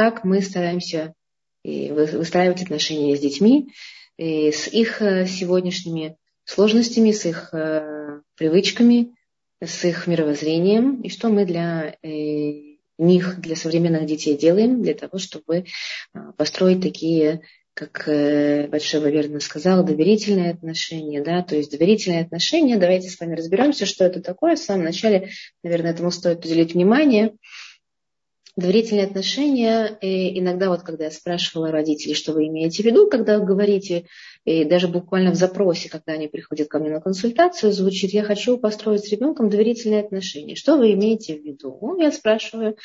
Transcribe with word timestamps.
как 0.00 0.24
мы 0.24 0.40
стараемся 0.40 1.12
выстраивать 1.62 2.62
отношения 2.62 3.14
с 3.14 3.20
детьми, 3.20 3.68
с 4.16 4.66
их 4.66 5.02
сегодняшними 5.28 6.16
сложностями, 6.44 7.10
с 7.10 7.26
их 7.26 7.50
привычками, 8.34 9.14
с 9.62 9.84
их 9.84 10.06
мировоззрением, 10.06 11.02
и 11.02 11.10
что 11.10 11.28
мы 11.28 11.44
для 11.44 11.96
них, 12.96 13.40
для 13.42 13.56
современных 13.56 14.06
детей 14.06 14.38
делаем, 14.38 14.82
для 14.82 14.94
того, 14.94 15.18
чтобы 15.18 15.66
построить 16.38 16.80
такие 16.80 17.42
как 17.74 18.08
э, 18.08 18.68
Большева 18.68 19.08
верно 19.08 19.40
сказала, 19.40 19.82
доверительные 19.82 20.52
отношения, 20.52 21.22
да, 21.22 21.42
то 21.42 21.56
есть 21.56 21.70
доверительные 21.70 22.22
отношения, 22.22 22.76
давайте 22.76 23.08
с 23.08 23.20
вами 23.20 23.36
разберемся, 23.36 23.86
что 23.86 24.04
это 24.04 24.20
такое. 24.20 24.56
В 24.56 24.58
самом 24.58 24.84
начале, 24.84 25.30
наверное, 25.62 25.92
этому 25.92 26.10
стоит 26.10 26.44
уделить 26.44 26.74
внимание. 26.74 27.34
Доверительные 28.56 29.06
отношения, 29.06 29.96
и 30.00 30.38
иногда 30.38 30.68
вот 30.68 30.82
когда 30.82 31.04
я 31.04 31.10
спрашивала 31.10 31.70
родителей, 31.70 32.14
что 32.14 32.32
вы 32.32 32.48
имеете 32.48 32.82
в 32.82 32.86
виду, 32.86 33.08
когда 33.08 33.38
говорите, 33.38 34.06
и 34.44 34.64
даже 34.64 34.88
буквально 34.88 35.30
в 35.30 35.36
запросе, 35.36 35.88
когда 35.88 36.12
они 36.12 36.26
приходят 36.26 36.68
ко 36.68 36.78
мне 36.78 36.90
на 36.90 37.00
консультацию, 37.00 37.72
звучит, 37.72 38.12
я 38.12 38.24
хочу 38.24 38.58
построить 38.58 39.04
с 39.04 39.12
ребенком 39.12 39.50
доверительные 39.50 40.00
отношения. 40.00 40.56
Что 40.56 40.76
вы 40.76 40.92
имеете 40.94 41.36
в 41.36 41.44
виду? 41.44 41.78
Ну, 41.80 42.00
я 42.00 42.10
спрашиваю. 42.10 42.76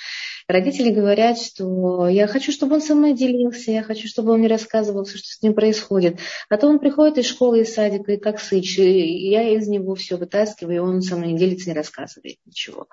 Родители 0.48 0.92
говорят, 0.92 1.40
что 1.40 2.08
я 2.08 2.28
хочу, 2.28 2.52
чтобы 2.52 2.76
он 2.76 2.82
со 2.82 2.94
мной 2.94 3.14
делился, 3.14 3.72
я 3.72 3.84
хочу, 3.84 4.08
чтобы 4.08 4.34
он 4.34 4.40
мне 4.40 4.48
рассказывал, 4.48 5.06
все, 5.06 5.18
что 5.18 5.28
с 5.28 5.42
ним 5.42 5.54
происходит. 5.54 6.20
А 6.50 6.58
то 6.58 6.68
он 6.68 6.80
приходит 6.80 7.18
из 7.18 7.26
школы, 7.26 7.62
из 7.62 7.73
садика, 7.73 8.12
и 8.12 8.18
как 8.18 8.40
сыч, 8.40 8.78
и 8.78 9.30
я 9.30 9.50
из 9.50 9.68
него 9.68 9.95
все 9.95 10.18
вытаскиваю, 10.18 10.76
и 10.76 10.80
он 10.80 11.02
со 11.02 11.16
мной 11.16 11.32
не 11.32 11.40
делится, 11.40 11.70
не 11.70 11.76
рассказывает 11.76 12.38
ничего 12.45 12.88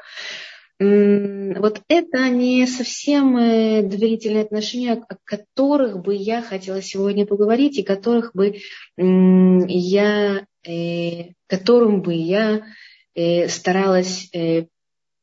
вот 0.78 1.80
это 1.88 2.28
не 2.28 2.66
совсем 2.66 3.36
э, 3.36 3.82
доверительные 3.82 4.42
отношения, 4.42 4.94
о 4.94 5.16
которых 5.24 6.02
бы 6.02 6.14
я 6.14 6.42
хотела 6.42 6.82
сегодня 6.82 7.26
поговорить, 7.26 7.78
и 7.78 7.82
которых 7.82 8.34
бы 8.34 8.56
я, 8.96 10.46
э, 10.66 11.24
которым 11.46 12.02
бы 12.02 12.14
я 12.14 12.62
э, 13.14 13.48
старалась 13.48 14.30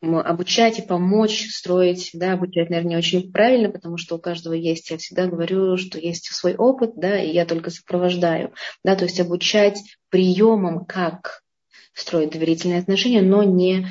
обучать 0.02 0.80
и 0.80 0.82
помочь 0.82 1.50
строить, 1.50 2.12
да, 2.14 2.34
обучать, 2.34 2.70
наверное, 2.70 2.92
не 2.92 2.98
очень 2.98 3.34
правильно, 3.34 3.70
потому 3.70 3.98
что 3.98 4.16
у 4.16 4.20
каждого 4.20 4.54
есть, 4.54 4.90
я 4.92 4.98
всегда 4.98 5.28
говорю, 5.28 5.76
что 5.76 6.00
есть 6.00 6.32
свой 6.32 6.56
опыт, 6.56 6.94
да, 6.96 7.22
и 7.22 7.34
я 7.34 7.46
только 7.46 7.70
сопровождаю, 7.70 8.54
да, 8.86 8.96
то 8.96 9.04
есть 9.04 9.20
обучать 9.20 9.82
приемам, 10.10 10.86
как 10.86 11.42
строить 11.94 12.32
доверительные 12.32 12.80
отношения, 12.80 13.22
но 13.22 13.44
не 13.44 13.50
не 13.74 13.88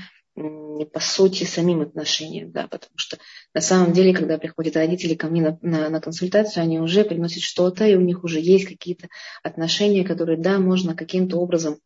по 0.92 1.00
сути 1.00 1.44
самим 1.44 1.80
отношениям, 1.80 2.52
да, 2.52 2.68
потому 2.68 2.96
что 2.96 3.18
на 3.54 3.60
самом 3.60 3.92
деле, 3.92 4.14
когда 4.14 4.38
приходят 4.38 4.76
родители 4.76 5.14
ко 5.14 5.28
мне 5.28 5.42
на, 5.42 5.58
на, 5.62 5.88
на 5.88 6.00
консультацию, 6.00 6.62
они 6.62 6.80
уже 6.80 7.04
приносят 7.04 7.42
что-то, 7.42 7.86
и 7.86 7.94
у 7.96 8.00
них 8.00 8.24
уже 8.24 8.40
есть 8.40 8.66
какие-то 8.66 9.08
отношения, 9.42 10.04
которые, 10.04 10.38
да, 10.38 10.58
можно 10.58 10.94
каким-то 10.94 11.38
образом 11.38 11.78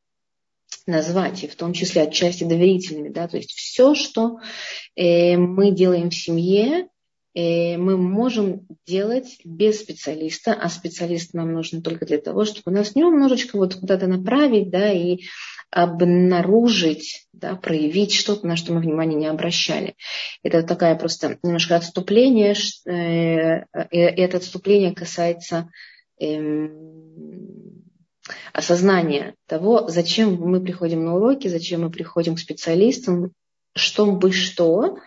назвать, 0.86 1.44
и 1.44 1.48
в 1.48 1.54
том 1.54 1.72
числе 1.72 2.02
отчасти 2.02 2.44
доверительными, 2.44 3.08
да, 3.08 3.28
то 3.28 3.36
есть 3.36 3.52
все, 3.52 3.94
что 3.94 4.38
э, 4.96 5.36
мы 5.36 5.70
делаем 5.70 6.10
в 6.10 6.14
семье, 6.14 6.88
э, 7.34 7.76
мы 7.76 7.96
можем 7.96 8.66
делать 8.86 9.38
без 9.44 9.80
специалиста, 9.80 10.52
а 10.54 10.68
специалист 10.68 11.34
нам 11.34 11.52
нужен 11.52 11.82
только 11.82 12.04
для 12.04 12.18
того, 12.18 12.44
чтобы 12.44 12.72
нас 12.72 12.94
немножечко 12.94 13.56
вот 13.56 13.76
куда-то 13.76 14.06
направить, 14.06 14.70
да, 14.70 14.90
и 14.90 15.20
обнаружить, 15.72 17.26
да, 17.32 17.56
проявить 17.56 18.12
что-то, 18.12 18.46
на 18.46 18.56
что 18.56 18.74
мы 18.74 18.80
внимания 18.80 19.16
не 19.16 19.26
обращали. 19.26 19.96
Это 20.42 20.62
такая 20.62 20.94
просто 20.96 21.38
немножко 21.42 21.76
отступление, 21.76 22.54
э, 22.86 23.64
и 23.90 23.98
это 23.98 24.36
отступление 24.36 24.94
касается 24.94 25.70
эм, 26.20 27.82
осознания 28.52 29.34
того, 29.48 29.88
зачем 29.88 30.34
мы 30.34 30.60
приходим 30.60 31.06
на 31.06 31.16
уроки, 31.16 31.48
зачем 31.48 31.80
мы 31.80 31.90
приходим 31.90 32.36
к 32.36 32.40
специалистам, 32.40 33.32
чтобы 33.74 34.30
что, 34.32 34.98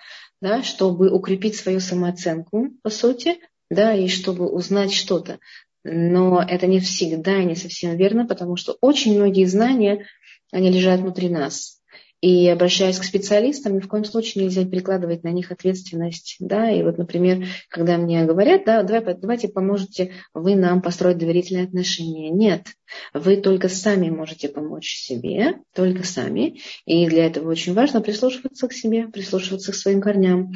да, 0.42 0.64
чтобы 0.64 1.12
укрепить 1.12 1.56
свою 1.56 1.80
самооценку, 1.80 2.70
по 2.82 2.90
сути, 2.90 3.38
да, 3.70 3.94
и 3.94 4.08
чтобы 4.08 4.50
узнать 4.50 4.92
что-то. 4.92 5.38
Но 5.84 6.42
это 6.42 6.66
не 6.66 6.80
всегда 6.80 7.44
не 7.44 7.54
совсем 7.54 7.96
верно, 7.96 8.26
потому 8.26 8.56
что 8.56 8.76
очень 8.82 9.16
многие 9.16 9.46
знания 9.46 10.08
они 10.56 10.72
лежат 10.72 11.02
внутри 11.02 11.28
нас. 11.28 11.82
И 12.22 12.48
обращаясь 12.48 12.98
к 12.98 13.04
специалистам, 13.04 13.76
ни 13.76 13.82
в 13.82 13.90
коем 13.90 14.06
случае 14.06 14.46
нельзя 14.46 14.64
перекладывать 14.66 15.24
на 15.24 15.32
них 15.32 15.52
ответственность. 15.52 16.38
Да? 16.40 16.72
И 16.72 16.82
вот, 16.82 16.98
например, 16.98 17.46
когда 17.70 17.98
мне 17.98 18.24
говорят, 18.24 18.64
да, 18.66 18.82
давай, 18.84 19.16
давайте 19.16 19.50
поможете 19.50 20.14
вы 20.34 20.56
нам 20.56 20.82
построить 20.82 21.18
доверительные 21.18 21.66
отношения. 21.66 22.30
Нет, 22.30 22.68
вы 23.14 23.36
только 23.36 23.68
сами 23.68 24.10
можете 24.10 24.48
помочь 24.48 24.96
себе, 24.96 25.60
только 25.74 26.06
сами. 26.06 26.62
И 26.86 27.06
для 27.08 27.26
этого 27.26 27.52
очень 27.52 27.74
важно 27.74 28.00
прислушиваться 28.00 28.70
к 28.70 28.74
себе, 28.74 29.10
прислушиваться 29.10 29.74
к 29.74 29.76
своим 29.76 30.00
корням, 30.00 30.54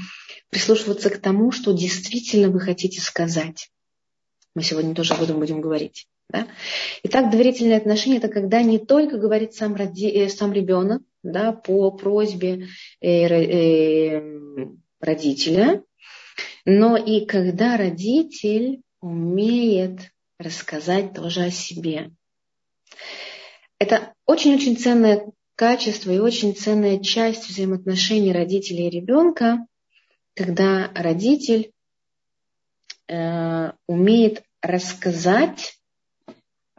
прислушиваться 0.50 1.10
к 1.10 1.18
тому, 1.20 1.52
что 1.52 1.74
действительно 1.74 2.50
вы 2.50 2.62
хотите 2.62 3.02
сказать. 3.02 3.70
Мы 4.56 4.64
сегодня 4.64 4.96
тоже 4.96 5.14
об 5.14 5.22
этом 5.22 5.40
будем 5.40 5.60
говорить. 5.60 6.08
Да? 6.30 6.48
Итак, 7.04 7.32
доверительные 7.32 7.78
отношения– 7.78 8.18
это 8.20 8.28
когда 8.28 8.62
не 8.62 8.78
только 8.78 9.18
говорит 9.18 9.56
сам, 9.56 9.76
роди, 9.76 10.10
э, 10.10 10.30
сам 10.30 10.54
ребенок 10.54 11.02
да, 11.24 11.52
по 11.52 11.90
просьбе 11.92 12.68
э, 13.02 13.28
э, 13.28 14.68
родителя, 15.00 15.84
но 16.66 16.98
и 16.98 17.26
когда 17.26 17.78
родитель 17.78 18.82
умеет 19.02 20.12
рассказать 20.38 21.14
тоже 21.14 21.46
о 21.46 21.52
себе. 21.52 22.12
Это 23.80 24.14
очень-очень 24.26 24.78
ценное 24.78 25.32
качество 25.56 26.12
и 26.12 26.20
очень 26.20 26.56
ценная 26.56 27.00
часть 27.00 27.50
взаимоотношений 27.50 28.32
родителей 28.32 28.88
и 28.88 28.92
ребенка, 28.92 29.66
когда 30.36 30.92
родитель 30.94 31.72
э, 33.08 33.72
умеет 33.88 34.44
рассказать 34.62 35.79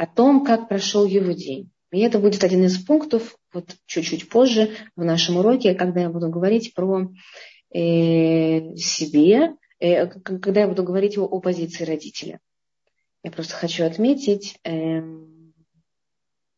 о 0.01 0.07
том, 0.07 0.47
как 0.47 0.67
прошел 0.67 1.05
его 1.05 1.33
день. 1.33 1.71
И 1.93 2.01
это 2.01 2.19
будет 2.19 2.43
один 2.43 2.65
из 2.65 2.83
пунктов 2.83 3.37
вот 3.53 3.77
чуть-чуть 3.85 4.31
позже 4.31 4.75
в 4.97 5.05
нашем 5.05 5.37
уроке, 5.37 5.75
когда 5.75 6.01
я 6.01 6.09
буду 6.09 6.31
говорить 6.31 6.73
про 6.73 7.13
э, 7.75 8.75
себе, 8.77 9.57
э, 9.79 10.07
когда 10.07 10.61
я 10.63 10.69
буду 10.69 10.85
говорить 10.85 11.19
о, 11.19 11.27
о 11.27 11.39
позиции 11.41 11.85
родителя. 11.85 12.41
Я 13.23 13.31
просто 13.31 13.53
хочу 13.53 13.85
отметить, 13.85 14.59
э, 14.65 15.03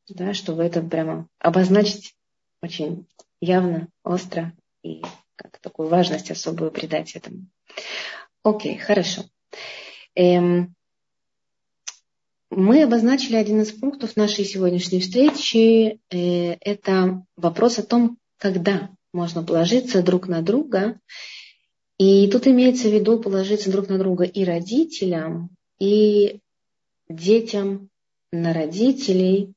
да, 0.09 0.35
чтобы 0.35 0.63
это 0.63 0.81
прямо 0.81 1.27
обозначить 1.41 2.15
очень 2.63 3.09
явно, 3.41 3.89
остро 4.05 4.53
и 4.85 5.03
как 5.35 5.59
такую 5.59 5.89
важность 5.89 6.31
особую 6.31 6.71
придать 6.71 7.17
этому. 7.17 7.49
Окей, 8.45 8.79
хорошо. 8.79 9.25
Эм, 10.15 10.77
мы 12.55 12.83
обозначили 12.83 13.37
один 13.37 13.63
из 13.63 13.73
пунктов 13.73 14.17
нашей 14.17 14.45
сегодняшней 14.45 15.01
встречи. 15.01 15.99
Э, 16.11 16.57
это 16.61 17.25
вопрос 17.37 17.79
о 17.79 17.83
том, 17.83 18.19
когда 18.37 18.91
можно 19.13 19.43
положиться 19.43 20.03
друг 20.03 20.29
на 20.29 20.43
друга. 20.43 21.01
И 21.99 22.29
тут 22.31 22.47
имеется 22.47 22.89
в 22.89 22.93
виду 22.93 23.19
положиться 23.21 23.71
друг 23.71 23.89
на 23.89 23.99
друга 23.99 24.25
и 24.25 24.45
родителям, 24.45 25.51
и 25.79 26.41
детям 27.09 27.89
на 28.33 28.53
родителей, 28.53 29.53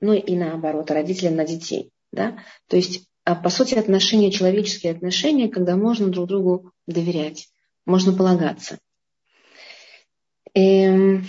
ну 0.00 0.12
и 0.12 0.36
наоборот, 0.36 0.90
родителям 0.90 1.36
на 1.36 1.44
детей. 1.44 1.90
Да? 2.12 2.38
То 2.68 2.76
есть, 2.76 3.08
а, 3.24 3.34
по 3.34 3.50
сути, 3.50 3.74
отношения, 3.74 4.30
человеческие 4.30 4.92
отношения, 4.92 5.48
когда 5.48 5.76
можно 5.76 6.08
друг 6.08 6.28
другу 6.28 6.70
доверять, 6.86 7.48
можно 7.86 8.12
полагаться. 8.12 8.78
Эм, 10.54 11.24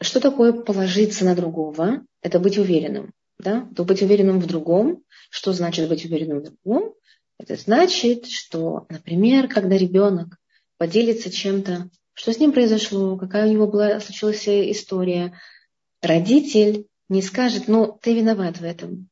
что 0.00 0.20
такое 0.20 0.52
положиться 0.52 1.24
на 1.24 1.34
другого? 1.34 2.04
Это 2.22 2.38
быть 2.38 2.58
уверенным. 2.58 3.12
Да? 3.38 3.68
То 3.76 3.84
быть 3.84 4.02
уверенным 4.02 4.40
в 4.40 4.46
другом. 4.46 5.02
Что 5.30 5.52
значит 5.52 5.88
быть 5.88 6.04
уверенным 6.04 6.40
в 6.40 6.42
другом? 6.44 6.94
Это 7.38 7.56
значит, 7.56 8.26
что, 8.26 8.86
например, 8.88 9.48
когда 9.48 9.76
ребенок 9.76 10.36
поделится 10.76 11.30
чем-то, 11.30 11.88
что 12.14 12.32
с 12.32 12.38
ним 12.38 12.52
произошло, 12.52 13.16
какая 13.16 13.46
у 13.46 13.50
него 13.50 13.66
была, 13.66 14.00
случилась 14.00 14.46
история, 14.46 15.38
родитель 16.02 16.86
не 17.08 17.22
скажет, 17.22 17.66
ну, 17.66 17.98
ты 18.02 18.14
виноват 18.14 18.58
в 18.58 18.64
этом. 18.64 19.08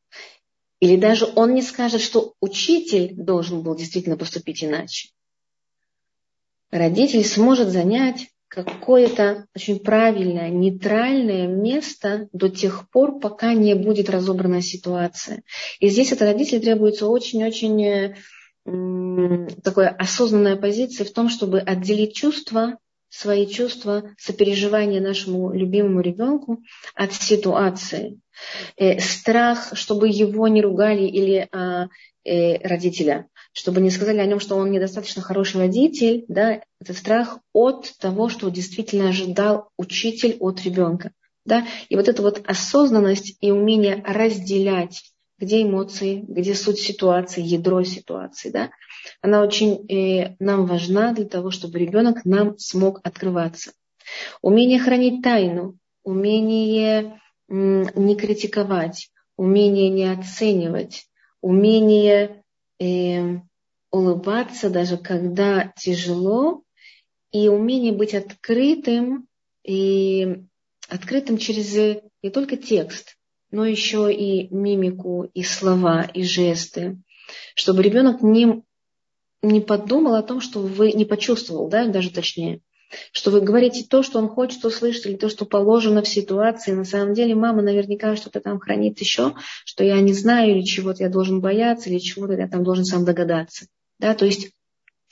Или 0.80 0.96
даже 0.96 1.26
он 1.34 1.54
не 1.54 1.62
скажет, 1.62 2.00
что 2.00 2.34
учитель 2.40 3.14
должен 3.14 3.62
был 3.62 3.74
действительно 3.74 4.16
поступить 4.16 4.62
иначе. 4.62 5.10
Родитель 6.70 7.24
сможет 7.24 7.68
занять 7.68 8.28
какое-то 8.48 9.46
очень 9.54 9.78
правильное, 9.78 10.48
нейтральное 10.48 11.46
место 11.46 12.28
до 12.32 12.48
тех 12.48 12.88
пор, 12.90 13.20
пока 13.20 13.52
не 13.54 13.74
будет 13.74 14.10
разобрана 14.10 14.62
ситуация. 14.62 15.42
И 15.80 15.88
здесь 15.88 16.12
от 16.12 16.22
родителей 16.22 16.60
требуется 16.60 17.06
очень-очень 17.06 18.14
такая 19.62 19.88
осознанная 19.88 20.56
позиция 20.56 21.06
в 21.06 21.12
том, 21.12 21.28
чтобы 21.28 21.60
отделить 21.60 22.14
чувства, 22.14 22.78
свои 23.08 23.46
чувства, 23.46 24.14
сопереживание 24.18 25.00
нашему 25.00 25.52
любимому 25.52 26.00
ребенку 26.00 26.62
от 26.94 27.12
ситуации. 27.14 28.20
Э, 28.76 29.00
страх, 29.00 29.70
чтобы 29.72 30.08
его 30.08 30.46
не 30.48 30.60
ругали 30.60 31.04
или 31.04 31.48
а, 31.50 31.88
э, 32.24 32.58
родителя, 32.58 33.26
чтобы 33.52 33.80
не 33.80 33.90
сказали 33.90 34.18
о 34.18 34.26
нем, 34.26 34.40
что 34.40 34.56
он 34.56 34.70
недостаточно 34.70 35.22
хороший 35.22 35.58
родитель, 35.58 36.24
да, 36.28 36.62
это 36.80 36.92
страх 36.92 37.38
от 37.52 37.92
того, 37.98 38.28
что 38.28 38.48
действительно 38.50 39.08
ожидал 39.08 39.70
учитель 39.76 40.36
от 40.40 40.62
ребенка. 40.62 41.12
Да? 41.44 41.66
И 41.88 41.96
вот 41.96 42.08
эта 42.08 42.22
вот 42.22 42.42
осознанность 42.46 43.36
и 43.40 43.50
умение 43.50 44.02
разделять, 44.06 45.02
где 45.38 45.62
эмоции, 45.62 46.24
где 46.28 46.54
суть 46.54 46.78
ситуации, 46.78 47.42
ядро 47.42 47.82
ситуации, 47.84 48.50
да, 48.50 48.70
она 49.22 49.42
очень 49.42 49.86
э, 49.88 50.36
нам 50.40 50.66
важна 50.66 51.12
для 51.12 51.24
того, 51.24 51.50
чтобы 51.50 51.78
ребенок 51.78 52.24
нам 52.24 52.58
смог 52.58 53.00
открываться. 53.02 53.72
Умение 54.42 54.78
хранить 54.78 55.22
тайну, 55.22 55.78
умение 56.02 57.20
м, 57.48 57.88
не 57.94 58.16
критиковать, 58.16 59.10
умение 59.36 59.88
не 59.88 60.12
оценивать, 60.12 61.06
умение 61.40 62.42
э, 62.78 63.40
улыбаться 63.90 64.70
даже 64.70 64.96
когда 64.96 65.72
тяжело, 65.76 66.62
и 67.30 67.48
умение 67.48 67.92
быть 67.92 68.14
открытым 68.14 69.26
и 69.64 70.44
открытым 70.88 71.36
через 71.38 71.74
не 72.22 72.30
только 72.30 72.56
текст, 72.56 73.16
но 73.50 73.66
еще 73.66 74.12
и 74.12 74.52
мимику, 74.54 75.24
и 75.34 75.42
слова, 75.42 76.02
и 76.02 76.22
жесты, 76.22 76.98
чтобы 77.54 77.82
ребенок 77.82 78.22
не, 78.22 78.62
не 79.42 79.60
подумал 79.60 80.14
о 80.14 80.22
том, 80.22 80.40
что 80.40 80.60
вы 80.60 80.92
не 80.92 81.04
почувствовал, 81.04 81.68
да, 81.68 81.86
даже 81.86 82.10
точнее, 82.10 82.60
что 83.12 83.30
вы 83.30 83.40
говорите 83.40 83.86
то, 83.88 84.02
что 84.02 84.18
он 84.18 84.28
хочет 84.28 84.64
услышать, 84.64 85.06
или 85.06 85.16
то, 85.16 85.28
что 85.28 85.44
положено 85.44 86.02
в 86.02 86.08
ситуации. 86.08 86.72
На 86.72 86.84
самом 86.84 87.14
деле 87.14 87.34
мама 87.34 87.62
наверняка 87.62 88.16
что-то 88.16 88.40
там 88.40 88.58
хранит 88.58 89.00
еще, 89.00 89.34
что 89.64 89.84
я 89.84 90.00
не 90.00 90.12
знаю, 90.12 90.52
или 90.52 90.62
чего-то 90.62 91.02
я 91.02 91.08
должен 91.08 91.40
бояться, 91.40 91.90
или 91.90 91.98
чего-то 91.98 92.34
я 92.34 92.48
там 92.48 92.64
должен 92.64 92.84
сам 92.84 93.04
догадаться. 93.04 93.66
Да, 93.98 94.14
то 94.14 94.26
есть 94.26 94.52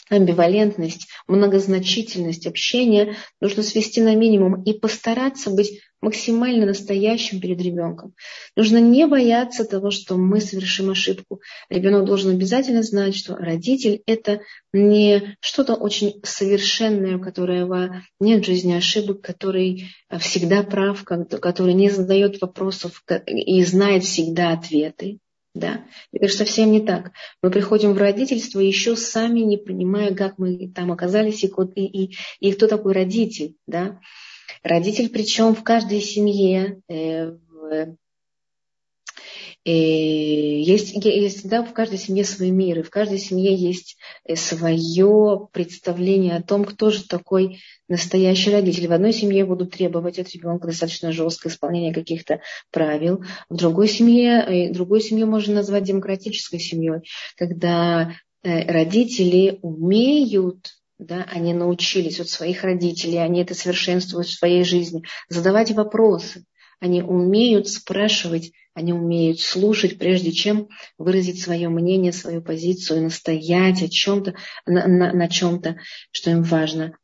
амбивалентность, 0.09 1.09
многозначительность 1.27 2.47
общения 2.47 3.17
нужно 3.41 3.63
свести 3.63 4.01
на 4.01 4.15
минимум 4.15 4.63
и 4.63 4.73
постараться 4.73 5.51
быть 5.51 5.81
максимально 6.01 6.67
настоящим 6.67 7.41
перед 7.41 7.61
ребенком. 7.61 8.15
Нужно 8.55 8.79
не 8.79 9.07
бояться 9.07 9.65
того, 9.65 9.91
что 9.91 10.17
мы 10.17 10.41
совершим 10.41 10.91
ошибку. 10.91 11.41
Ребенок 11.69 12.05
должен 12.05 12.31
обязательно 12.31 12.83
знать, 12.83 13.17
что 13.17 13.35
родитель– 13.35 14.03
это 14.07 14.41
не 14.73 15.37
что-то 15.41 15.75
очень 15.75 16.21
совершенное, 16.23 17.17
у 17.17 17.21
которого 17.21 18.03
нет 18.21 18.43
в 18.43 18.47
жизни 18.47 18.75
ошибок, 18.75 19.23
который 19.23 19.89
всегда 20.21 20.63
прав, 20.63 21.03
который 21.05 21.75
не 21.75 21.91
задает 21.91 22.41
вопросов 22.41 23.03
и 23.27 23.65
знает 23.65 24.05
всегда 24.05 24.53
ответы. 24.53 25.19
Да, 25.57 25.87
это 26.13 26.29
же 26.29 26.35
совсем 26.35 26.71
не 26.71 26.81
так. 26.81 27.13
Мы 27.41 27.51
приходим 27.51 27.95
в 27.95 27.97
родительство 27.97 28.61
еще 28.61 28.95
сами 28.95 29.41
не 29.41 29.57
понимая, 29.57 30.15
как 30.15 30.37
мы 30.37 30.69
там 30.69 30.93
оказались 30.93 31.43
и, 31.45 31.51
и, 31.77 32.05
и, 32.05 32.17
и 32.41 32.53
кто 32.53 32.67
такой 32.67 32.93
родитель. 32.93 33.57
Да? 33.67 33.99
Родитель, 34.63 35.09
причем 35.09 35.55
в 35.55 35.65
каждой 35.65 36.03
семье, 36.03 36.83
э, 36.89 37.31
в, 37.31 37.97
э, 39.67 40.61
есть, 40.61 40.95
есть 41.05 41.49
да, 41.49 41.63
в 41.63 41.73
каждой 41.73 41.99
семье 41.99 42.25
свой 42.25 42.51
мир, 42.51 42.79
и 42.79 42.83
в 42.83 42.91
каждой 42.91 43.19
семье 43.19 43.55
есть 43.55 43.97
э, 44.25 44.37
свое 44.37 45.49
представление 45.53 46.37
о 46.37 46.43
том, 46.43 46.65
кто 46.65 46.91
же 46.91 47.05
такой 47.07 47.61
настоящий 47.89 48.51
родитель. 48.51 48.89
В 48.89 48.93
одной 48.93 49.13
семье 49.13 49.45
будут 49.45 49.73
требовать 49.73 50.19
от 50.19 50.31
ребенка 50.31 50.69
достаточно 50.69 51.13
жесткое 51.13 51.53
исполнение 51.53 51.93
каких-то 51.93 52.41
правил, 52.71 53.25
в 53.49 53.57
другой 53.57 53.89
семье, 53.89 54.45
э, 54.47 54.73
другую 54.73 55.01
семью 55.01 55.27
можно 55.27 55.55
назвать 55.55 55.85
демократической 55.85 56.59
семьей, 56.59 57.01
когда 57.37 58.13
родители 58.43 59.59
умеют 59.63 60.77
да, 60.99 61.27
они 61.31 61.53
научились 61.53 62.21
от 62.21 62.29
своих 62.29 62.65
родителей, 62.65 63.19
они 63.19 63.43
это 63.43 63.55
совершенствуют 63.55 64.29
в 64.29 64.39
своей 64.39 64.65
жизни, 64.65 65.03
задавать 65.29 65.73
вопросы. 65.73 66.45
Они 66.81 67.03
умеют 67.03 67.69
спрашивать, 67.69 68.53
они 68.75 68.93
умеют 68.93 69.41
слушать, 69.41 69.99
прежде 69.99 70.33
чем 70.33 70.69
выразить 70.99 71.41
свое 71.41 71.69
мнение, 71.71 72.13
свою 72.13 72.43
позицию, 72.43 73.03
настоять 73.03 73.83
о 73.83 73.89
чем-то, 73.89 74.35
на, 74.67 74.87
на, 74.87 75.13
на 75.13 75.29
чем-то, 75.29 75.79
что 76.11 76.31
им 76.31 76.43
важно. 76.43 76.97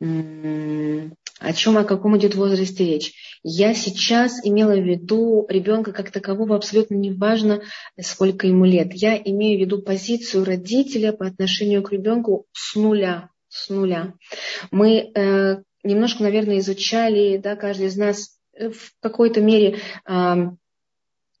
О 0.00 1.52
чем, 1.52 1.78
о 1.78 1.84
каком 1.84 2.16
идет 2.16 2.34
возрасте 2.34 2.84
речь. 2.86 3.12
Я 3.42 3.74
сейчас 3.74 4.44
имела 4.44 4.74
в 4.74 4.82
виду 4.82 5.46
ребенка 5.48 5.92
как 5.92 6.10
такового 6.10 6.56
абсолютно 6.56 6.94
не 6.94 7.12
важно, 7.12 7.62
сколько 8.00 8.46
ему 8.46 8.64
лет. 8.64 8.94
Я 8.94 9.16
имею 9.16 9.58
в 9.58 9.60
виду 9.60 9.82
позицию 9.82 10.44
родителя 10.44 11.12
по 11.12 11.26
отношению 11.26 11.82
к 11.82 11.92
ребенку 11.92 12.46
с 12.52 12.74
нуля. 12.74 13.30
С 13.48 13.68
нуля. 13.68 14.14
Мы 14.70 15.12
э, 15.14 15.62
немножко, 15.82 16.22
наверное, 16.22 16.58
изучали, 16.58 17.36
да, 17.36 17.56
каждый 17.56 17.86
из 17.86 17.96
нас 17.96 18.33
в 18.58 18.92
какой-то 19.00 19.40
мере 19.40 19.78
э, 20.06 20.34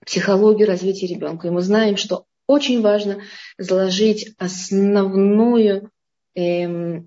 психологию 0.04 0.66
развития 0.66 1.06
ребенка. 1.06 1.48
И 1.48 1.50
мы 1.50 1.60
знаем, 1.60 1.96
что 1.96 2.26
очень 2.46 2.82
важно 2.82 3.22
заложить 3.58 4.34
основную 4.38 5.90
э, 6.34 7.02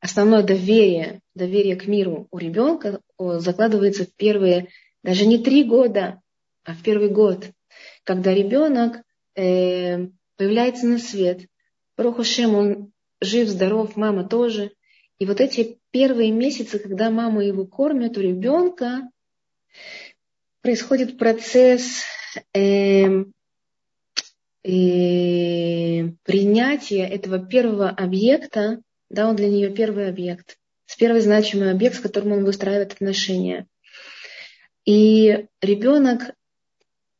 основное 0.00 0.42
доверие, 0.42 1.20
доверие 1.34 1.76
к 1.76 1.86
миру 1.86 2.28
у 2.30 2.38
ребенка 2.38 3.00
закладывается 3.18 4.04
в 4.04 4.14
первые, 4.14 4.68
даже 5.02 5.26
не 5.26 5.38
три 5.38 5.64
года, 5.64 6.20
а 6.64 6.74
в 6.74 6.82
первый 6.82 7.08
год, 7.08 7.46
когда 8.04 8.32
ребенок 8.32 9.02
э, 9.34 10.08
появляется 10.36 10.86
на 10.86 10.98
свет. 10.98 11.42
Рохушем, 11.96 12.54
он 12.54 12.92
жив, 13.20 13.48
здоров, 13.48 13.96
мама 13.96 14.28
тоже. 14.28 14.72
И 15.18 15.26
вот 15.26 15.40
эти 15.40 15.78
первые 15.90 16.30
месяцы, 16.30 16.78
когда 16.78 17.10
мама 17.10 17.44
его 17.44 17.66
кормит, 17.66 18.16
у 18.16 18.20
ребенка 18.20 19.10
происходит 20.60 21.18
процесс 21.18 22.04
э, 22.54 23.24
э, 24.64 26.08
принятия 26.24 27.04
этого 27.04 27.44
первого 27.44 27.90
объекта 27.90 28.80
да, 29.10 29.28
он 29.28 29.36
для 29.36 29.48
нее 29.48 29.70
первый 29.70 30.08
объект, 30.08 30.58
с 30.86 30.96
первый 30.96 31.20
значимый 31.20 31.70
объект, 31.70 31.96
с 31.96 32.00
которым 32.00 32.32
он 32.32 32.44
выстраивает 32.44 32.92
отношения. 32.92 33.66
И 34.84 35.46
ребенок 35.60 36.34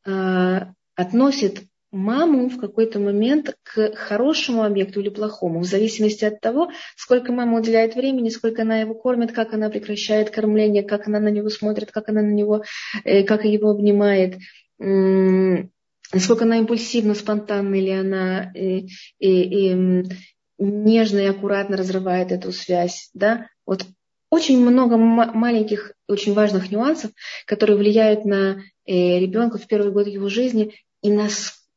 э, 0.05 0.59
относит 0.95 1.63
маму 1.91 2.49
в 2.49 2.59
какой-то 2.59 2.99
момент 2.99 3.55
к 3.63 3.95
хорошему 3.95 4.63
объекту 4.63 4.99
или 4.99 5.09
плохому, 5.09 5.61
в 5.61 5.65
зависимости 5.65 6.25
от 6.25 6.39
того, 6.39 6.69
сколько 6.95 7.31
мама 7.31 7.59
уделяет 7.59 7.95
времени, 7.95 8.29
сколько 8.29 8.61
она 8.61 8.79
его 8.79 8.93
кормит, 8.93 9.31
как 9.31 9.53
она 9.53 9.69
прекращает 9.69 10.29
кормление, 10.29 10.83
как 10.83 11.07
она 11.07 11.19
на 11.19 11.29
него 11.29 11.49
смотрит, 11.49 11.91
как 11.91 12.09
она 12.09 12.21
на 12.21 12.31
него, 12.31 12.63
э, 13.03 13.23
как 13.23 13.45
его 13.45 13.71
обнимает, 13.71 14.37
насколько 14.77 16.45
она 16.45 16.57
импульсивна, 16.59 17.15
спонтанна, 17.15 17.75
или 17.75 17.89
она 17.89 18.51
э, 18.55 18.81
э, 19.19 20.03
нежно 20.57 21.19
и 21.19 21.25
аккуратно 21.25 21.77
разрывает 21.77 22.31
эту 22.31 22.51
связь, 22.51 23.09
да, 23.13 23.47
вот 23.65 23.85
очень 24.29 24.59
много 24.63 24.97
маленьких, 24.97 25.93
очень 26.07 26.33
важных 26.33 26.71
нюансов, 26.71 27.11
которые 27.45 27.77
влияют 27.77 28.25
на 28.25 28.61
э, 28.85 29.19
ребенка 29.19 29.57
в 29.57 29.65
первый 29.65 29.91
год 29.91 30.07
его 30.07 30.29
жизни, 30.29 30.75
и 31.01 31.11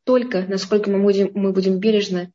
настолько, 0.03 0.45
насколько 0.49 0.91
мы 0.91 1.03
будем, 1.03 1.31
мы 1.35 1.53
будем 1.53 1.79
бережно 1.79 2.33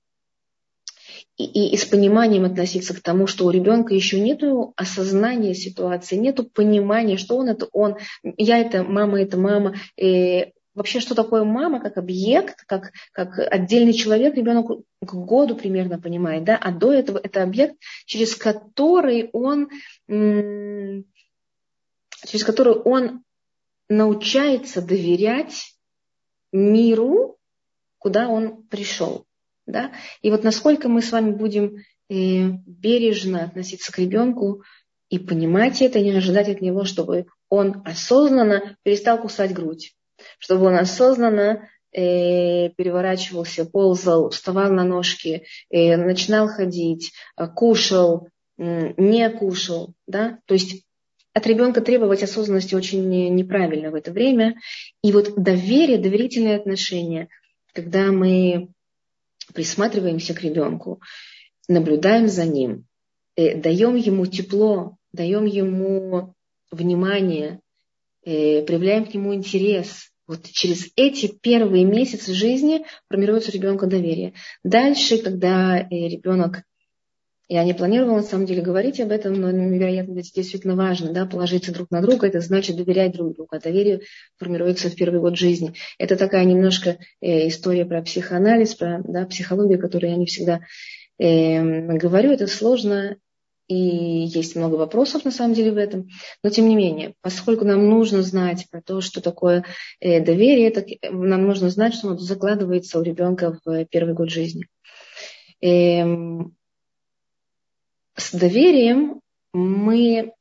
и, 1.38 1.44
и, 1.46 1.74
и 1.74 1.78
с 1.78 1.86
пониманием 1.86 2.46
относиться 2.46 2.96
к 2.96 3.02
тому, 3.02 3.28
что 3.28 3.46
у 3.46 3.52
ребенка 3.52 3.94
еще 3.94 4.20
нет 4.20 4.42
осознания 4.76 5.54
ситуации, 5.54 6.16
нет 6.16 6.54
понимания, 6.54 7.18
что 7.18 7.38
он 7.38 7.50
это 7.50 7.68
он, 7.72 7.98
я 8.24 8.58
это 8.60 8.84
мама, 8.84 9.22
это 9.22 9.38
мама, 9.38 9.76
э, 9.98 10.52
вообще, 10.74 11.00
что 11.00 11.14
такое 11.14 11.44
мама 11.44 11.80
как 11.80 11.98
объект, 11.98 12.64
как, 12.66 12.92
как 13.12 13.38
отдельный 13.40 13.94
человек, 13.94 14.36
ребенок 14.36 14.84
к 15.02 15.14
году 15.14 15.56
примерно 15.56 16.00
понимает, 16.00 16.44
да, 16.44 16.58
а 16.58 16.72
до 16.72 16.92
этого 16.94 17.20
это 17.22 17.44
объект, 17.44 17.76
через 18.06 18.36
который 18.36 19.30
он, 19.34 19.70
через 20.08 21.04
который 22.44 22.74
он 22.74 23.24
научается 23.90 24.82
доверять 24.82 25.78
миру, 26.52 27.37
куда 27.98 28.28
он 28.28 28.64
пришел. 28.64 29.26
Да? 29.66 29.92
И 30.22 30.30
вот 30.30 30.44
насколько 30.44 30.90
мы 30.90 31.02
с 31.02 31.12
вами 31.12 31.32
будем 31.32 31.78
э, 32.10 32.50
бережно 32.66 33.44
относиться 33.44 33.92
к 33.92 34.00
ребенку 34.00 34.64
и 35.10 35.20
понимать 35.20 35.82
это, 35.82 36.00
не 36.00 36.12
ожидать 36.12 36.50
от 36.50 36.62
него, 36.62 36.86
чтобы 36.86 37.28
он 37.50 37.82
осознанно 37.86 38.78
перестал 38.84 39.20
кусать 39.20 39.54
грудь 39.54 39.94
чтобы 40.40 40.66
он 40.66 40.76
осознанно 40.76 41.70
э, 41.92 42.70
переворачивался, 42.70 43.66
ползал, 43.66 44.30
вставал 44.30 44.72
на 44.72 44.84
ножки, 44.84 45.46
э, 45.70 45.98
начинал 45.98 46.48
ходить, 46.48 47.14
кушал, 47.56 48.30
не 48.58 49.30
кушал, 49.30 49.94
да, 50.08 50.40
то 50.46 50.56
есть 50.56 50.84
от 51.34 51.46
ребенка 51.46 51.82
требовать 51.82 52.24
осознанности 52.24 52.74
очень 52.74 53.08
неправильно 53.36 53.92
в 53.92 53.96
это 53.96 54.12
время. 54.12 54.56
И 55.04 55.12
вот 55.12 55.36
доверие, 55.36 56.00
доверительные 56.00 56.56
отношения, 56.56 57.30
когда 57.78 58.12
мы 58.12 58.70
присматриваемся 59.54 60.34
к 60.34 60.42
ребенку, 60.42 61.00
наблюдаем 61.68 62.28
за 62.28 62.44
ним, 62.44 62.88
э, 63.36 63.56
даем 63.56 63.96
ему 63.96 64.26
тепло, 64.26 64.98
даем 65.12 65.46
ему 65.46 66.34
внимание, 66.72 67.60
э, 68.26 68.64
проявляем 68.64 69.06
к 69.06 69.14
нему 69.14 69.36
интерес. 69.36 70.10
Вот 70.26 70.48
через 70.48 70.92
эти 70.96 71.28
первые 71.28 71.86
месяцы 71.86 72.34
жизни 72.34 72.84
формируется 73.10 73.52
у 73.52 73.54
ребенка 73.54 73.86
доверие. 73.86 74.34
Дальше, 74.64 75.20
когда 75.20 75.78
э, 75.78 75.86
ребенок 75.92 76.64
я 77.50 77.64
не 77.64 77.74
планировала 77.74 78.18
на 78.18 78.24
самом 78.24 78.46
деле 78.46 78.62
говорить 78.62 79.00
об 79.00 79.12
этом, 79.12 79.40
но, 79.40 79.50
вероятно, 79.50 80.20
это 80.20 80.34
действительно 80.34 80.76
важно, 80.76 81.14
да, 81.14 81.26
положиться 81.26 81.74
друг 81.74 81.90
на 81.92 82.02
друга, 82.02 82.28
это 82.28 82.42
значит 82.42 82.76
доверять 82.76 83.14
друг 83.14 83.36
другу, 83.36 83.50
а 83.52 83.60
доверие 83.60 84.02
формируется 84.38 84.90
в 84.90 84.96
первый 84.96 85.22
год 85.22 85.38
жизни. 85.38 85.74
Это 85.98 86.18
такая 86.18 86.44
немножко 86.44 86.98
э, 87.22 87.48
история 87.48 87.86
про 87.86 88.02
психоанализ, 88.02 88.76
про 88.76 89.02
да, 89.08 89.26
психологию, 89.26 89.80
которую 89.80 90.12
я 90.12 90.18
не 90.18 90.26
всегда 90.26 90.60
э, 91.20 91.62
говорю, 91.98 92.32
это 92.32 92.48
сложно, 92.48 93.16
и 93.70 93.76
есть 93.76 94.56
много 94.56 94.76
вопросов 94.76 95.24
на 95.24 95.32
самом 95.32 95.54
деле 95.54 95.72
в 95.72 95.78
этом, 95.78 96.10
но 96.44 96.50
тем 96.50 96.68
не 96.68 96.76
менее, 96.76 97.14
поскольку 97.22 97.64
нам 97.64 97.88
нужно 97.88 98.24
знать 98.24 98.66
про 98.70 98.82
то, 98.82 99.00
что 99.00 99.22
такое 99.22 99.64
э, 100.02 100.20
доверие, 100.22 100.68
это, 100.68 100.86
нам 101.12 101.48
нужно 101.48 101.70
знать, 101.70 101.94
что 101.94 102.10
оно 102.10 102.18
закладывается 102.18 103.00
у 103.00 103.04
ребенка 103.04 103.58
в 103.64 103.86
первый 103.86 104.14
год 104.16 104.30
жизни. 104.30 104.68
Эм, 105.62 106.57
с 108.18 108.34
доверием 108.34 109.22
мы 109.54 110.34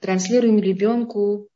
транслируем 0.00 0.58
ребенку 0.58 1.48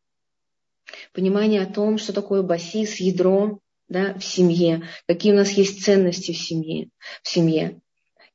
понимание 1.13 1.63
о 1.63 1.73
том, 1.73 1.99
что 1.99 2.13
такое 2.13 2.43
басис, 2.43 2.97
ядро 2.97 3.61
да, 3.89 4.15
в 4.15 4.25
семье, 4.25 4.83
какие 5.07 5.33
у 5.33 5.37
нас 5.37 5.51
есть 5.51 5.85
ценности 5.85 6.33
в 6.33 6.39
семье. 6.39 6.89
В 7.23 7.29
семье. 7.29 7.81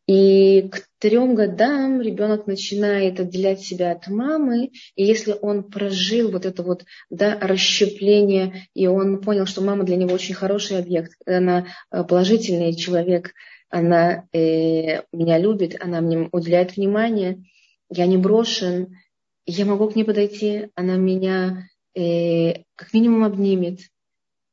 И 0.07 0.69
к 0.69 0.83
трем 0.99 1.33
годам 1.33 1.99
ребенок 1.99 2.45
начинает 2.45 3.19
отделять 3.19 3.61
себя 3.61 3.91
от 3.91 4.07
мамы, 4.07 4.69
и 4.95 5.03
если 5.03 5.35
он 5.41 5.63
прожил 5.63 6.31
вот 6.31 6.45
это 6.45 6.61
вот 6.61 6.85
да, 7.09 7.39
расщепление, 7.39 8.67
и 8.75 8.85
он 8.85 9.19
понял, 9.21 9.47
что 9.47 9.61
мама 9.61 9.83
для 9.83 9.95
него 9.95 10.13
очень 10.13 10.35
хороший 10.35 10.77
объект, 10.77 11.13
она 11.25 11.67
э, 11.91 12.03
положительный 12.03 12.75
человек, 12.75 13.33
она 13.69 14.27
э, 14.31 15.01
меня 15.11 15.37
любит, 15.37 15.75
она 15.79 16.01
мне 16.01 16.29
уделяет 16.31 16.75
внимание, 16.75 17.43
я 17.89 18.05
не 18.05 18.17
брошен, 18.17 18.97
я 19.45 19.65
могу 19.65 19.89
к 19.89 19.95
ней 19.95 20.03
подойти, 20.03 20.69
она 20.75 20.95
меня 20.95 21.67
э, 21.95 22.63
как 22.75 22.93
минимум 22.93 23.23
обнимет, 23.23 23.79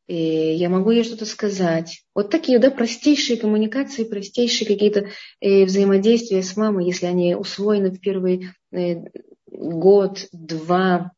э, 0.09 0.55
я 0.55 0.69
могу 0.69 0.91
ей 0.91 1.05
что-то 1.05 1.27
сказать. 1.27 2.05
Вот 2.15 2.31
такие 2.31 2.59
да, 2.59 2.71
простейшие 2.71 3.39
коммуникации, 3.39 4.05
простейшие 4.05 4.67
какие-то 4.67 5.09
э, 5.41 5.65
взаимодействия 5.65 6.43
с 6.43 6.57
мамой, 6.57 6.87
если 6.87 7.07
они 7.07 7.35
усвоены 7.35 7.91
в 7.91 8.01
первый 8.01 8.49
э, 8.73 8.97
год, 9.47 10.29
два, 10.33 11.13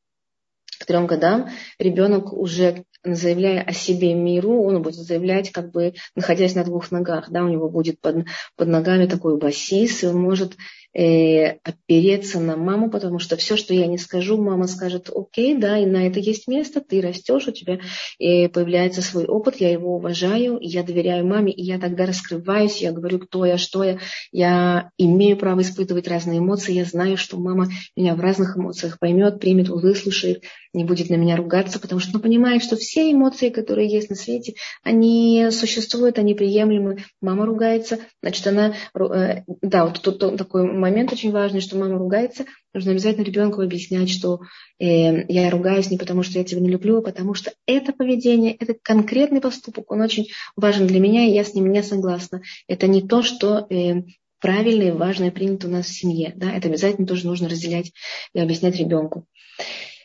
к 0.84 0.86
трем 0.86 1.06
годам, 1.06 1.48
ребенок 1.78 2.34
уже 2.34 2.84
заявляя 3.02 3.62
о 3.62 3.72
себе 3.72 4.12
миру, 4.12 4.62
он 4.64 4.82
будет 4.82 4.96
заявлять, 4.96 5.50
как 5.50 5.70
бы 5.70 5.94
находясь 6.14 6.54
на 6.54 6.62
двух 6.62 6.90
ногах, 6.90 7.30
да, 7.30 7.42
у 7.42 7.48
него 7.48 7.70
будет 7.70 8.00
под, 8.00 8.26
под 8.56 8.68
ногами 8.68 9.06
такой 9.06 9.38
басис, 9.38 10.02
и 10.02 10.06
он 10.06 10.20
может 10.20 10.56
э, 10.94 11.58
опереться 11.62 12.40
на 12.40 12.56
маму, 12.56 12.90
потому 12.90 13.18
что 13.18 13.36
все, 13.36 13.56
что 13.56 13.74
я 13.74 13.86
не 13.86 13.98
скажу, 13.98 14.40
мама 14.40 14.66
скажет, 14.66 15.10
окей, 15.14 15.56
да, 15.56 15.78
и 15.78 15.86
на 15.86 16.06
это 16.06 16.20
есть 16.20 16.48
место, 16.48 16.80
ты 16.80 17.00
растешь, 17.00 17.48
у 17.48 17.52
тебя 17.52 17.80
э, 18.18 18.48
появляется 18.48 19.02
свой 19.02 19.26
опыт, 19.26 19.56
я 19.56 19.70
его 19.70 19.96
уважаю, 19.96 20.58
я 20.60 20.82
доверяю 20.82 21.26
маме, 21.26 21.52
и 21.52 21.62
я 21.62 21.78
тогда 21.78 22.06
раскрываюсь, 22.06 22.80
я 22.80 22.92
говорю, 22.92 23.18
кто 23.18 23.44
я, 23.44 23.58
что 23.58 23.84
я, 23.84 23.98
я 24.32 24.90
имею 24.98 25.36
право 25.36 25.60
испытывать 25.60 26.08
разные 26.08 26.38
эмоции, 26.38 26.72
я 26.72 26.84
знаю, 26.84 27.16
что 27.16 27.38
мама 27.38 27.68
меня 27.96 28.14
в 28.14 28.20
разных 28.20 28.56
эмоциях 28.56 28.98
поймет, 28.98 29.40
примет, 29.40 29.68
выслушает, 29.68 30.42
не 30.72 30.84
будет 30.84 31.08
на 31.08 31.14
меня 31.14 31.36
ругаться, 31.36 31.78
потому 31.78 32.00
что 32.00 32.12
она 32.12 32.20
понимает, 32.20 32.62
что 32.62 32.76
все 32.76 33.10
эмоции, 33.10 33.48
которые 33.48 33.88
есть 33.88 34.10
на 34.10 34.16
свете, 34.16 34.54
они 34.82 35.48
существуют, 35.50 36.18
они 36.18 36.34
приемлемы. 36.34 37.04
Мама 37.20 37.46
ругается, 37.46 37.98
значит, 38.22 38.46
она... 38.46 38.74
Э, 38.98 39.42
да, 39.62 39.86
вот 39.86 40.00
тут 40.02 40.18
такой 40.18 40.64
момент 40.84 41.12
очень 41.12 41.32
важный, 41.32 41.60
что 41.60 41.76
мама 41.76 41.98
ругается, 41.98 42.44
нужно 42.72 42.92
обязательно 42.92 43.24
ребенку 43.24 43.62
объяснять, 43.62 44.10
что 44.10 44.40
э, 44.78 45.24
я 45.32 45.50
ругаюсь 45.50 45.90
не 45.90 45.98
потому, 45.98 46.22
что 46.22 46.38
я 46.38 46.44
тебя 46.44 46.60
не 46.60 46.68
люблю, 46.68 46.98
а 46.98 47.02
потому 47.02 47.34
что 47.34 47.52
это 47.66 47.92
поведение, 47.92 48.54
это 48.54 48.74
конкретный 48.80 49.40
поступок, 49.40 49.90
он 49.90 50.02
очень 50.02 50.28
важен 50.56 50.86
для 50.86 51.00
меня, 51.00 51.24
и 51.24 51.32
я 51.32 51.44
с 51.44 51.54
ним 51.54 51.72
не 51.72 51.82
согласна. 51.82 52.42
Это 52.68 52.86
не 52.86 53.02
то, 53.02 53.22
что 53.22 53.66
э, 53.70 54.02
правильное, 54.40 54.92
важное 54.92 55.30
принято 55.30 55.68
у 55.68 55.70
нас 55.70 55.86
в 55.86 55.98
семье. 55.98 56.32
Да? 56.36 56.52
Это 56.52 56.68
обязательно 56.68 57.06
тоже 57.06 57.26
нужно 57.26 57.48
разделять 57.48 57.92
и 58.34 58.40
объяснять 58.40 58.76
ребенку. 58.76 59.26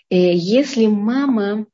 Э, 0.10 0.34
если 0.34 0.88
мама 0.88 1.66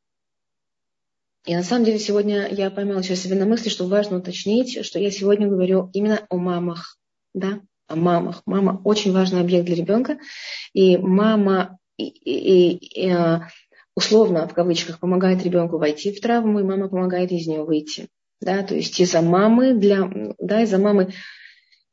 и 1.46 1.56
на 1.56 1.62
самом 1.62 1.86
деле 1.86 2.00
сегодня 2.00 2.48
я 2.50 2.72
поймала 2.72 3.04
сейчас 3.04 3.20
себе 3.20 3.36
на 3.36 3.46
мысли, 3.46 3.70
что 3.70 3.86
важно 3.88 4.18
уточнить, 4.18 4.84
что 4.84 4.98
я 4.98 5.12
сегодня 5.12 5.48
говорю 5.48 5.92
именно 5.94 6.26
о 6.30 6.38
мамах. 6.38 6.98
Да? 7.36 7.62
О 7.88 7.96
мамах. 7.96 8.42
Мама 8.46 8.82
очень 8.84 9.12
важный 9.12 9.42
объект 9.42 9.66
для 9.66 9.76
ребенка. 9.76 10.18
И 10.74 10.98
мама 10.98 11.78
и, 11.98 12.08
и, 12.08 12.76
и, 12.76 13.10
э, 13.10 13.40
условно, 13.96 14.48
в 14.48 14.54
кавычках, 14.54 15.00
помогает 15.00 15.44
ребенку 15.44 15.78
войти 15.78 16.12
в 16.12 16.20
травму, 16.20 16.60
и 16.60 16.64
мама 16.64 16.90
помогает 16.90 17.32
из 17.32 17.48
нее 17.48 17.64
выйти. 17.64 18.08
Да? 18.42 18.64
То 18.64 18.76
есть 18.76 19.00
из-за 19.00 19.22
мамы, 19.22 19.74
для, 19.74 20.10
да, 20.38 20.62
из-за 20.64 20.78
мамы 20.78 21.14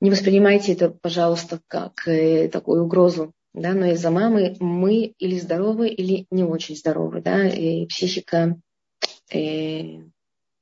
не 0.00 0.10
воспринимайте 0.10 0.72
это, 0.72 0.90
пожалуйста, 0.90 1.60
как 1.68 2.06
э, 2.06 2.48
такую 2.48 2.84
угрозу. 2.84 3.32
Да? 3.54 3.72
Но 3.72 3.86
из-за 3.86 4.10
мамы 4.10 4.56
мы 4.58 5.14
или 5.18 5.38
здоровы, 5.38 5.88
или 5.88 6.26
не 6.30 6.42
очень 6.42 6.76
здоровы. 6.76 7.22
Да? 7.22 7.46
И 7.46 7.86
психика 7.86 8.56
э, 9.32 9.98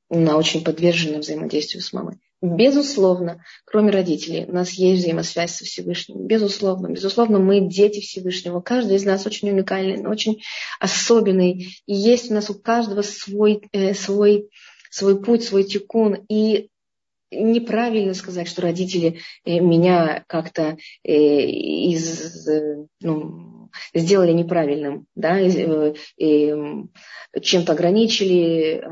она 0.09 0.37
очень 0.37 0.63
подвержена 0.63 1.19
взаимодействию 1.19 1.81
с 1.81 1.93
мамой. 1.93 2.17
Безусловно, 2.41 3.43
кроме 3.65 3.91
родителей, 3.91 4.45
у 4.47 4.53
нас 4.53 4.71
есть 4.71 5.03
взаимосвязь 5.03 5.55
со 5.55 5.65
Всевышним. 5.65 6.25
Безусловно, 6.25 6.87
безусловно, 6.87 7.37
мы 7.37 7.61
дети 7.61 7.99
Всевышнего. 7.99 8.61
Каждый 8.61 8.95
из 8.95 9.05
нас 9.05 9.27
очень 9.27 9.51
уникальный, 9.51 10.07
очень 10.07 10.41
особенный. 10.79 11.67
И 11.85 11.93
есть 11.93 12.31
у 12.31 12.33
нас 12.33 12.49
у 12.49 12.55
каждого 12.55 13.03
свой, 13.03 13.61
э, 13.73 13.93
свой, 13.93 14.49
свой 14.89 15.21
путь, 15.21 15.43
свой 15.43 15.63
текун. 15.65 16.25
И 16.29 16.71
неправильно 17.31 18.13
сказать, 18.13 18.47
что 18.47 18.61
родители 18.61 19.19
э, 19.45 19.59
меня 19.59 20.23
как-то 20.27 20.77
э, 21.03 21.13
из, 21.13 22.47
э, 22.47 22.85
ну, 23.01 23.69
сделали 23.93 24.33
неправильным, 24.33 25.07
да, 25.15 25.39
чем-то 27.41 27.71
ограничили, 27.71 28.83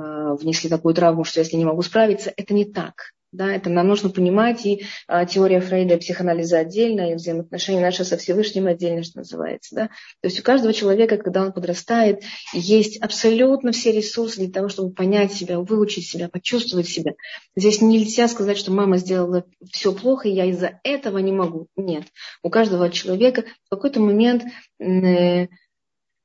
внесли 0.42 0.70
такую 0.70 0.96
травму, 0.96 1.26
что 1.26 1.42
если 1.42 1.58
не 1.58 1.66
могу 1.66 1.82
справиться, 1.82 2.32
это 2.38 2.54
не 2.54 2.64
так. 2.64 3.12
Да, 3.32 3.54
это 3.54 3.70
нам 3.70 3.88
нужно 3.88 4.10
понимать, 4.10 4.66
и 4.66 4.86
а, 5.08 5.24
теория 5.24 5.60
Фрейда 5.60 5.96
и 5.96 6.00
психоанализа 6.00 6.58
отдельно, 6.58 7.12
и 7.12 7.16
взаимоотношения 7.16 7.80
наши 7.80 8.04
со 8.04 8.18
Всевышним 8.18 8.66
отдельно, 8.66 9.04
что 9.04 9.20
называется. 9.20 9.76
Да? 9.76 9.88
То 10.22 10.28
есть 10.30 10.40
у 10.40 10.44
каждого 10.44 10.74
человека, 10.74 11.18
когда 11.18 11.44
он 11.44 11.54
подрастает, 11.54 12.24
есть 12.54 12.98
абсолютно 12.98 13.72
все 13.72 13.92
ресурсы 13.92 14.40
для 14.40 14.52
того, 14.52 14.68
чтобы 14.68 14.94
понять 14.94 15.32
себя, 15.32 15.60
выучить 15.60 16.08
себя, 16.08 16.28
почувствовать 16.28 16.88
себя. 16.88 17.12
Здесь 17.56 17.82
нельзя 17.82 18.28
сказать, 18.28 18.58
что 18.58 18.72
мама 18.72 18.98
сделала 18.98 19.46
все 19.72 19.94
плохо, 19.94 20.28
и 20.28 20.34
я 20.34 20.46
из-за 20.46 20.80
этого 20.84 21.20
не 21.20 21.32
могу. 21.32 21.68
Нет. 21.76 22.06
У 22.42 22.50
каждого 22.50 22.90
человека 22.90 23.44
в 23.66 23.70
какой-то 23.70 24.00
момент 24.00 24.44
э, 24.80 25.48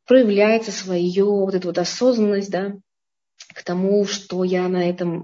проявляется 0.06 0.72
свое 0.72 1.24
вот 1.24 1.54
эта 1.54 1.66
вот 1.66 1.76
осознанность, 1.76 2.50
да, 2.50 2.74
к 3.54 3.62
тому, 3.62 4.04
что 4.04 4.42
я 4.42 4.68
на 4.68 4.88
этом 4.88 5.22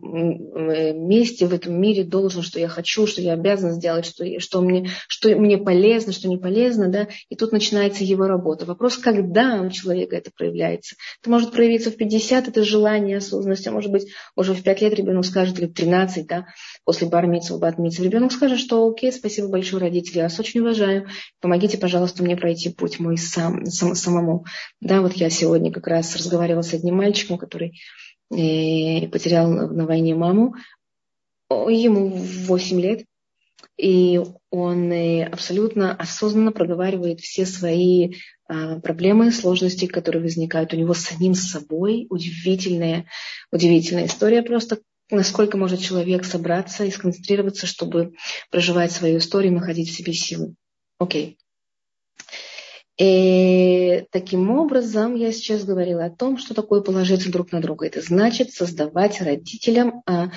э, 0.55 0.93
месте, 0.93 1.47
в 1.47 1.53
этом 1.53 1.81
мире 1.81 2.05
должен, 2.05 2.43
что 2.43 2.61
я 2.61 2.69
хочу, 2.69 3.07
что 3.07 3.21
я 3.21 3.33
обязан 3.33 3.73
сделать, 3.73 4.07
что, 4.07 4.25
что, 4.39 4.61
мне, 4.61 4.89
что 5.09 5.29
мне 5.37 5.59
полезно, 5.59 6.13
что 6.13 6.29
не 6.29 6.39
полезно, 6.39 6.89
да, 6.89 7.09
и 7.29 7.35
тут 7.35 7.51
начинается 7.53 8.05
его 8.05 8.27
работа. 8.27 8.67
Вопрос, 8.67 8.97
когда 8.97 9.61
у 9.61 9.71
человека 9.71 10.17
это 10.17 10.31
проявляется. 10.31 10.95
Это 11.21 11.31
может 11.31 11.53
проявиться 11.53 11.91
в 11.91 11.97
50, 11.97 12.49
это 12.49 12.65
желание, 12.65 13.17
осознанность, 13.17 13.67
а 13.67 13.73
может 13.73 13.91
быть, 13.91 14.07
уже 14.37 14.55
в 14.55 14.63
5 14.63 14.81
лет 14.81 14.95
ребенок 14.95 15.27
скажет, 15.27 15.59
или 15.59 15.67
в 15.67 15.75
13, 15.75 16.27
да, 16.27 16.47
после 16.85 17.09
бармица, 17.09 17.59
батмица, 17.59 18.03
ребенок 18.03 18.33
скажет, 18.33 18.61
что 18.61 18.89
окей, 18.89 19.13
спасибо 19.13 19.49
большое, 19.49 19.83
родители, 19.83 20.19
я 20.19 20.25
вас 20.25 20.39
очень 20.39 20.61
уважаю, 20.61 21.09
помогите, 21.41 21.79
пожалуйста, 21.79 22.23
мне 22.23 22.37
пройти 22.37 22.71
путь 22.71 23.01
мой 23.01 23.17
сам, 23.19 23.67
сам 23.67 23.97
самому. 23.97 24.45
Да, 24.81 25.01
вот 25.01 25.15
я 25.15 25.31
сегодня 25.31 25.73
как 25.73 25.89
раз 25.89 26.15
разговаривала 26.17 26.63
с 26.63 26.75
одним 26.75 26.97
мальчиком, 26.97 27.37
который 27.37 27.81
и 28.33 29.09
потерял 29.09 29.51
на 29.51 29.87
войне 29.87 30.15
маму. 30.15 30.55
Ему 31.51 32.09
8 32.09 32.81
лет, 32.81 33.05
и 33.77 34.21
он 34.51 34.93
э, 34.93 35.25
абсолютно 35.25 35.95
осознанно 35.95 36.53
проговаривает 36.53 37.21
все 37.21 37.47
свои 37.47 38.15
а, 38.47 38.79
проблемы, 38.81 39.33
сложности, 39.33 39.87
которые 39.87 40.23
возникают 40.23 40.75
у 40.75 40.77
него 40.77 40.93
самим 40.93 41.35
собой. 41.35 42.07
Удивительная, 42.11 43.07
удивительная 43.53 44.07
история 44.07 44.43
просто, 44.43 44.81
насколько 45.11 45.57
может 45.57 45.81
человек 45.81 46.25
собраться 46.25 46.85
и 46.85 46.91
сконцентрироваться, 46.91 47.67
чтобы 47.67 48.15
проживать 48.51 48.93
свою 48.93 49.19
историю, 49.19 49.55
находить 49.55 49.89
в 49.89 49.97
себе 49.97 50.13
силы. 50.13 50.55
Окей. 50.99 51.39
И 53.01 53.03
э, 53.03 54.05
таким 54.11 54.51
образом, 54.51 55.15
я 55.15 55.33
сейчас 55.33 55.65
говорила 55.65 56.05
о 56.05 56.11
том, 56.11 56.37
что 56.37 56.53
такое 56.53 56.83
положиться 56.83 57.33
друг 57.33 57.51
на 57.51 57.63
друга. 57.63 57.87
Это 57.87 58.03
значит 58.03 58.53
создавать 58.53 59.23
родителям 59.23 60.03
а, 60.05 60.29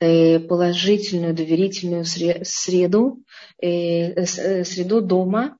э, 0.00 0.40
положительную, 0.40 1.34
доверительную 1.34 2.04
среду, 2.04 3.22
э, 3.62 4.24
среду 4.26 5.02
дома, 5.02 5.56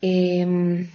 эм, 0.00 0.88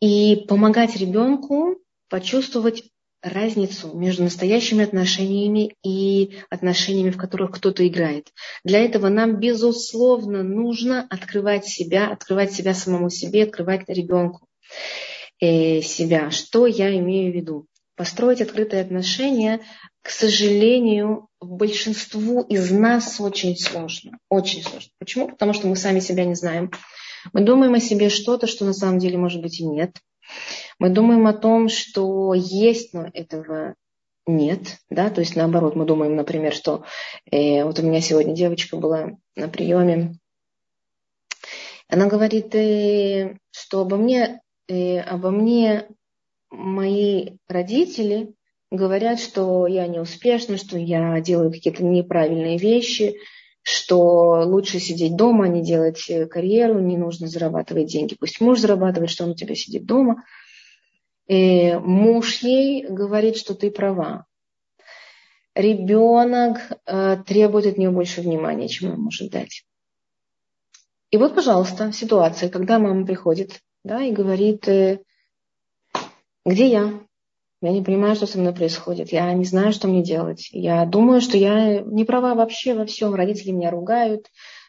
и 0.00 0.44
помогать 0.48 0.96
ребенку 0.96 1.78
почувствовать 2.08 2.82
разницу 3.22 3.96
между 3.96 4.22
настоящими 4.22 4.84
отношениями 4.84 5.74
и 5.84 6.38
отношениями, 6.50 7.10
в 7.10 7.16
которых 7.16 7.52
кто-то 7.52 7.86
играет. 7.86 8.28
Для 8.64 8.80
этого 8.80 9.08
нам, 9.08 9.40
безусловно, 9.40 10.42
нужно 10.42 11.06
открывать 11.08 11.66
себя, 11.66 12.10
открывать 12.10 12.52
себя 12.52 12.74
самому 12.74 13.10
себе, 13.10 13.44
открывать 13.44 13.88
ребенку 13.88 14.46
э, 15.40 15.80
себя. 15.80 16.30
Что 16.30 16.66
я 16.66 16.96
имею 16.96 17.32
в 17.32 17.36
виду? 17.36 17.66
Построить 17.96 18.40
открытые 18.40 18.82
отношения, 18.82 19.60
к 20.02 20.10
сожалению, 20.10 21.28
большинству 21.40 22.42
из 22.42 22.70
нас 22.70 23.20
очень 23.20 23.56
сложно. 23.56 24.18
Очень 24.28 24.62
сложно. 24.62 24.90
Почему? 25.00 25.28
Потому 25.28 25.52
что 25.52 25.66
мы 25.66 25.74
сами 25.76 25.98
себя 25.98 26.24
не 26.24 26.34
знаем. 26.34 26.70
Мы 27.32 27.40
думаем 27.40 27.74
о 27.74 27.80
себе 27.80 28.08
что-то, 28.08 28.46
что 28.46 28.64
на 28.64 28.72
самом 28.72 29.00
деле, 29.00 29.18
может 29.18 29.42
быть, 29.42 29.58
и 29.60 29.66
нет. 29.66 29.96
Мы 30.78 30.90
думаем 30.90 31.26
о 31.26 31.32
том, 31.32 31.68
что 31.68 32.34
есть, 32.34 32.94
но 32.94 33.08
этого 33.12 33.74
нет, 34.26 34.76
да, 34.90 35.08
то 35.10 35.20
есть 35.20 35.36
наоборот, 35.36 35.74
мы 35.74 35.86
думаем, 35.86 36.14
например, 36.14 36.52
что 36.52 36.84
э, 37.30 37.64
вот 37.64 37.78
у 37.78 37.82
меня 37.82 38.00
сегодня 38.00 38.34
девочка 38.34 38.76
была 38.76 39.12
на 39.36 39.48
приеме, 39.48 40.18
она 41.88 42.06
говорит, 42.06 42.54
э, 42.54 43.38
что 43.50 43.80
обо 43.80 43.96
мне, 43.96 44.42
э, 44.68 45.00
обо 45.00 45.30
мне 45.30 45.88
мои 46.50 47.38
родители 47.48 48.34
говорят, 48.70 49.18
что 49.18 49.66
я 49.66 49.86
неуспешна, 49.86 50.58
что 50.58 50.78
я 50.78 51.18
делаю 51.20 51.50
какие-то 51.50 51.82
неправильные 51.82 52.58
вещи, 52.58 53.16
что 53.68 54.44
лучше 54.46 54.80
сидеть 54.80 55.14
дома, 55.14 55.46
не 55.46 55.62
делать 55.62 56.08
э, 56.08 56.26
карьеру, 56.26 56.80
не 56.80 56.96
нужно 56.96 57.26
зарабатывать 57.26 57.86
деньги. 57.86 58.16
Пусть 58.18 58.40
муж 58.40 58.60
зарабатывает, 58.60 59.10
что 59.10 59.24
он 59.24 59.30
у 59.30 59.34
тебя 59.34 59.54
сидит 59.54 59.84
дома. 59.84 60.24
И 61.26 61.74
муж 61.74 62.38
ей 62.38 62.86
говорит, 62.86 63.36
что 63.36 63.54
ты 63.54 63.70
права. 63.70 64.24
Ребенок 65.54 66.58
э, 66.86 67.18
требует 67.26 67.66
от 67.66 67.76
нее 67.76 67.90
больше 67.90 68.22
внимания, 68.22 68.68
чем 68.68 68.92
он 68.92 69.00
может 69.00 69.30
дать. 69.30 69.64
И 71.10 71.18
вот, 71.18 71.34
пожалуйста, 71.34 71.92
ситуация, 71.92 72.48
когда 72.48 72.78
мама 72.78 73.04
приходит 73.04 73.60
да, 73.84 74.02
и 74.02 74.12
говорит, 74.12 74.66
э, 74.68 75.02
где 76.46 76.68
я? 76.68 77.07
Я 77.60 77.72
не 77.72 77.82
понимаю, 77.82 78.14
что 78.14 78.26
со 78.26 78.38
мной 78.38 78.54
происходит. 78.54 79.12
Я 79.12 79.32
не 79.32 79.44
знаю, 79.44 79.72
что 79.72 79.88
мне 79.88 80.02
делать. 80.02 80.48
Я 80.52 80.84
думаю, 80.86 81.20
что 81.20 81.36
я 81.36 81.80
не 81.80 82.04
права 82.04 82.34
вообще 82.34 82.74
во 82.74 82.86
всем. 82.86 83.14
Родители 83.14 83.50
меня 83.50 83.70
ругают. 83.70 84.26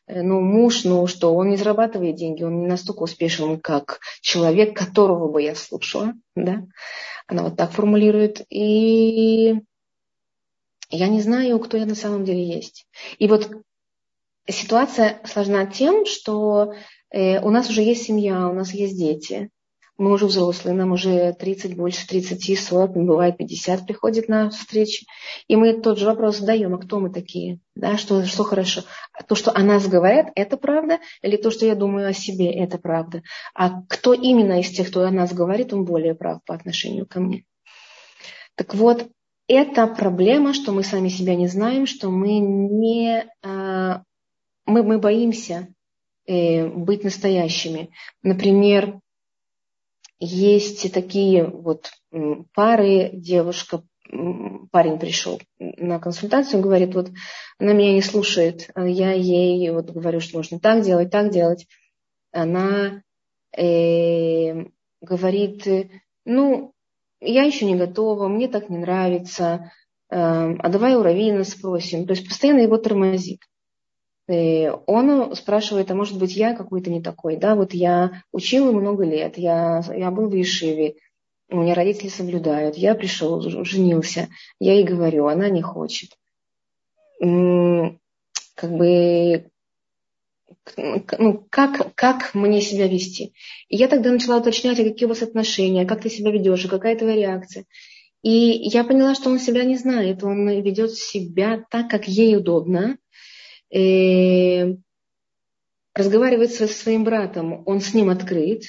Э, 0.07 0.23
ну, 0.23 0.41
муж, 0.41 0.85
ну 0.85 1.05
что, 1.05 1.35
он 1.35 1.49
не 1.49 1.57
зарабатывает 1.57 2.15
деньги, 2.15 2.43
он 2.43 2.61
не 2.61 2.67
настолько 2.67 3.03
успешен, 3.03 3.59
как 3.59 3.99
человек, 4.21 4.75
которого 4.75 5.31
бы 5.31 5.41
я 5.43 5.53
слушала. 5.53 6.13
Да? 6.35 6.63
Она 7.27 7.43
вот 7.43 7.57
так 7.57 7.71
формулирует. 7.71 8.43
И 8.49 9.61
я 10.89 11.07
не 11.07 11.21
знаю, 11.21 11.59
кто 11.59 11.77
я 11.77 11.85
на 11.85 11.95
самом 11.95 12.25
деле 12.25 12.43
есть. 12.43 12.87
И 13.19 13.27
вот 13.27 13.51
ситуация 14.47 15.21
сложна 15.25 15.67
тем, 15.67 16.07
что 16.07 16.73
э, 17.11 17.39
у 17.41 17.51
нас 17.51 17.69
уже 17.69 17.83
есть 17.83 18.03
семья, 18.03 18.49
у 18.49 18.53
нас 18.53 18.73
есть 18.73 18.97
дети 18.97 19.51
мы 19.99 20.13
уже 20.13 20.27
взрослые, 20.27 20.75
нам 20.75 20.93
уже 20.93 21.33
30, 21.33 21.75
больше 21.75 22.07
30, 22.07 22.57
40, 22.57 22.93
бывает 22.93 23.37
50 23.37 23.85
приходит 23.85 24.29
на 24.29 24.49
встречи. 24.49 25.05
И 25.47 25.57
мы 25.57 25.79
тот 25.79 25.99
же 25.99 26.05
вопрос 26.05 26.37
задаем, 26.37 26.73
а 26.73 26.77
кто 26.77 26.99
мы 26.99 27.11
такие? 27.11 27.59
Да, 27.75 27.97
что, 27.97 28.25
что 28.25 28.43
хорошо? 28.43 28.83
То, 29.27 29.35
что 29.35 29.51
о 29.55 29.61
нас 29.61 29.87
говорят, 29.87 30.27
это 30.35 30.55
правда? 30.55 30.99
Или 31.21 31.35
то, 31.35 31.51
что 31.51 31.65
я 31.65 31.75
думаю 31.75 32.07
о 32.07 32.13
себе, 32.13 32.49
это 32.49 32.77
правда? 32.77 33.23
А 33.53 33.81
кто 33.89 34.13
именно 34.13 34.61
из 34.61 34.69
тех, 34.69 34.87
кто 34.87 35.03
о 35.03 35.11
нас 35.11 35.33
говорит, 35.33 35.73
он 35.73 35.83
более 35.83 36.15
прав 36.15 36.39
по 36.45 36.55
отношению 36.55 37.05
ко 37.05 37.19
мне? 37.19 37.43
Так 38.55 38.75
вот, 38.75 39.09
это 39.47 39.85
проблема, 39.87 40.53
что 40.53 40.71
мы 40.71 40.83
сами 40.83 41.09
себя 41.09 41.35
не 41.35 41.47
знаем, 41.47 41.85
что 41.85 42.09
мы 42.09 42.39
не... 42.39 43.25
А, 43.43 44.03
мы, 44.65 44.83
мы 44.83 44.97
боимся 44.97 45.67
э, 46.25 46.67
быть 46.67 47.03
настоящими. 47.03 47.89
Например, 48.23 48.99
есть 50.19 50.91
такие 50.93 51.45
вот 51.45 51.91
пары, 52.53 53.09
девушка, 53.13 53.83
парень 54.71 54.99
пришел 54.99 55.39
на 55.59 55.99
консультацию, 55.99 56.61
говорит, 56.61 56.95
вот 56.95 57.09
она 57.59 57.73
меня 57.73 57.93
не 57.93 58.01
слушает, 58.01 58.69
а 58.75 58.87
я 58.87 59.11
ей 59.11 59.69
вот 59.71 59.91
говорю, 59.91 60.19
что 60.19 60.37
нужно 60.37 60.59
так 60.59 60.83
делать, 60.83 61.11
так 61.11 61.31
делать. 61.31 61.67
Она 62.31 63.01
э, 63.57 64.65
говорит, 65.01 65.67
ну, 66.25 66.73
я 67.21 67.43
еще 67.43 67.65
не 67.65 67.75
готова, 67.75 68.27
мне 68.27 68.47
так 68.47 68.69
не 68.69 68.77
нравится, 68.77 69.71
э, 70.09 70.15
а 70.15 70.69
давай 70.69 70.95
у 70.95 71.03
Равина 71.03 71.43
спросим. 71.43 72.05
То 72.05 72.13
есть 72.13 72.27
постоянно 72.27 72.61
его 72.61 72.77
тормозит. 72.77 73.41
Э, 74.29 74.71
он 74.85 75.35
спрашивает, 75.35 75.89
а 75.89 75.95
может 75.95 76.19
быть 76.19 76.35
я 76.35 76.55
какой-то 76.55 76.91
не 76.91 77.01
такой, 77.01 77.35
да, 77.37 77.55
вот 77.55 77.73
я 77.73 78.21
учил 78.31 78.71
много 78.71 79.03
лет, 79.03 79.37
я, 79.39 79.81
я 79.95 80.11
был 80.11 80.29
в 80.29 80.33
Ешиве, 80.33 80.95
у 81.49 81.57
меня 81.57 81.73
родители 81.73 82.09
соблюдают, 82.09 82.77
я 82.77 82.93
пришел, 82.93 83.41
женился, 83.41 84.29
я 84.59 84.75
ей 84.75 84.83
говорю, 84.83 85.25
она 85.25 85.49
не 85.49 85.63
хочет. 85.63 86.11
Как 87.19 88.71
бы, 88.71 89.49
ну, 90.77 91.45
как, 91.49 91.95
как 91.95 92.35
мне 92.35 92.61
себя 92.61 92.87
вести? 92.87 93.33
И 93.67 93.77
я 93.77 93.87
тогда 93.87 94.11
начала 94.11 94.37
уточнять, 94.37 94.79
а 94.79 94.83
какие 94.83 95.05
у 95.05 95.09
вас 95.09 95.23
отношения, 95.23 95.87
как 95.87 96.01
ты 96.01 96.09
себя 96.11 96.29
ведешь, 96.29 96.67
какая 96.67 96.95
твоя 96.95 97.15
реакция. 97.15 97.65
И 98.21 98.29
я 98.29 98.83
поняла, 98.83 99.15
что 99.15 99.31
он 99.31 99.39
себя 99.39 99.63
не 99.63 99.77
знает, 99.77 100.23
он 100.23 100.47
ведет 100.47 100.93
себя 100.93 101.65
так, 101.71 101.89
как 101.89 102.07
ей 102.07 102.37
удобно, 102.37 102.97
э, 103.73 104.75
разговаривает 105.93 106.51
со 106.51 106.67
своим 106.67 107.03
братом, 107.03 107.63
он 107.65 107.81
с 107.81 107.93
ним 107.93 108.09
открыт, 108.09 108.63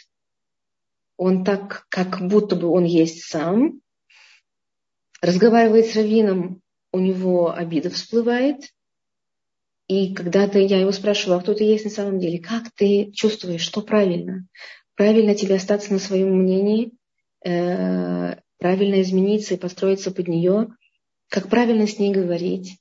он 1.17 1.45
так, 1.45 1.87
как 1.89 2.21
будто 2.27 2.57
бы 2.57 2.69
он 2.69 2.85
есть 2.85 3.25
сам, 3.25 3.81
разговаривает 5.21 5.87
с 5.87 5.97
раввином, 5.97 6.63
у 6.93 6.99
него 6.99 7.55
обида 7.55 7.91
всплывает, 7.91 8.71
и 9.87 10.15
когда-то 10.15 10.59
я 10.59 10.81
его 10.81 10.93
спрашивала, 10.93 11.39
а 11.39 11.43
кто 11.43 11.55
ты 11.55 11.65
есть 11.65 11.85
на 11.85 11.91
самом 11.91 12.21
деле, 12.21 12.39
как 12.39 12.71
ты 12.75 13.11
чувствуешь, 13.13 13.63
что 13.63 13.83
правильно? 13.83 14.47
Правильно 14.95 15.35
тебе 15.35 15.57
остаться 15.57 15.93
на 15.93 15.99
своем 15.99 16.37
мнении, 16.37 16.93
э, 17.45 18.37
правильно 18.59 19.01
измениться 19.03 19.55
и 19.55 19.59
построиться 19.59 20.11
под 20.11 20.29
нее, 20.29 20.69
как 21.29 21.49
правильно 21.49 21.87
с 21.87 21.99
ней 21.99 22.13
говорить, 22.13 22.80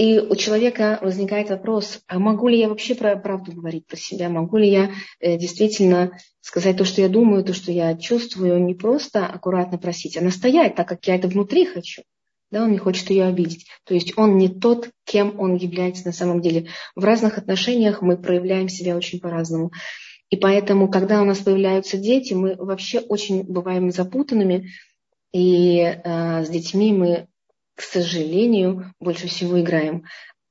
и 0.00 0.18
у 0.18 0.34
человека 0.34 0.98
возникает 1.02 1.50
вопрос, 1.50 2.00
а 2.06 2.18
могу 2.18 2.48
ли 2.48 2.58
я 2.58 2.70
вообще 2.70 2.94
про 2.94 3.16
правду 3.16 3.52
говорить 3.52 3.86
про 3.86 3.98
себя? 3.98 4.30
Могу 4.30 4.56
ли 4.56 4.66
я 4.66 4.92
э, 5.20 5.36
действительно 5.36 6.18
сказать 6.40 6.78
то, 6.78 6.86
что 6.86 7.02
я 7.02 7.10
думаю, 7.10 7.44
то, 7.44 7.52
что 7.52 7.70
я 7.70 7.94
чувствую, 7.98 8.64
не 8.64 8.72
просто 8.72 9.26
аккуратно 9.26 9.76
просить, 9.76 10.16
а 10.16 10.22
настоять, 10.22 10.74
так 10.74 10.88
как 10.88 11.06
я 11.06 11.16
это 11.16 11.28
внутри 11.28 11.66
хочу. 11.66 12.00
Да, 12.50 12.64
он 12.64 12.72
не 12.72 12.78
хочет 12.78 13.10
ее 13.10 13.26
обидеть. 13.26 13.66
То 13.84 13.92
есть 13.92 14.16
он 14.16 14.38
не 14.38 14.48
тот, 14.48 14.88
кем 15.04 15.38
он 15.38 15.56
является 15.56 16.06
на 16.06 16.12
самом 16.12 16.40
деле. 16.40 16.68
В 16.96 17.04
разных 17.04 17.36
отношениях 17.36 18.00
мы 18.00 18.16
проявляем 18.16 18.70
себя 18.70 18.96
очень 18.96 19.20
по-разному. 19.20 19.70
И 20.30 20.36
поэтому, 20.38 20.88
когда 20.88 21.20
у 21.20 21.26
нас 21.26 21.40
появляются 21.40 21.98
дети, 21.98 22.32
мы 22.32 22.56
вообще 22.56 23.00
очень 23.00 23.42
бываем 23.42 23.90
запутанными. 23.90 24.70
И 25.34 25.80
э, 25.80 26.42
с 26.42 26.48
детьми 26.48 26.94
мы 26.94 27.26
к 27.80 27.82
сожалению, 27.82 28.92
больше 29.00 29.26
всего 29.26 29.58
играем. 29.58 30.04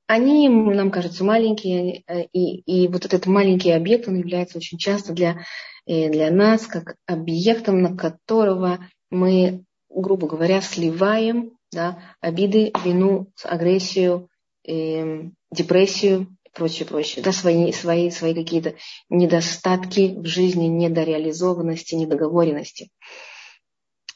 Они 0.08 0.50
нам 0.50 0.90
кажутся 0.90 1.24
маленькие, 1.24 2.02
э, 2.08 2.24
и, 2.34 2.62
и 2.62 2.88
вот 2.88 3.06
этот 3.06 3.28
маленький 3.28 3.70
объект, 3.70 4.08
он 4.08 4.16
является 4.16 4.58
очень 4.58 4.80
часто 4.80 5.14
для, 5.14 5.46
э, 5.86 6.10
для 6.10 6.32
нас 6.32 6.66
как 6.66 6.96
объектом, 7.06 7.84
на 7.84 7.96
которого 7.96 8.80
мы, 9.12 9.64
грубо 9.92 10.26
говоря, 10.26 10.60
сливаем 10.62 11.52
да, 11.72 12.00
обиды, 12.20 12.74
вину, 12.84 13.28
агрессию, 13.44 14.28
э, 14.68 15.26
депрессию 15.52 16.36
и 16.46 16.50
прочее, 16.52 16.88
прочее. 16.88 17.24
Да, 17.24 17.32
свои, 17.32 17.72
свои, 17.74 18.10
свои 18.10 18.34
какие-то 18.34 18.74
недостатки 19.12 20.16
в 20.18 20.26
жизни, 20.26 20.66
недореализованности, 20.66 21.94
недоговоренности. 21.94 22.90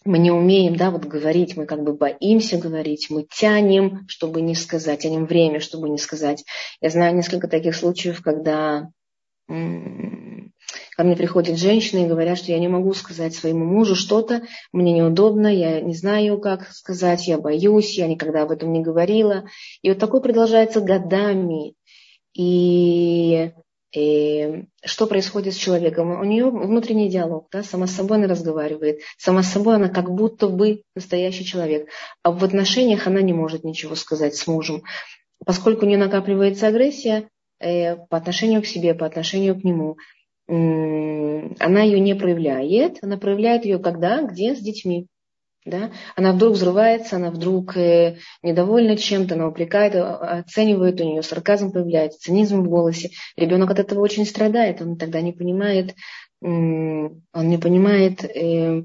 Мы 0.06 0.18
не 0.18 0.32
умеем, 0.32 0.76
да, 0.76 0.92
вот 0.92 1.06
говорить, 1.06 1.56
мы 1.56 1.66
как 1.66 1.84
бы 1.84 1.94
боимся 1.94 2.58
говорить, 2.58 3.08
мы 3.10 3.26
тянем, 3.30 4.06
чтобы 4.08 4.42
не 4.42 4.56
сказать, 4.56 5.02
тянем 5.02 5.26
время, 5.26 5.60
чтобы 5.60 5.90
не 5.90 5.98
сказать. 5.98 6.44
Я 6.82 6.90
знаю 6.90 7.16
несколько 7.16 7.48
таких 7.48 7.76
случаев, 7.76 8.22
когда 8.22 8.90
Ко 9.48 11.04
мне 11.04 11.16
приходят 11.16 11.58
женщины 11.58 12.06
и 12.06 12.08
говорят, 12.08 12.38
что 12.38 12.52
я 12.52 12.60
не 12.60 12.68
могу 12.68 12.94
сказать 12.94 13.36
своему 13.36 13.66
мужу 13.66 13.96
что-то, 13.96 14.44
мне 14.72 14.94
неудобно, 14.94 15.48
я 15.48 15.82
не 15.82 15.94
знаю, 15.94 16.40
как 16.40 16.72
сказать, 16.72 17.28
я 17.28 17.38
боюсь, 17.38 17.98
я 17.98 18.08
никогда 18.08 18.44
об 18.44 18.52
этом 18.52 18.72
не 18.72 18.82
говорила. 18.82 19.46
И 19.82 19.90
вот 19.90 20.00
такое 20.00 20.22
продолжается 20.22 20.82
годами. 20.82 21.74
И, 22.34 23.52
и 23.96 24.66
что 24.84 25.08
происходит 25.08 25.54
с 25.54 25.58
человеком? 25.58 26.20
У 26.20 26.24
нее 26.24 26.50
внутренний 26.50 27.10
диалог, 27.10 27.48
да, 27.52 27.64
сама 27.64 27.88
с 27.88 27.92
собой 27.92 28.18
она 28.18 28.28
разговаривает, 28.28 29.02
сама 29.18 29.44
с 29.44 29.52
собой 29.52 29.76
она 29.76 29.90
как 29.90 30.12
будто 30.12 30.48
бы 30.48 30.82
настоящий 30.96 31.46
человек. 31.46 31.90
А 32.24 32.32
в 32.32 32.44
отношениях 32.44 33.08
она 33.08 33.22
не 33.22 33.34
может 33.34 33.64
ничего 33.64 33.96
сказать 33.96 34.36
с 34.36 34.48
мужем. 34.48 34.84
Поскольку 35.46 35.86
у 35.86 35.88
нее 35.88 35.98
накапливается 35.98 36.68
агрессия, 36.68 37.28
Э, 37.64 37.96
по 37.96 38.18
отношению 38.18 38.62
к 38.62 38.66
себе, 38.66 38.94
по 38.94 39.06
отношению 39.06 39.60
к 39.60 39.64
нему, 39.64 39.98
она 40.48 41.82
ее 41.82 42.00
не 42.02 42.16
проявляет. 42.16 42.98
Она 43.02 43.18
проявляет 43.18 43.64
ее 43.64 43.80
когда? 43.80 44.22
Где? 44.22 44.56
С 44.56 44.60
детьми. 44.60 45.08
Да? 45.66 45.92
Она 46.16 46.34
вдруг 46.34 46.54
взрывается, 46.54 47.16
она 47.16 47.32
вдруг 47.32 47.78
э, 47.78 48.18
недовольна 48.42 48.98
чем-то, 48.98 49.36
она 49.36 49.48
упрекает, 49.48 49.96
оценивает, 49.96 51.00
у 51.00 51.06
нее 51.06 51.24
сарказм 51.24 51.72
появляется, 51.72 52.20
цинизм 52.20 52.64
в 52.64 52.70
голосе. 52.70 53.12
Ребенок 53.38 53.72
от 53.72 53.80
этого 53.80 54.02
очень 54.02 54.26
страдает, 54.26 54.82
он 54.82 54.98
тогда 54.98 55.22
не 55.22 55.32
понимает, 55.32 55.96
он 56.42 57.22
не 57.34 57.58
понимает, 57.58 58.26
э, 58.26 58.84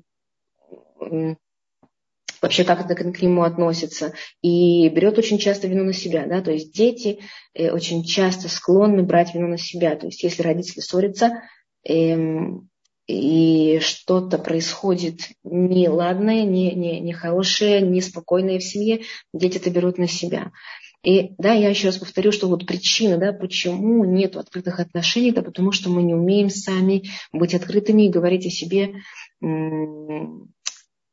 вообще 2.41 2.65
как 2.65 2.89
это 2.89 2.95
к 2.95 3.23
нему 3.23 3.43
относится, 3.43 4.13
и 4.43 4.89
берет 4.89 5.19
очень 5.19 5.39
часто 5.39 5.67
вину 5.67 5.85
на 5.85 5.93
себя. 5.93 6.27
Да? 6.27 6.41
То 6.41 6.53
есть 6.53 6.73
дети 6.73 7.21
э, 7.55 7.71
очень 7.71 8.05
часто 8.05 8.49
склонны 8.49 9.03
брать 9.03 9.35
вину 9.35 9.49
на 9.49 9.59
себя. 9.59 9.97
То 9.97 10.07
есть 10.07 10.23
если 10.23 10.43
родители 10.43 10.81
ссорятся, 10.81 11.43
эм, 11.85 12.68
и 13.09 13.81
что-то 13.81 14.39
происходит 14.39 15.31
неладное, 15.43 16.43
не, 16.43 16.73
не, 16.73 17.01
нехорошее, 17.01 17.81
неспокойное 17.81 18.59
в 18.59 18.63
семье, 18.63 19.01
дети 19.33 19.57
это 19.57 19.71
берут 19.71 19.97
на 19.97 20.07
себя. 20.07 20.53
И 21.03 21.33
да, 21.39 21.55
я 21.55 21.71
еще 21.71 21.87
раз 21.87 21.97
повторю, 21.97 22.33
что 22.33 22.49
вот 22.49 22.67
причина, 22.67 23.17
да, 23.17 23.33
почему 23.33 24.05
нет 24.05 24.37
открытых 24.37 24.79
отношений, 24.79 25.33
да, 25.33 25.43
потому 25.43 25.73
что 25.73 25.89
мы 25.89 26.03
не 26.03 26.15
умеем 26.15 26.51
сами 26.51 27.05
быть 27.33 27.55
открытыми 27.55 28.07
и 28.07 28.11
говорить 28.11 28.47
о 28.47 28.51
себе 28.51 28.97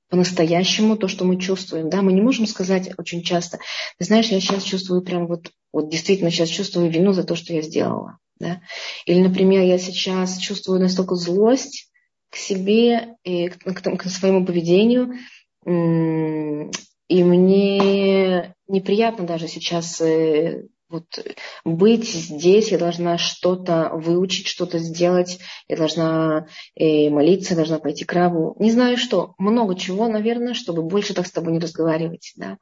по-настоящему 0.09 0.97
то, 0.97 1.07
что 1.07 1.23
мы 1.23 1.39
чувствуем. 1.39 1.89
Да, 1.89 2.01
мы 2.01 2.11
не 2.11 2.21
можем 2.21 2.45
сказать 2.45 2.91
очень 2.97 3.23
часто, 3.23 3.59
ты 3.97 4.05
знаешь, 4.05 4.27
я 4.27 4.41
сейчас 4.41 4.63
чувствую 4.63 5.01
прям 5.01 5.27
вот, 5.27 5.51
вот 5.71 5.89
действительно 5.89 6.29
сейчас 6.29 6.49
чувствую 6.49 6.91
вину 6.91 7.13
за 7.13 7.23
то, 7.23 7.35
что 7.35 7.53
я 7.53 7.61
сделала. 7.61 8.17
Да? 8.39 8.61
Или, 9.05 9.21
например, 9.21 9.63
я 9.63 9.77
сейчас 9.77 10.37
чувствую 10.37 10.79
настолько 10.79 11.15
злость 11.15 11.89
к 12.29 12.35
себе 12.35 13.15
и 13.23 13.49
к, 13.49 13.57
к, 13.63 13.97
к 13.97 14.03
своему 14.09 14.45
поведению, 14.45 15.13
и 15.65 17.23
мне 17.23 18.55
неприятно 18.67 19.25
даже 19.25 19.47
сейчас 19.47 20.01
э, 20.01 20.63
вот 20.89 21.05
быть 21.63 22.07
здесь, 22.07 22.71
я 22.71 22.77
должна 22.77 23.17
что-то 23.17 23.89
выучить, 23.93 24.47
что-то 24.47 24.79
сделать, 24.79 25.39
я 25.67 25.77
должна 25.77 26.47
э, 26.75 27.09
молиться, 27.09 27.53
я 27.53 27.57
должна 27.57 27.79
пойти 27.79 28.05
к 28.05 28.13
Раву. 28.13 28.55
Не 28.59 28.71
знаю 28.71 28.97
что, 28.97 29.33
много 29.37 29.75
чего, 29.75 30.07
наверное, 30.07 30.53
чтобы 30.53 30.83
больше 30.83 31.13
так 31.13 31.27
с 31.27 31.31
тобой 31.31 31.53
не 31.53 31.59
разговаривать. 31.59 32.33
Да? 32.35 32.57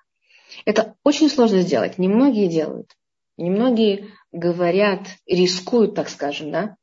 Это 0.66 0.96
очень 1.04 1.30
сложно 1.30 1.62
сделать, 1.62 1.98
немногие 1.98 2.48
делают. 2.48 2.92
Немногие 3.38 4.10
говорят, 4.32 5.08
рискуют, 5.26 5.96
так 5.96 6.10
скажем, 6.10 6.52
да, 6.52 6.76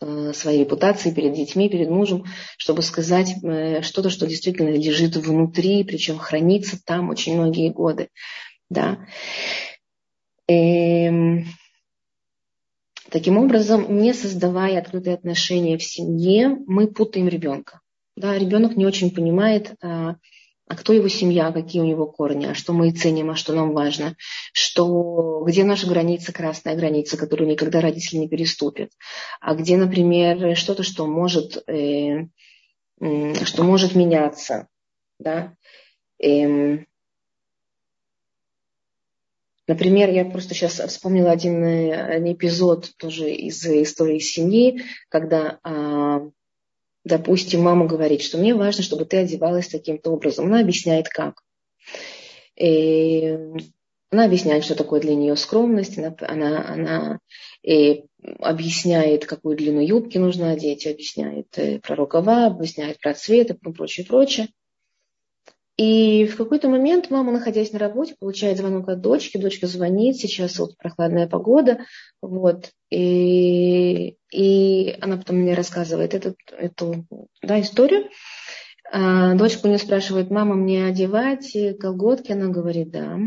э, 0.00 0.32
своей 0.32 0.60
репутацией 0.60 1.14
перед 1.14 1.34
детьми, 1.34 1.68
перед 1.68 1.88
мужем, 1.88 2.24
чтобы 2.56 2.82
сказать 2.82 3.34
э, 3.42 3.82
что-то, 3.82 4.10
что 4.10 4.26
действительно 4.26 4.70
лежит 4.70 5.16
внутри, 5.16 5.84
причем 5.84 6.18
хранится 6.18 6.78
там 6.84 7.10
очень 7.10 7.34
многие 7.36 7.70
годы. 7.70 8.08
Да. 8.70 9.06
Эм, 10.48 11.46
таким 13.10 13.38
образом, 13.38 14.00
не 14.00 14.14
создавая 14.14 14.80
открытые 14.80 15.14
отношения 15.14 15.78
в 15.78 15.84
семье, 15.84 16.56
мы 16.66 16.88
путаем 16.88 17.28
ребенка. 17.28 17.80
Да, 18.16 18.36
ребенок 18.36 18.76
не 18.76 18.84
очень 18.84 19.10
понимает, 19.10 19.74
а, 20.68 20.76
кто 20.76 20.92
его 20.92 21.08
семья, 21.08 21.52
какие 21.52 21.82
у 21.82 21.86
него 21.86 22.06
корни, 22.06 22.46
а 22.46 22.54
что 22.54 22.72
мы 22.72 22.92
ценим, 22.92 23.30
а 23.30 23.36
что 23.36 23.52
нам 23.52 23.72
важно, 23.72 24.16
что, 24.52 25.42
где 25.46 25.64
наша 25.64 25.86
граница, 25.86 26.32
красная 26.32 26.76
граница, 26.76 27.16
которую 27.16 27.48
никогда 27.48 27.80
родители 27.80 28.18
не 28.18 28.28
переступят, 28.28 28.90
а 29.40 29.54
где, 29.54 29.76
например, 29.76 30.56
что-то, 30.56 30.82
что 30.82 31.06
может, 31.06 31.56
э, 31.68 32.26
что 32.98 33.62
может 33.64 33.94
меняться. 33.94 34.68
Да? 35.18 35.54
Эм, 36.18 36.86
Например, 39.68 40.10
я 40.10 40.24
просто 40.24 40.54
сейчас 40.54 40.80
вспомнила 40.80 41.30
один 41.30 41.64
э, 41.64 42.32
эпизод 42.32 42.90
тоже 42.98 43.30
из 43.30 43.64
истории 43.64 44.18
семьи, 44.18 44.82
когда, 45.08 45.60
а, 45.62 46.22
допустим, 47.04 47.62
мама 47.62 47.86
говорит, 47.86 48.22
что 48.22 48.38
мне 48.38 48.54
важно, 48.54 48.82
чтобы 48.82 49.04
ты 49.04 49.18
одевалась 49.18 49.68
таким-то 49.68 50.10
образом. 50.10 50.46
Она 50.46 50.60
объясняет, 50.60 51.08
как. 51.08 51.42
И 52.56 53.36
она 54.10 54.24
объясняет, 54.26 54.64
что 54.64 54.74
такое 54.74 55.00
для 55.00 55.14
нее 55.14 55.36
скромность, 55.36 55.98
она, 55.98 56.14
она, 56.20 56.68
она 56.68 57.18
и 57.62 58.04
объясняет, 58.40 59.24
какую 59.24 59.56
длину 59.56 59.80
юбки 59.80 60.18
нужно 60.18 60.50
одеть, 60.50 60.86
объясняет 60.86 61.46
э, 61.56 61.80
про 61.80 61.96
рукава, 61.96 62.46
объясняет 62.46 63.00
про 63.00 63.14
цвет 63.14 63.50
и 63.50 63.54
прочее, 63.54 64.04
прочее. 64.06 64.48
И 65.78 66.26
в 66.26 66.36
какой-то 66.36 66.68
момент 66.68 67.10
мама, 67.10 67.32
находясь 67.32 67.72
на 67.72 67.78
работе, 67.78 68.14
получает 68.18 68.58
звонок 68.58 68.88
от 68.88 69.00
дочки. 69.00 69.38
Дочка 69.38 69.66
звонит, 69.66 70.16
сейчас 70.16 70.58
вот 70.58 70.76
прохладная 70.76 71.26
погода. 71.26 71.80
Вот, 72.20 72.70
и, 72.90 74.16
и 74.30 74.96
она 75.00 75.16
потом 75.16 75.36
мне 75.36 75.54
рассказывает 75.54 76.14
эту, 76.14 76.36
эту 76.56 77.06
да, 77.42 77.60
историю. 77.60 78.08
А 78.92 79.34
дочка 79.34 79.64
у 79.64 79.68
нее 79.68 79.78
спрашивает, 79.78 80.30
мама, 80.30 80.54
мне 80.54 80.84
одевать 80.84 81.56
колготки? 81.80 82.32
Она 82.32 82.48
говорит, 82.48 82.90
да. 82.90 83.18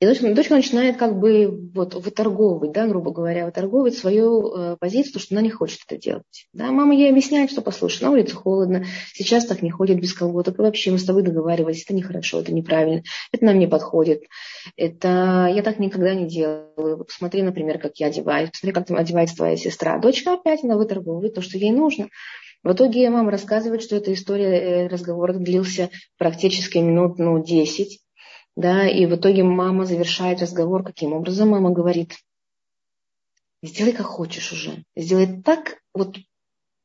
И 0.00 0.06
дочка, 0.06 0.34
дочка 0.34 0.54
начинает 0.54 0.96
как 0.96 1.18
бы 1.18 1.70
вот 1.74 1.94
выторговывать, 1.94 2.72
да, 2.72 2.86
грубо 2.86 3.10
говоря, 3.10 3.44
выторговывать 3.44 3.98
свою 3.98 4.48
э, 4.48 4.76
позицию, 4.80 5.20
что 5.20 5.34
она 5.34 5.42
не 5.42 5.50
хочет 5.50 5.80
это 5.86 6.00
делать. 6.00 6.46
Да, 6.54 6.70
мама 6.70 6.94
ей 6.94 7.10
объясняет, 7.10 7.50
что 7.50 7.60
послушай, 7.60 8.04
на 8.04 8.10
улице 8.12 8.34
холодно, 8.34 8.86
сейчас 9.12 9.44
так 9.44 9.60
не 9.60 9.70
ходит 9.70 10.00
без 10.00 10.14
колготок, 10.14 10.58
и 10.58 10.62
вообще 10.62 10.90
мы 10.90 10.98
с 10.98 11.04
тобой 11.04 11.22
договаривались, 11.22 11.84
это 11.84 11.92
нехорошо, 11.92 12.40
это 12.40 12.50
неправильно, 12.54 13.02
это 13.30 13.44
нам 13.44 13.58
не 13.58 13.66
подходит, 13.66 14.22
это 14.74 15.50
я 15.54 15.62
так 15.62 15.78
никогда 15.78 16.14
не 16.14 16.26
делаю. 16.26 17.04
Посмотри, 17.04 17.42
например, 17.42 17.78
как 17.78 17.92
я 17.96 18.06
одеваюсь, 18.06 18.48
посмотри, 18.48 18.72
как 18.72 18.86
там 18.86 18.96
одевается 18.96 19.36
твоя 19.36 19.58
сестра. 19.58 19.98
Дочка 19.98 20.32
опять 20.32 20.64
она 20.64 20.78
выторговывает 20.78 21.34
то, 21.34 21.42
что 21.42 21.58
ей 21.58 21.72
нужно. 21.72 22.08
В 22.62 22.72
итоге 22.72 23.10
мама 23.10 23.30
рассказывает, 23.30 23.82
что 23.82 23.96
эта 23.96 24.14
история, 24.14 24.84
э, 24.84 24.86
разговор 24.86 25.34
длился 25.34 25.90
практически 26.16 26.78
минут 26.78 27.18
ну, 27.18 27.42
10 27.44 28.00
да, 28.60 28.88
и 28.88 29.06
в 29.06 29.14
итоге 29.14 29.42
мама 29.42 29.86
завершает 29.86 30.40
разговор 30.40 30.84
каким 30.84 31.12
образом? 31.12 31.50
Мама 31.50 31.70
говорит, 31.70 32.18
сделай 33.62 33.92
как 33.92 34.06
хочешь 34.06 34.52
уже, 34.52 34.84
сделай 34.96 35.42
так, 35.42 35.78
вот 35.94 36.16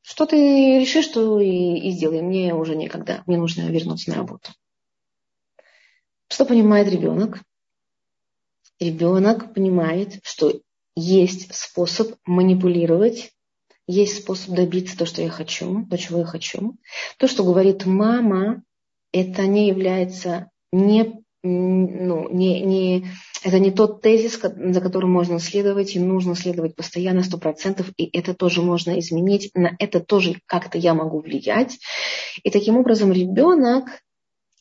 что 0.02 0.24
ты 0.24 0.78
решишь, 0.78 1.06
что 1.06 1.40
и, 1.40 1.48
и 1.48 1.90
сделай. 1.90 2.22
Мне 2.22 2.54
уже 2.54 2.76
некогда, 2.76 3.24
мне 3.26 3.38
нужно 3.38 3.62
вернуться 3.62 4.10
на 4.10 4.16
работу. 4.16 4.52
Что 6.28 6.44
понимает 6.44 6.88
ребенок? 6.88 7.42
Ребенок 8.78 9.52
понимает, 9.52 10.20
что 10.22 10.60
есть 10.94 11.52
способ 11.52 12.14
манипулировать, 12.24 13.32
есть 13.88 14.22
способ 14.22 14.54
добиться 14.54 14.96
то, 14.96 15.06
что 15.06 15.22
я 15.22 15.28
хочу, 15.28 15.84
то, 15.86 15.98
чего 15.98 16.20
я 16.20 16.24
хочу. 16.24 16.76
То, 17.18 17.26
что 17.26 17.42
говорит 17.42 17.84
мама, 17.84 18.62
это 19.12 19.46
не 19.48 19.66
является 19.66 20.50
не 20.70 21.24
ну, 21.46 22.28
не, 22.28 22.60
не, 22.60 23.06
это 23.42 23.58
не 23.58 23.70
тот 23.70 24.02
тезис, 24.02 24.40
за 24.40 24.80
которым 24.80 25.12
можно 25.12 25.38
следовать, 25.38 25.94
и 25.94 26.00
нужно 26.00 26.34
следовать 26.34 26.74
постоянно, 26.74 27.22
сто 27.22 27.38
процентов, 27.38 27.90
и 27.96 28.08
это 28.16 28.34
тоже 28.34 28.62
можно 28.62 28.98
изменить, 28.98 29.50
на 29.54 29.76
это 29.78 30.00
тоже 30.00 30.40
как-то 30.46 30.78
я 30.78 30.94
могу 30.94 31.20
влиять. 31.20 31.78
И 32.42 32.50
таким 32.50 32.76
образом 32.76 33.12
ребенок, 33.12 33.84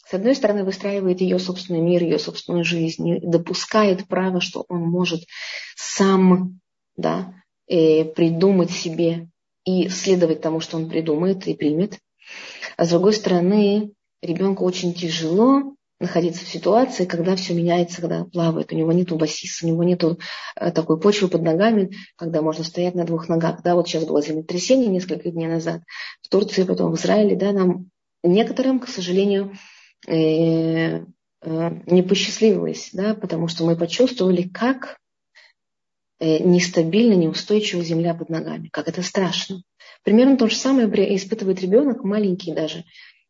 с 0.08 0.14
одной 0.14 0.36
стороны, 0.36 0.64
выстраивает 0.64 1.22
ее 1.22 1.40
собственный 1.40 1.82
мир, 1.82 2.04
ее 2.04 2.20
собственную 2.20 2.64
жизнь, 2.64 3.20
допускает 3.22 4.08
право, 4.08 4.40
что 4.40 4.66
он 4.68 4.82
может 4.82 5.24
сам 5.76 6.60
да, 6.96 7.34
э, 7.68 8.06
придумать 8.06 8.72
себе 8.72 9.30
и 9.66 9.90
следовать 9.90 10.42
тому, 10.42 10.60
что 10.60 10.78
он 10.78 10.90
придумает 10.90 11.48
и 11.48 11.56
примет. 11.56 11.98
А 12.78 12.86
с 12.86 12.90
другой 12.90 13.14
стороны, 13.14 13.94
ребенку 14.22 14.64
очень 14.64 14.94
тяжело 14.94 15.75
находиться 16.00 16.44
в 16.44 16.50
ситуации, 16.50 17.06
когда 17.06 17.36
все 17.36 17.54
меняется, 17.54 18.02
когда 18.02 18.26
плавает. 18.26 18.72
У 18.72 18.76
него 18.76 18.92
нет 18.92 19.12
басиса, 19.12 19.66
у 19.66 19.70
него 19.70 19.84
нет 19.84 20.04
э, 20.04 20.72
такой 20.72 21.00
почвы 21.00 21.30
под 21.30 21.42
ногами, 21.42 21.92
когда 22.18 22.42
можно 22.42 22.64
стоять 22.64 22.96
на 22.96 23.06
двух 23.06 23.30
ногах. 23.30 23.62
Да, 23.64 23.76
вот 23.76 23.88
сейчас 23.88 24.06
было 24.06 24.22
землетрясение 24.22 24.88
несколько 24.88 25.32
дней 25.32 25.48
назад 25.48 25.82
в 26.22 26.30
Турции, 26.30 26.64
потом 26.64 26.92
в 26.92 26.96
Израиле. 26.96 27.36
Да, 27.36 27.54
нам 27.54 27.90
некоторым, 28.24 28.80
к 28.80 28.90
сожалению, 28.90 29.54
э, 30.08 31.00
э, 31.00 31.04
не 31.42 32.04
посчастливилось, 32.04 32.90
да, 32.92 33.16
потому 33.16 33.48
что 33.48 33.66
мы 33.66 33.78
почувствовали, 33.78 34.44
как 34.44 34.98
нестабильно, 36.22 37.14
неустойчива 37.14 37.84
земля 37.84 38.14
под 38.14 38.30
ногами, 38.30 38.70
как 38.72 38.88
это 38.88 39.02
страшно. 39.04 39.62
Примерно 40.02 40.38
то 40.38 40.48
же 40.48 40.56
самое 40.56 40.88
испытывает 41.14 41.62
ребенок, 41.62 42.06
маленький 42.06 42.54
даже, 42.54 42.86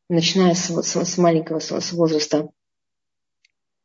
начиная 0.10 0.54
с, 0.54 0.70
с, 0.70 1.06
с 1.06 1.18
маленького 1.18 1.60
с, 1.60 1.80
с 1.80 1.94
возраста, 1.94 2.50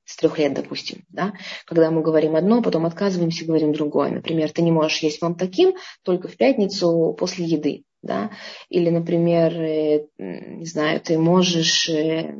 с 0.05 0.17
трех 0.17 0.39
лет, 0.39 0.55
допустим, 0.55 1.05
да, 1.09 1.35
когда 1.67 1.91
мы 1.91 2.03
говорим 2.03 2.35
одно, 2.35 2.63
потом 2.63 2.85
отказываемся, 2.85 3.45
говорим 3.45 3.73
другое. 3.73 4.11
Например, 4.11 4.51
ты 4.51 4.63
не 4.63 4.73
можешь 4.73 4.99
есть 4.99 5.23
вам 5.23 5.37
таким 5.37 5.75
только 6.03 6.27
в 6.27 6.37
пятницу 6.37 7.15
после 7.19 7.47
еды, 7.47 7.85
да, 8.03 8.31
или, 8.69 8.91
например, 8.91 9.55
э, 9.55 10.07
не 10.19 10.67
знаю, 10.67 11.01
ты 11.01 11.17
можешь 11.17 11.89
э, 11.89 12.35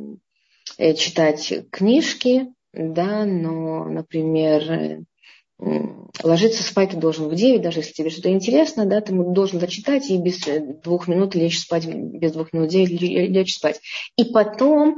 э, 0.77 0.93
читать 0.95 1.53
книжки, 1.71 2.47
да, 2.73 3.25
но, 3.25 3.85
например, 3.85 5.05
ложиться 6.23 6.63
спать 6.63 6.91
ты 6.91 6.97
должен 6.97 7.27
в 7.27 7.35
9, 7.35 7.61
даже 7.61 7.79
если 7.79 7.93
тебе 7.93 8.09
что-то 8.09 8.31
интересно, 8.31 8.85
да, 8.85 9.01
ты 9.01 9.13
должен 9.13 9.59
зачитать 9.59 10.09
и 10.09 10.17
без 10.17 10.39
двух 10.83 11.07
минут 11.07 11.35
лечь 11.35 11.59
спать, 11.59 11.85
без 11.85 12.31
двух 12.31 12.53
минут 12.53 12.69
9 12.69 13.01
лечь 13.01 13.55
спать. 13.55 13.79
И 14.17 14.25
потом 14.25 14.97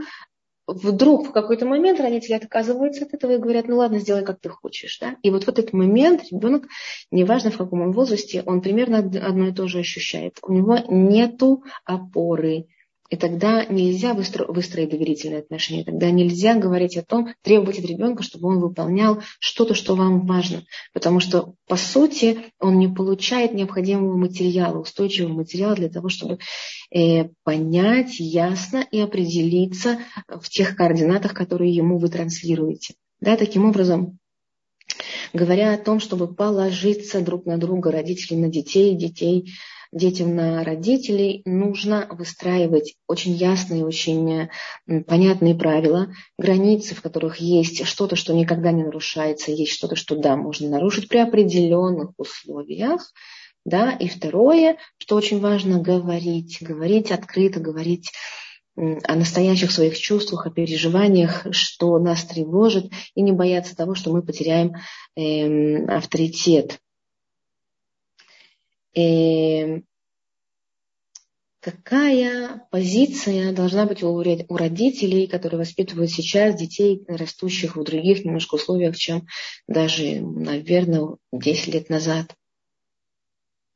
вдруг 0.65 1.27
в 1.27 1.31
какой-то 1.31 1.65
момент 1.65 1.99
родители 1.99 2.33
отказываются 2.33 3.05
от 3.05 3.13
этого 3.13 3.33
и 3.33 3.37
говорят, 3.37 3.67
ну 3.67 3.77
ладно, 3.77 3.99
сделай 3.99 4.23
как 4.23 4.39
ты 4.39 4.49
хочешь. 4.49 4.97
Да? 4.99 5.17
И 5.21 5.29
вот 5.29 5.43
в 5.43 5.49
этот 5.49 5.73
момент 5.73 6.23
ребенок, 6.31 6.67
неважно 7.11 7.51
в 7.51 7.57
каком 7.57 7.81
он 7.81 7.91
возрасте, 7.91 8.43
он 8.45 8.61
примерно 8.61 8.99
одно 8.99 9.47
и 9.47 9.53
то 9.53 9.67
же 9.67 9.79
ощущает. 9.79 10.37
У 10.41 10.53
него 10.53 10.79
нету 10.87 11.63
опоры, 11.83 12.67
и 13.13 13.15
тогда 13.15 13.63
нельзя 13.65 14.15
выстроить 14.15 14.89
доверительные 14.89 15.41
отношения, 15.41 15.83
тогда 15.83 16.09
нельзя 16.09 16.55
говорить 16.55 16.97
о 16.97 17.03
том, 17.03 17.27
требовать 17.43 17.77
от 17.77 17.85
ребенка, 17.85 18.23
чтобы 18.23 18.47
он 18.47 18.59
выполнял 18.59 19.21
что-то, 19.37 19.75
что 19.75 19.93
вам 19.93 20.25
важно. 20.25 20.63
Потому 20.93 21.19
что, 21.19 21.53
по 21.67 21.75
сути, 21.75 22.39
он 22.59 22.79
не 22.79 22.87
получает 22.87 23.53
необходимого 23.53 24.17
материала, 24.17 24.79
устойчивого 24.79 25.31
материала 25.31 25.75
для 25.75 25.89
того, 25.89 26.09
чтобы 26.09 26.39
э, 26.89 27.25
понять 27.43 28.19
ясно 28.19 28.83
и 28.89 28.99
определиться 28.99 29.99
в 30.27 30.49
тех 30.49 30.75
координатах, 30.75 31.35
которые 31.35 31.71
ему 31.71 31.99
вы 31.99 32.07
транслируете. 32.07 32.95
Да, 33.21 33.37
таким 33.37 33.65
образом, 33.65 34.17
говоря 35.33 35.75
о 35.75 35.77
том, 35.77 35.99
чтобы 35.99 36.33
положиться 36.33 37.21
друг 37.21 37.45
на 37.45 37.59
друга, 37.59 37.91
родители 37.91 38.37
на 38.37 38.49
детей, 38.49 38.95
детей 38.95 39.53
детям 39.93 40.35
на 40.35 40.63
родителей 40.63 41.41
нужно 41.45 42.07
выстраивать 42.09 42.95
очень 43.07 43.33
ясные, 43.33 43.85
очень 43.85 44.49
понятные 45.07 45.55
правила, 45.55 46.09
границы, 46.37 46.95
в 46.95 47.01
которых 47.01 47.37
есть 47.37 47.85
что-то, 47.85 48.15
что 48.15 48.33
никогда 48.33 48.71
не 48.71 48.83
нарушается, 48.83 49.51
есть 49.51 49.73
что-то, 49.73 49.95
что 49.95 50.15
да, 50.15 50.35
можно 50.35 50.69
нарушить 50.69 51.07
при 51.07 51.19
определенных 51.19 52.11
условиях. 52.17 53.11
Да? 53.65 53.91
И 53.91 54.07
второе, 54.07 54.77
что 54.97 55.15
очень 55.15 55.39
важно, 55.39 55.79
говорить, 55.79 56.57
говорить 56.61 57.11
открыто, 57.11 57.59
говорить 57.59 58.11
о 58.75 59.15
настоящих 59.15 59.71
своих 59.71 59.97
чувствах, 59.97 60.47
о 60.47 60.49
переживаниях, 60.49 61.45
что 61.51 61.99
нас 61.99 62.23
тревожит, 62.23 62.91
и 63.13 63.21
не 63.21 63.31
бояться 63.31 63.75
того, 63.75 63.93
что 63.93 64.11
мы 64.11 64.23
потеряем 64.23 64.73
э, 65.15 65.85
авторитет. 65.85 66.79
И 68.93 69.83
какая 71.59 72.67
позиция 72.71 73.53
должна 73.53 73.85
быть 73.85 74.03
у 74.03 74.21
родителей, 74.21 75.27
которые 75.27 75.59
воспитывают 75.59 76.11
сейчас 76.11 76.55
детей, 76.55 77.03
растущих 77.07 77.75
в 77.75 77.83
других 77.83 78.25
немножко 78.25 78.55
условиях, 78.55 78.97
чем 78.97 79.27
даже, 79.67 80.19
наверное, 80.19 81.15
10 81.31 81.67
лет 81.73 81.89
назад. 81.89 82.35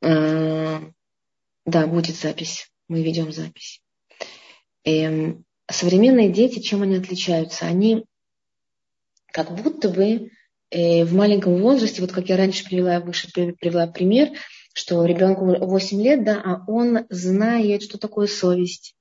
А, 0.02 0.82
да, 1.64 1.86
будет 1.86 2.16
запись. 2.16 2.70
Мы 2.88 3.02
ведем 3.02 3.32
запись. 3.32 3.82
Эм, 4.84 5.44
современные 5.70 6.30
дети, 6.30 6.60
чем 6.60 6.82
они 6.82 6.96
отличаются? 6.96 7.66
Они 7.66 8.04
как 9.32 9.54
будто 9.54 9.88
бы 9.88 10.30
э, 10.70 11.04
в 11.04 11.14
маленьком 11.14 11.60
возрасте, 11.60 12.00
вот 12.00 12.12
как 12.12 12.28
я 12.28 12.36
раньше 12.36 12.64
привела, 12.64 13.00
выше 13.00 13.30
привела 13.32 13.86
пример, 13.86 14.30
что 14.78 15.04
ребенку 15.04 15.44
8 15.44 16.00
лет, 16.00 16.24
да, 16.24 16.40
а 16.44 16.64
он 16.68 17.04
знает, 17.10 17.82
что 17.82 17.98
такое 17.98 18.28
совесть. 18.28 18.94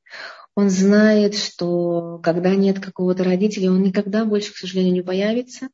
Он 0.55 0.71
знает, 0.71 1.37
что 1.37 2.19
когда 2.23 2.55
нет 2.55 2.79
какого-то 2.79 3.23
родителя, 3.23 3.69
он 3.69 3.83
никогда 3.83 4.25
больше, 4.25 4.53
к 4.53 4.57
сожалению, 4.57 4.93
не 4.93 5.03
появится. 5.03 5.69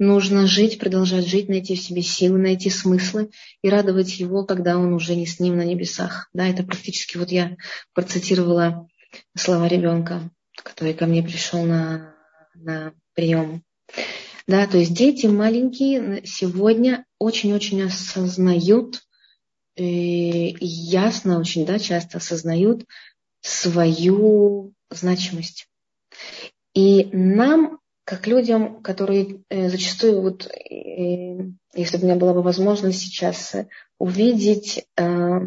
Нужно 0.00 0.48
жить, 0.48 0.80
продолжать 0.80 1.28
жить, 1.28 1.48
найти 1.48 1.76
в 1.76 1.80
себе 1.80 2.02
силы, 2.02 2.38
найти 2.38 2.70
смыслы 2.70 3.30
и 3.62 3.70
радовать 3.70 4.18
его, 4.18 4.44
когда 4.44 4.78
он 4.78 4.92
уже 4.92 5.14
не 5.14 5.26
с 5.26 5.38
ним 5.38 5.58
на 5.58 5.64
небесах. 5.64 6.28
Да, 6.32 6.48
это 6.48 6.64
практически 6.64 7.16
вот 7.16 7.30
я 7.30 7.56
процитировала 7.94 8.88
слова 9.36 9.68
ребенка, 9.68 10.28
который 10.56 10.92
ко 10.92 11.06
мне 11.06 11.22
пришел 11.22 11.62
на, 11.64 12.16
на 12.56 12.94
прием. 13.14 13.62
Да, 14.48 14.66
то 14.66 14.76
есть 14.76 14.92
дети 14.92 15.26
маленькие 15.26 16.22
сегодня 16.24 17.04
очень-очень 17.20 17.84
осознают, 17.84 19.05
ясно 19.76 21.38
очень, 21.38 21.66
да, 21.66 21.78
часто 21.78 22.18
осознают 22.18 22.84
свою 23.40 24.72
значимость. 24.90 25.68
И 26.74 27.08
нам, 27.12 27.78
как 28.04 28.26
людям, 28.26 28.82
которые 28.82 29.40
э, 29.48 29.68
зачастую, 29.68 30.20
вот, 30.20 30.46
э, 30.46 31.48
если 31.74 31.96
бы 31.96 32.02
у 32.02 32.06
меня 32.06 32.16
была 32.16 32.34
бы 32.34 32.42
возможность 32.42 33.00
сейчас 33.00 33.54
увидеть, 33.98 34.84
э, 34.96 35.40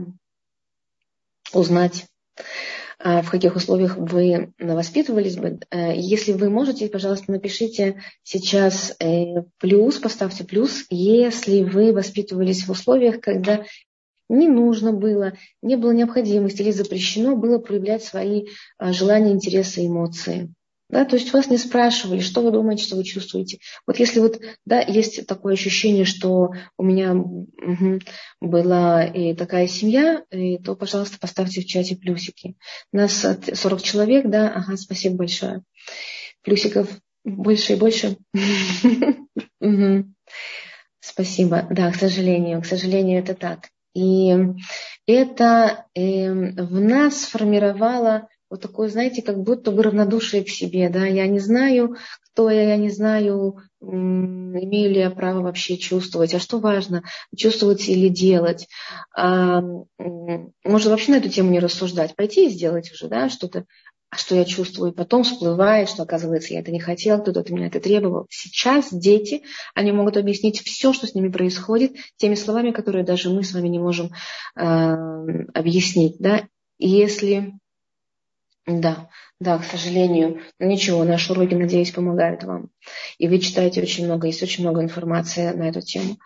узнать, 1.53 2.05
в 2.99 3.29
каких 3.29 3.55
условиях 3.55 3.95
вы 3.95 4.51
воспитывались 4.59 5.37
бы. 5.37 5.61
Если 5.71 6.33
вы 6.33 6.49
можете, 6.49 6.89
пожалуйста, 6.89 7.31
напишите 7.31 8.01
сейчас 8.23 8.97
плюс, 9.57 9.99
поставьте 9.99 10.43
плюс, 10.43 10.85
если 10.89 11.63
вы 11.63 11.93
воспитывались 11.93 12.67
в 12.67 12.71
условиях, 12.71 13.21
когда 13.21 13.63
не 14.29 14.47
нужно 14.47 14.93
было, 14.93 15.33
не 15.61 15.75
было 15.75 15.91
необходимости 15.91 16.61
или 16.61 16.71
запрещено 16.71 17.35
было 17.35 17.57
проявлять 17.57 18.03
свои 18.03 18.47
а, 18.77 18.93
желания, 18.93 19.31
интересы, 19.31 19.85
эмоции. 19.85 20.53
Да, 20.89 21.05
то 21.05 21.17
есть 21.17 21.31
вас 21.33 21.47
не 21.47 21.57
спрашивали, 21.57 22.19
что 22.19 22.41
вы 22.41 22.49
думаете, 22.51 22.83
что 22.83 22.95
вы 22.95 23.03
чувствуете. 23.03 23.59
Вот 23.85 23.99
если 23.99 24.19
вот, 24.19 24.41
да, 24.65 24.79
есть 24.81 25.27
такое 25.27 25.53
ощущение, 25.53 26.03
что 26.03 26.49
у 26.77 26.83
меня 26.83 27.13
угу, 27.13 27.99
была 28.41 29.05
и 29.05 29.35
такая 29.35 29.67
семья, 29.67 30.23
и, 30.31 30.57
то, 30.57 30.75
пожалуйста, 30.75 31.19
поставьте 31.19 31.61
в 31.61 31.67
чате 31.67 31.95
плюсики. 31.95 32.55
У 32.91 32.97
нас 32.97 33.23
40 33.53 33.81
человек, 33.83 34.27
да, 34.27 34.49
ага, 34.49 34.77
спасибо 34.77 35.17
большое. 35.17 35.61
Плюсиков 36.41 36.89
больше 37.23 37.73
и 37.73 37.75
больше. 37.75 38.17
Спасибо. 41.01 41.67
Да, 41.69 41.91
к 41.91 41.95
сожалению, 41.95 42.61
к 42.61 42.65
сожалению, 42.65 43.19
это 43.19 43.33
так. 43.33 43.69
И 43.99 44.35
это 45.05 45.85
э, 45.95 46.31
в 46.31 46.79
нас 46.79 47.21
сформировало 47.21 48.27
вот 48.49 48.61
такое, 48.61 48.89
знаете, 48.89 49.21
как 49.21 49.37
будто 49.43 49.71
бы 49.71 49.83
равнодушие 49.83 50.43
к 50.43 50.49
себе. 50.49 50.89
Да? 50.89 51.05
Я 51.05 51.27
не 51.27 51.39
знаю, 51.39 51.97
кто 52.31 52.49
я, 52.49 52.69
я 52.69 52.77
не 52.77 52.89
знаю, 52.89 53.57
имею 53.81 54.91
ли 54.91 54.99
я 54.99 55.11
право 55.11 55.41
вообще 55.41 55.77
чувствовать, 55.77 56.33
а 56.33 56.39
что 56.39 56.59
важно, 56.59 57.03
чувствовать 57.35 57.87
или 57.87 58.07
делать. 58.07 58.67
А, 59.15 59.61
можно 60.63 60.91
вообще 60.91 61.11
на 61.11 61.17
эту 61.17 61.29
тему 61.29 61.51
не 61.51 61.59
рассуждать, 61.59 62.15
пойти 62.15 62.47
и 62.47 62.49
сделать 62.49 62.91
уже 62.91 63.07
да, 63.07 63.29
что-то. 63.29 63.65
А 64.11 64.17
что 64.17 64.35
я 64.35 64.43
чувствую, 64.45 64.91
потом 64.91 65.23
всплывает, 65.23 65.89
что, 65.89 66.03
оказывается, 66.03 66.53
я 66.53 66.61
это 66.61 66.71
не 66.71 66.79
хотел, 66.79 67.21
кто-то 67.21 67.41
от 67.41 67.49
меня 67.49 67.67
это 67.67 67.79
требовал. 67.79 68.25
Сейчас 68.29 68.91
дети, 68.91 69.43
они 69.75 69.91
могут 69.91 70.17
объяснить 70.17 70.61
все, 70.61 70.93
что 70.93 71.05
с 71.05 71.13
ними 71.13 71.29
происходит, 71.29 71.95
теми 72.17 72.35
словами, 72.35 72.71
которые 72.71 73.05
даже 73.05 73.29
мы 73.29 73.43
с 73.43 73.53
вами 73.53 73.67
не 73.67 73.79
можем 73.79 74.11
э, 74.55 74.61
объяснить. 75.53 76.15
Да? 76.19 76.47
И 76.79 76.89
если 76.89 77.53
да, 78.69 79.09
да, 79.39 79.57
к 79.57 79.63
сожалению. 79.63 80.41
Но 80.59 80.67
ничего, 80.67 81.03
наши 81.03 81.31
уроки, 81.31 81.55
надеюсь, 81.55 81.91
помогают 81.91 82.43
вам. 82.43 82.69
И 83.17 83.27
вы 83.27 83.39
читаете 83.39 83.81
очень 83.81 84.05
много, 84.05 84.27
есть 84.27 84.43
очень 84.43 84.63
много 84.63 84.83
информации 84.83 85.49
на 85.51 85.69
эту 85.69 85.81
тему. 85.81 86.17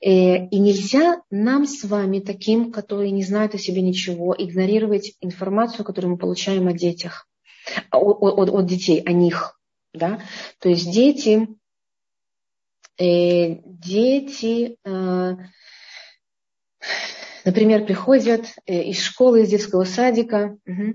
И, 0.00 0.08
э, 0.10 0.48
и 0.48 0.58
нельзя 0.58 1.20
нам 1.30 1.66
с 1.66 1.84
вами, 1.84 2.20
таким, 2.20 2.72
которые 2.72 3.10
не 3.10 3.22
знают 3.22 3.54
о 3.54 3.58
себе 3.58 3.82
ничего, 3.82 4.34
игнорировать 4.36 5.14
информацию, 5.20 5.84
которую 5.84 6.12
мы 6.12 6.18
получаем 6.18 6.68
о 6.68 6.72
детях, 6.72 7.26
от, 7.90 8.18
от, 8.20 8.48
от 8.50 8.66
детей, 8.66 9.02
о 9.04 9.12
них. 9.12 9.60
Да? 9.92 10.20
То 10.60 10.68
есть 10.68 10.90
дети, 10.90 11.48
э, 12.98 13.56
дети 13.64 14.76
э, 14.84 15.36
например, 17.44 17.84
приходят 17.84 18.46
э, 18.66 18.82
из 18.82 19.00
школы, 19.00 19.42
из 19.42 19.50
детского 19.50 19.84
садика 19.84 20.56
угу, 20.66 20.94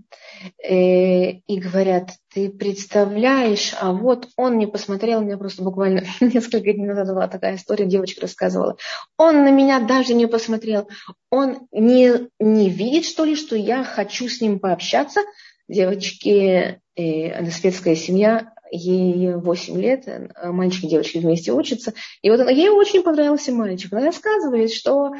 и 0.68 1.60
говорят, 1.60 2.12
ты 2.34 2.50
представляешь, 2.50 3.74
а 3.80 3.92
вот 3.92 4.30
он 4.38 4.58
не 4.58 4.68
посмотрел, 4.68 5.22
меня 5.22 5.38
просто 5.38 5.64
буквально 5.64 6.04
несколько 6.22 6.74
дней 6.74 6.88
назад 6.88 7.08
была 7.08 7.28
такая 7.28 7.56
история, 7.56 7.86
девочка 7.86 8.22
рассказывала, 8.22 8.78
он 9.18 9.44
на 9.44 9.52
меня 9.52 9.80
даже 9.80 10.14
не 10.14 10.28
посмотрел, 10.28 10.88
он 11.30 11.68
не, 11.72 12.30
не 12.40 12.70
видит, 12.70 13.06
что 13.06 13.26
ли, 13.26 13.36
что 13.36 13.56
я 13.56 13.84
хочу 13.84 14.28
с 14.28 14.42
ним 14.42 14.60
пообщаться. 14.60 15.22
Девочки, 15.68 16.80
она 16.98 17.52
светская 17.52 17.96
семья, 17.96 18.54
ей 18.72 19.34
8 19.36 19.80
лет, 19.80 20.08
мальчики 20.44 20.86
и 20.86 20.90
девочки 20.90 21.18
вместе 21.18 21.52
учатся. 21.52 21.94
И 22.22 22.30
вот 22.30 22.40
она, 22.40 22.52
ей 22.52 22.70
очень 22.70 23.04
понравился 23.04 23.52
мальчик. 23.52 23.94
Она 23.94 24.06
рассказывает, 24.06 24.72
что 24.72 25.14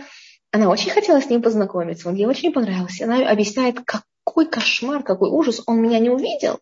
она 0.56 0.70
очень 0.70 0.92
хотела 0.92 1.22
с 1.22 1.30
ним 1.30 1.42
познакомиться, 1.42 2.08
он 2.08 2.16
ей 2.16 2.28
очень 2.28 2.54
понравился. 2.54 3.04
Она 3.04 3.30
объясняет, 3.30 3.80
какой 3.84 4.48
кошмар, 4.50 5.04
какой 5.04 5.30
ужас, 5.30 5.62
он 5.66 5.82
меня 5.82 6.00
не 6.00 6.10
увидел. 6.10 6.62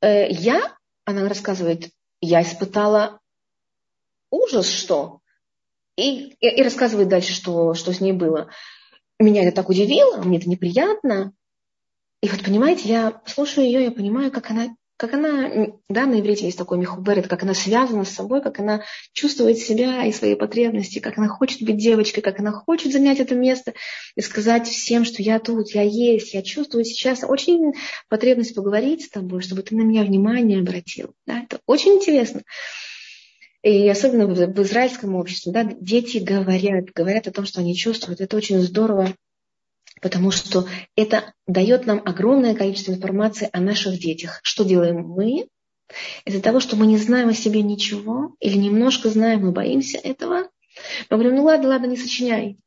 Э, 0.00 0.30
я, 0.30 0.76
она 1.04 1.28
рассказывает, 1.28 1.90
я 2.20 2.42
испытала 2.42 3.18
ужас, 4.30 4.70
что? 4.70 5.18
И, 5.96 6.36
и 6.38 6.62
рассказывает 6.62 7.08
дальше, 7.08 7.32
что, 7.32 7.74
что 7.74 7.92
с 7.92 8.00
ней 8.00 8.12
было. 8.12 8.50
Меня 9.18 9.42
это 9.42 9.56
так 9.56 9.68
удивило, 9.68 10.18
мне 10.18 10.38
это 10.38 10.48
неприятно. 10.48 11.32
И 12.20 12.28
вот, 12.28 12.42
понимаете, 12.42 12.88
я 12.88 13.22
слушаю 13.26 13.66
ее, 13.66 13.84
я 13.84 13.90
понимаю, 13.90 14.30
как 14.30 14.50
она 14.50 14.74
как 14.98 15.14
она, 15.14 15.68
да, 15.88 16.06
на 16.06 16.18
иврите 16.18 16.46
есть 16.46 16.58
такой 16.58 16.76
михуберет, 16.76 17.28
как 17.28 17.44
она 17.44 17.54
связана 17.54 18.04
с 18.04 18.10
собой, 18.10 18.42
как 18.42 18.58
она 18.58 18.82
чувствует 19.12 19.56
себя 19.58 20.04
и 20.04 20.12
свои 20.12 20.34
потребности, 20.34 20.98
как 20.98 21.18
она 21.18 21.28
хочет 21.28 21.62
быть 21.62 21.76
девочкой, 21.76 22.20
как 22.20 22.40
она 22.40 22.50
хочет 22.50 22.92
занять 22.92 23.20
это 23.20 23.36
место 23.36 23.74
и 24.16 24.20
сказать 24.20 24.66
всем, 24.66 25.04
что 25.04 25.22
я 25.22 25.38
тут, 25.38 25.70
я 25.70 25.82
есть, 25.82 26.34
я 26.34 26.42
чувствую 26.42 26.84
сейчас 26.84 27.22
очень 27.22 27.74
потребность 28.08 28.56
поговорить 28.56 29.04
с 29.04 29.08
тобой, 29.08 29.40
чтобы 29.40 29.62
ты 29.62 29.76
на 29.76 29.82
меня 29.82 30.02
внимание 30.02 30.58
обратил. 30.58 31.14
Да, 31.28 31.44
это 31.44 31.60
очень 31.66 31.94
интересно. 31.94 32.42
И 33.62 33.88
особенно 33.88 34.26
в 34.26 34.62
израильском 34.62 35.14
обществе, 35.14 35.52
да, 35.52 35.62
дети 35.62 36.18
говорят, 36.18 36.86
говорят 36.92 37.28
о 37.28 37.32
том, 37.32 37.46
что 37.46 37.60
они 37.60 37.76
чувствуют. 37.76 38.20
Это 38.20 38.36
очень 38.36 38.58
здорово 38.58 39.14
потому 40.00 40.30
что 40.30 40.66
это 40.96 41.32
дает 41.46 41.86
нам 41.86 42.02
огромное 42.04 42.54
количество 42.54 42.92
информации 42.92 43.48
о 43.52 43.60
наших 43.60 43.98
детях. 43.98 44.40
Что 44.42 44.64
делаем 44.64 45.06
мы? 45.06 45.48
Из-за 46.24 46.42
того, 46.42 46.60
что 46.60 46.76
мы 46.76 46.86
не 46.86 46.98
знаем 46.98 47.28
о 47.28 47.34
себе 47.34 47.62
ничего 47.62 48.34
или 48.40 48.56
немножко 48.56 49.08
знаем, 49.08 49.40
мы 49.40 49.52
боимся 49.52 49.98
этого, 49.98 50.50
мы 51.08 51.16
говорим, 51.16 51.36
ну 51.36 51.44
ладно, 51.44 51.68
ладно, 51.68 51.86
не 51.86 51.96
сочиняй. 51.96 52.58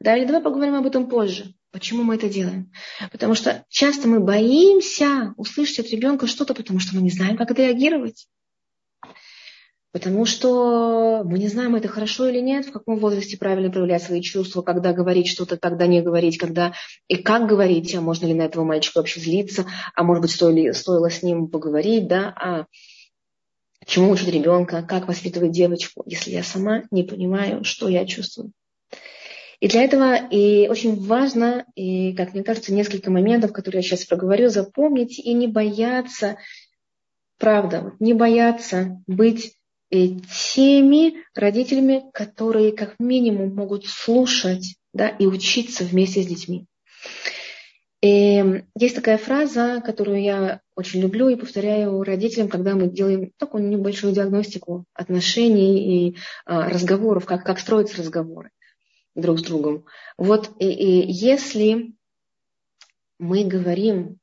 Да, 0.00 0.16
или 0.16 0.24
давай 0.24 0.42
поговорим 0.42 0.74
об 0.74 0.86
этом 0.86 1.08
позже. 1.08 1.54
Почему 1.72 2.02
мы 2.02 2.16
это 2.16 2.28
делаем? 2.28 2.72
Потому 3.12 3.34
что 3.34 3.64
часто 3.68 4.08
мы 4.08 4.20
боимся 4.20 5.34
услышать 5.36 5.80
от 5.80 5.90
ребенка 5.90 6.26
что-то, 6.26 6.54
потому 6.54 6.80
что 6.80 6.96
мы 6.96 7.02
не 7.02 7.10
знаем, 7.10 7.36
как 7.36 7.52
реагировать. 7.52 8.26
Потому 9.92 10.24
что 10.24 11.22
мы 11.24 11.38
не 11.40 11.48
знаем, 11.48 11.74
это 11.74 11.88
хорошо 11.88 12.28
или 12.28 12.38
нет, 12.38 12.66
в 12.66 12.72
каком 12.72 12.98
возрасте 12.98 13.36
правильно 13.36 13.70
проявлять 13.70 14.02
свои 14.02 14.22
чувства, 14.22 14.62
когда 14.62 14.92
говорить 14.92 15.28
что-то, 15.28 15.56
когда 15.56 15.88
не 15.88 16.00
говорить, 16.00 16.38
когда 16.38 16.74
и 17.08 17.16
как 17.16 17.48
говорить, 17.48 17.92
а 17.96 18.00
можно 18.00 18.26
ли 18.26 18.34
на 18.34 18.42
этого 18.42 18.62
мальчика 18.62 18.98
вообще 18.98 19.18
злиться, 19.18 19.66
а 19.96 20.04
может 20.04 20.22
быть, 20.22 20.30
стоило, 20.30 20.72
стоило 20.72 21.10
с 21.10 21.24
ним 21.24 21.48
поговорить, 21.48 22.06
да, 22.06 22.32
а 22.36 22.66
чему 23.84 24.10
учить 24.10 24.28
ребенка, 24.28 24.82
как 24.82 25.08
воспитывать 25.08 25.50
девочку, 25.50 26.04
если 26.06 26.30
я 26.30 26.44
сама 26.44 26.84
не 26.92 27.02
понимаю, 27.02 27.64
что 27.64 27.88
я 27.88 28.06
чувствую. 28.06 28.52
И 29.58 29.68
для 29.68 29.82
этого 29.82 30.14
и 30.14 30.68
очень 30.68 31.04
важно, 31.04 31.66
и, 31.74 32.14
как 32.14 32.32
мне 32.32 32.44
кажется, 32.44 32.72
несколько 32.72 33.10
моментов, 33.10 33.52
которые 33.52 33.80
я 33.80 33.82
сейчас 33.82 34.06
проговорю, 34.06 34.48
запомнить 34.48 35.18
и 35.18 35.34
не 35.34 35.48
бояться, 35.48 36.38
правда, 37.38 37.92
не 37.98 38.14
бояться 38.14 39.02
быть 39.06 39.59
теми 39.90 41.24
родителями, 41.34 42.04
которые 42.12 42.72
как 42.72 42.94
минимум 42.98 43.54
могут 43.54 43.86
слушать 43.86 44.76
да, 44.92 45.08
и 45.08 45.26
учиться 45.26 45.84
вместе 45.84 46.22
с 46.22 46.26
детьми. 46.26 46.66
И 48.02 48.62
есть 48.78 48.94
такая 48.94 49.18
фраза, 49.18 49.82
которую 49.84 50.22
я 50.22 50.60
очень 50.74 51.02
люблю 51.02 51.28
и 51.28 51.36
повторяю 51.36 52.02
родителям, 52.02 52.48
когда 52.48 52.74
мы 52.74 52.88
делаем 52.88 53.30
такую 53.36 53.68
небольшую 53.68 54.14
диагностику 54.14 54.86
отношений 54.94 56.08
и 56.08 56.16
а, 56.46 56.70
разговоров, 56.70 57.26
как, 57.26 57.44
как 57.44 57.58
строятся 57.58 57.98
разговоры 57.98 58.50
друг 59.14 59.40
с 59.40 59.42
другом. 59.42 59.84
Вот 60.16 60.50
и, 60.60 60.70
и 60.70 61.12
если 61.12 61.92
мы 63.18 63.44
говорим 63.44 64.18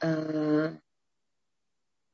а, 0.00 0.78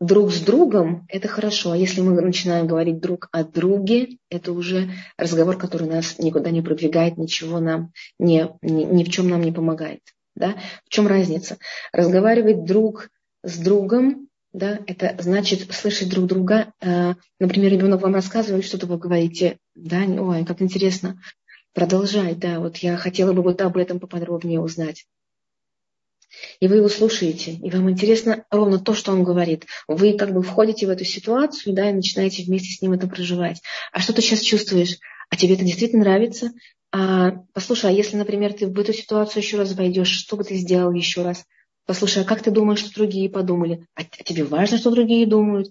друг 0.03 0.33
с 0.33 0.41
другом, 0.41 1.07
это 1.09 1.29
хорошо. 1.29 1.73
А 1.73 1.77
если 1.77 2.01
мы 2.01 2.21
начинаем 2.21 2.67
говорить 2.67 3.01
друг 3.01 3.29
о 3.33 3.45
друге, 3.45 4.19
это 4.31 4.53
уже 4.53 4.91
разговор, 5.17 5.57
который 5.57 5.88
нас 5.88 6.19
никуда 6.19 6.51
не 6.51 6.62
продвигает, 6.62 7.17
ничего 7.17 7.61
нам 7.61 7.93
не, 8.19 8.49
ни, 8.62 8.85
ни 8.85 9.05
в 9.05 9.11
чем 9.11 9.29
нам 9.29 9.43
не 9.43 9.53
помогает. 9.53 10.01
Да? 10.35 10.57
В 10.85 10.91
чем 10.91 11.07
разница? 11.07 11.59
Разговаривать 11.93 12.65
друг 12.65 13.11
с 13.43 13.59
другом, 13.59 14.29
да, 14.53 14.81
это 14.87 15.17
значит 15.19 15.73
слышать 15.73 16.11
друг 16.11 16.27
друга. 16.27 16.73
Э, 16.81 17.15
например, 17.41 17.73
ребенок 17.73 18.03
вам 18.03 18.15
рассказывает 18.15 18.65
что-то, 18.65 18.87
вы 18.87 18.99
говорите, 18.99 19.59
да, 19.75 20.03
ой, 20.03 20.45
как 20.45 20.61
интересно, 20.61 21.21
продолжай, 21.75 22.35
да, 22.35 22.61
вот 22.61 22.77
я 22.79 22.97
хотела 22.97 23.33
бы 23.33 23.43
вот 23.43 23.61
об 23.62 23.77
этом 23.77 23.99
поподробнее 23.99 24.61
узнать 24.61 25.07
и 26.61 26.68
вы 26.68 26.77
его 26.77 26.88
слушаете, 26.88 27.53
и 27.53 27.71
вам 27.71 27.90
интересно 27.90 28.45
ровно 28.51 28.79
то, 28.79 28.95
что 28.95 29.12
он 29.12 29.25
говорит. 29.25 29.66
Вы 29.88 30.14
как 30.14 30.33
бы 30.33 30.42
входите 30.42 30.87
в 30.87 30.90
эту 30.90 31.05
ситуацию, 31.05 31.75
да, 31.75 31.90
и 31.90 31.92
начинаете 31.92 32.45
вместе 32.45 32.71
с 32.71 32.83
ним 32.83 32.92
это 32.92 33.07
проживать. 33.07 33.61
А 33.92 34.01
что 34.01 34.12
ты 34.12 34.23
сейчас 34.23 34.40
чувствуешь? 34.40 34.99
А 35.31 35.37
тебе 35.37 35.55
это 35.55 35.64
действительно 35.64 36.05
нравится? 36.05 36.53
А, 36.92 37.33
послушай, 37.55 37.90
а 37.90 37.92
если, 37.92 38.16
например, 38.16 38.53
ты 38.53 38.66
в 38.66 38.79
эту 38.79 38.92
ситуацию 38.92 39.42
еще 39.42 39.57
раз 39.57 39.73
войдешь, 39.73 40.11
что 40.11 40.37
бы 40.37 40.45
ты 40.45 40.57
сделал 40.57 40.92
еще 40.92 41.23
раз? 41.23 41.45
Послушай, 41.87 42.23
а 42.23 42.27
как 42.27 42.42
ты 42.42 42.51
думаешь, 42.51 42.81
что 42.81 42.95
другие 42.95 43.29
подумали? 43.29 43.87
А, 43.95 44.03
а 44.03 44.23
тебе 44.23 44.45
важно, 44.45 44.79
что 44.79 44.90
другие 44.90 45.27
думают? 45.27 45.68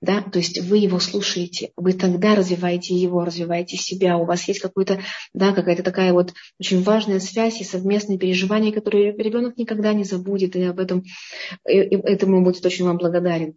Да? 0.00 0.22
То 0.22 0.38
есть 0.38 0.60
вы 0.60 0.78
его 0.78 0.98
слушаете, 0.98 1.72
вы 1.76 1.92
тогда 1.92 2.34
развиваете 2.34 2.94
его, 2.94 3.24
развиваете 3.24 3.76
себя, 3.76 4.16
у 4.16 4.24
вас 4.24 4.48
есть 4.48 4.60
какой-то, 4.60 5.00
да, 5.34 5.52
какая-то 5.52 5.82
такая 5.82 6.12
вот 6.12 6.32
очень 6.58 6.82
важная 6.82 7.20
связь 7.20 7.60
и 7.60 7.64
совместные 7.64 8.18
переживания, 8.18 8.72
которые 8.72 9.14
ребенок 9.16 9.58
никогда 9.58 9.92
не 9.92 10.04
забудет, 10.04 10.56
и 10.56 10.62
об 10.62 10.80
этом, 10.80 11.04
и, 11.68 11.78
и 11.80 11.96
этому 11.96 12.42
будет 12.42 12.64
очень 12.64 12.86
вам 12.86 12.96
благодарен. 12.96 13.56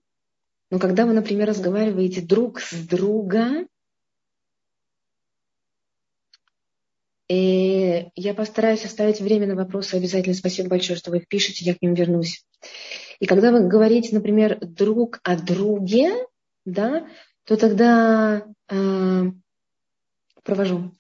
Но 0.70 0.80
когда 0.80 1.06
вы, 1.06 1.14
например, 1.14 1.48
разговариваете 1.48 2.22
друг 2.22 2.60
с 2.60 2.74
другом, 2.74 3.68
и 7.30 8.08
я 8.16 8.34
постараюсь 8.34 8.86
оставить 8.86 9.22
время 9.22 9.48
на 9.48 9.56
вопросы 9.56 9.96
обязательно. 9.96 10.36
Спасибо 10.36 10.70
большое, 10.70 10.98
что 10.98 11.10
вы 11.10 11.18
их 11.18 11.28
пишете, 11.28 11.64
я 11.66 11.74
к 11.74 11.82
ним 11.82 11.94
вернусь. 11.94 12.44
И 13.20 13.26
когда 13.26 13.52
вы 13.52 13.68
говорите, 13.68 14.14
например, 14.14 14.60
друг 14.60 15.20
о 15.24 15.38
друге, 15.38 16.12
да, 16.66 17.08
то 17.46 17.58
тогда 17.58 18.46
э, 18.70 19.24
провожу. 20.44 20.92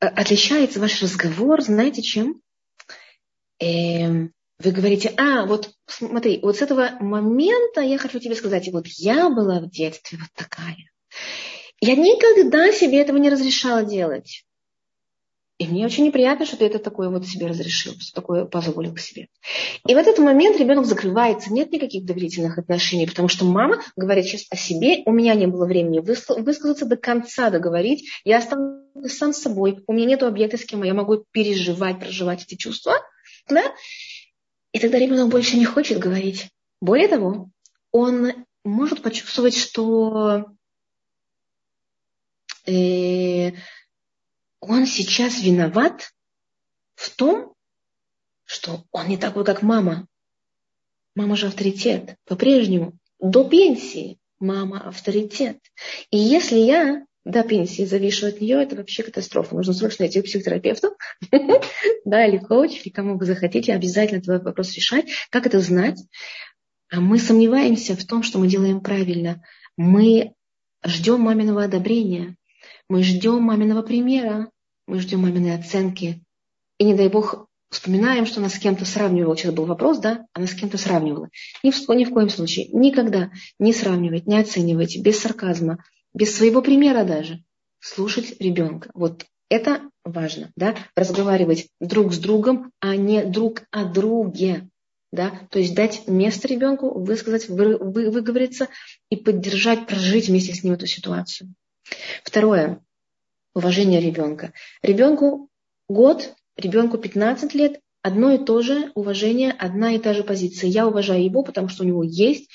Э, 0.00 0.06
отличается 0.06 0.80
ваш 0.80 1.02
разговор, 1.02 1.62
знаете, 1.62 2.02
чем? 2.02 2.40
Э, 3.60 4.28
вы 4.58 4.70
говорите, 4.70 5.12
а, 5.16 5.46
вот 5.46 5.74
смотри, 5.86 6.40
вот 6.40 6.56
с 6.56 6.62
этого 6.62 6.96
момента 7.00 7.80
я 7.80 7.98
хочу 7.98 8.20
тебе 8.20 8.34
сказать, 8.34 8.68
вот 8.68 8.86
я 8.86 9.28
была 9.28 9.60
в 9.60 9.68
детстве 9.68 10.18
вот 10.18 10.28
такая. 10.34 10.76
Я 11.80 11.96
никогда 11.96 12.72
себе 12.72 13.00
этого 13.00 13.16
не 13.16 13.30
разрешала 13.30 13.84
делать. 13.84 14.44
И 15.58 15.68
мне 15.68 15.86
очень 15.86 16.04
неприятно, 16.04 16.46
что 16.46 16.56
ты 16.56 16.64
это 16.64 16.80
такое 16.80 17.08
вот 17.08 17.26
себе 17.26 17.46
разрешил, 17.46 17.94
что 18.00 18.12
такое 18.12 18.44
позволил 18.44 18.96
себе. 18.96 19.28
И 19.86 19.94
в 19.94 19.96
этот 19.96 20.18
момент 20.18 20.58
ребенок 20.58 20.84
закрывается, 20.84 21.52
нет 21.52 21.70
никаких 21.70 22.04
доверительных 22.04 22.58
отношений, 22.58 23.06
потому 23.06 23.28
что 23.28 23.44
мама 23.44 23.80
говорит 23.94 24.24
сейчас 24.24 24.46
о 24.50 24.56
себе, 24.56 25.02
у 25.06 25.12
меня 25.12 25.34
не 25.34 25.46
было 25.46 25.64
времени 25.64 26.00
высказаться 26.00 26.86
до 26.86 26.96
конца, 26.96 27.50
договорить, 27.50 28.08
я 28.24 28.38
останусь 28.38 29.16
сам 29.16 29.32
собой, 29.32 29.84
у 29.86 29.92
меня 29.92 30.06
нет 30.06 30.24
объекта, 30.24 30.58
с 30.58 30.64
кем 30.64 30.82
я 30.82 30.92
могу 30.92 31.24
переживать, 31.30 32.00
проживать 32.00 32.42
эти 32.42 32.56
чувства. 32.56 32.94
Да? 33.48 33.62
И 34.72 34.80
тогда 34.80 34.98
ребенок 34.98 35.28
больше 35.28 35.56
не 35.56 35.64
хочет 35.64 36.00
говорить. 36.00 36.48
Более 36.80 37.06
того, 37.06 37.50
он 37.92 38.32
может 38.64 39.02
почувствовать, 39.02 39.56
что 39.56 40.46
э, 42.66 43.52
он 44.68 44.86
сейчас 44.86 45.42
виноват 45.42 46.12
в 46.94 47.14
том, 47.14 47.54
что 48.44 48.84
он 48.90 49.08
не 49.08 49.16
такой, 49.16 49.44
как 49.44 49.62
мама. 49.62 50.06
Мама 51.14 51.36
же 51.36 51.46
авторитет. 51.46 52.16
По-прежнему, 52.24 52.98
до 53.20 53.48
пенсии 53.48 54.18
мама 54.38 54.80
авторитет. 54.88 55.58
И 56.10 56.18
если 56.18 56.56
я 56.56 57.04
до 57.24 57.42
пенсии 57.42 57.84
завишу 57.84 58.26
от 58.26 58.40
нее, 58.40 58.62
это 58.62 58.76
вообще 58.76 59.02
катастрофа. 59.02 59.54
Нужно 59.54 59.72
срочно 59.72 60.06
идти 60.06 60.20
к 60.20 60.24
психотерапевту, 60.24 60.96
да, 62.04 62.26
или 62.26 62.38
коуч, 62.38 62.82
или 62.84 62.92
кому 62.92 63.16
вы 63.16 63.24
захотите, 63.24 63.72
обязательно 63.72 64.18
этот 64.18 64.44
вопрос 64.44 64.74
решать. 64.74 65.06
Как 65.30 65.46
это 65.46 65.60
знать? 65.60 65.98
А 66.90 67.00
мы 67.00 67.18
сомневаемся 67.18 67.96
в 67.96 68.04
том, 68.04 68.22
что 68.22 68.38
мы 68.38 68.46
делаем 68.46 68.80
правильно. 68.80 69.42
Мы 69.76 70.34
ждем 70.84 71.20
маминого 71.20 71.64
одобрения, 71.64 72.36
мы 72.88 73.02
ждем 73.02 73.42
маминого 73.42 73.82
примера, 73.82 74.50
мы 74.86 75.00
ждем 75.00 75.20
маминой 75.20 75.54
оценки. 75.54 76.22
И 76.78 76.84
не 76.84 76.94
дай 76.94 77.08
бог 77.08 77.46
вспоминаем, 77.70 78.26
что 78.26 78.40
она 78.40 78.48
с 78.48 78.58
кем-то 78.58 78.84
сравнивала. 78.84 79.36
Сейчас 79.36 79.52
был 79.52 79.66
вопрос, 79.66 79.98
да? 79.98 80.26
Она 80.32 80.46
с 80.46 80.54
кем-то 80.54 80.78
сравнивала. 80.78 81.28
Ни 81.62 81.70
в, 81.70 81.88
ни 81.90 82.04
в 82.04 82.10
коем 82.10 82.28
случае. 82.28 82.68
Никогда 82.72 83.30
не 83.58 83.72
сравнивать, 83.72 84.26
не 84.26 84.38
оценивать, 84.38 84.98
без 84.98 85.18
сарказма, 85.18 85.84
без 86.12 86.34
своего 86.34 86.62
примера 86.62 87.04
даже. 87.04 87.42
Слушать 87.80 88.40
ребенка. 88.40 88.90
Вот 88.94 89.26
это 89.48 89.82
важно, 90.04 90.52
да? 90.56 90.76
Разговаривать 90.96 91.68
друг 91.80 92.12
с 92.12 92.18
другом, 92.18 92.70
а 92.80 92.96
не 92.96 93.24
друг 93.24 93.62
о 93.70 93.84
друге. 93.84 94.68
Да? 95.12 95.46
То 95.50 95.60
есть 95.60 95.74
дать 95.74 96.08
место 96.08 96.48
ребенку 96.48 96.98
высказать, 96.98 97.48
вы, 97.48 97.76
вы, 97.76 98.10
выговориться 98.10 98.68
и 99.10 99.16
поддержать, 99.16 99.86
прожить 99.86 100.28
вместе 100.28 100.52
с 100.54 100.64
ним 100.64 100.72
эту 100.72 100.86
ситуацию. 100.86 101.54
Второе 102.24 102.83
уважение 103.54 104.00
ребенка. 104.00 104.52
Ребенку 104.82 105.48
год, 105.88 106.34
ребенку 106.56 106.98
15 106.98 107.54
лет, 107.54 107.80
одно 108.02 108.32
и 108.32 108.38
то 108.38 108.60
же 108.60 108.92
уважение, 108.94 109.52
одна 109.52 109.92
и 109.94 109.98
та 109.98 110.12
же 110.12 110.24
позиция. 110.24 110.68
Я 110.68 110.86
уважаю 110.86 111.24
его, 111.24 111.42
потому 111.42 111.68
что 111.68 111.84
у 111.84 111.86
него 111.86 112.02
есть 112.02 112.50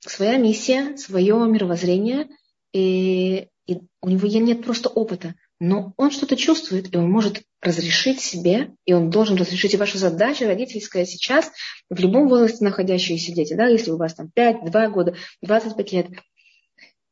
своя 0.00 0.36
миссия, 0.36 0.96
свое 0.96 1.36
мировоззрение, 1.46 2.28
и, 2.72 3.48
и 3.66 3.78
у 4.02 4.08
него 4.08 4.26
нет 4.26 4.64
просто 4.64 4.88
опыта, 4.88 5.34
но 5.60 5.94
он 5.96 6.10
что-то 6.10 6.36
чувствует, 6.36 6.92
и 6.92 6.98
он 6.98 7.10
может 7.10 7.42
разрешить 7.62 8.20
себе, 8.20 8.74
и 8.84 8.92
он 8.92 9.10
должен 9.10 9.36
разрешить. 9.36 9.74
И 9.74 9.78
ваша 9.78 9.98
задача 9.98 10.46
родительская 10.46 11.06
сейчас, 11.06 11.50
в 11.88 11.98
любом 11.98 12.28
возрасте 12.28 12.64
находящиеся 12.64 13.32
дети, 13.32 13.54
да, 13.54 13.66
если 13.66 13.90
у 13.90 13.96
вас 13.96 14.14
там 14.14 14.30
5, 14.34 14.70
2 14.70 14.88
года, 14.88 15.14
25 15.42 15.92
лет, 15.92 16.08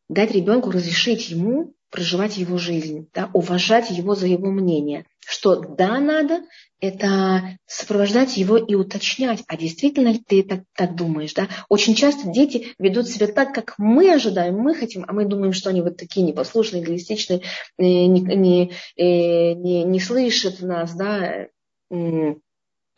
дать 0.08 0.32
ребенку, 0.32 0.70
разрешить 0.70 1.30
ему 1.30 1.74
проживать 1.92 2.38
его 2.38 2.56
жизнь, 2.56 3.08
да, 3.14 3.30
уважать 3.34 3.90
его 3.90 4.14
за 4.16 4.26
его 4.26 4.50
мнение. 4.50 5.04
Что 5.24 5.56
да, 5.56 6.00
надо, 6.00 6.40
это 6.80 7.58
сопровождать 7.66 8.36
его 8.36 8.56
и 8.56 8.74
уточнять, 8.74 9.44
а 9.46 9.56
действительно 9.56 10.08
ли 10.08 10.18
ты 10.18 10.42
так, 10.42 10.62
так 10.74 10.96
думаешь. 10.96 11.34
Да? 11.34 11.48
Очень 11.68 11.94
часто 11.94 12.28
дети 12.28 12.74
ведут 12.78 13.08
себя 13.08 13.28
так, 13.28 13.54
как 13.54 13.74
мы 13.78 14.12
ожидаем, 14.12 14.56
мы 14.56 14.74
хотим, 14.74 15.04
а 15.06 15.12
мы 15.12 15.26
думаем, 15.26 15.52
что 15.52 15.70
они 15.70 15.82
вот 15.82 15.96
такие 15.96 16.26
непослушные, 16.26 16.82
эгоистичные, 16.82 17.42
э, 17.78 17.82
не, 17.82 18.20
не, 18.20 18.72
э, 18.96 19.52
не, 19.52 19.84
не 19.84 20.00
слышат 20.00 20.60
нас, 20.60 20.92
да, 20.94 21.46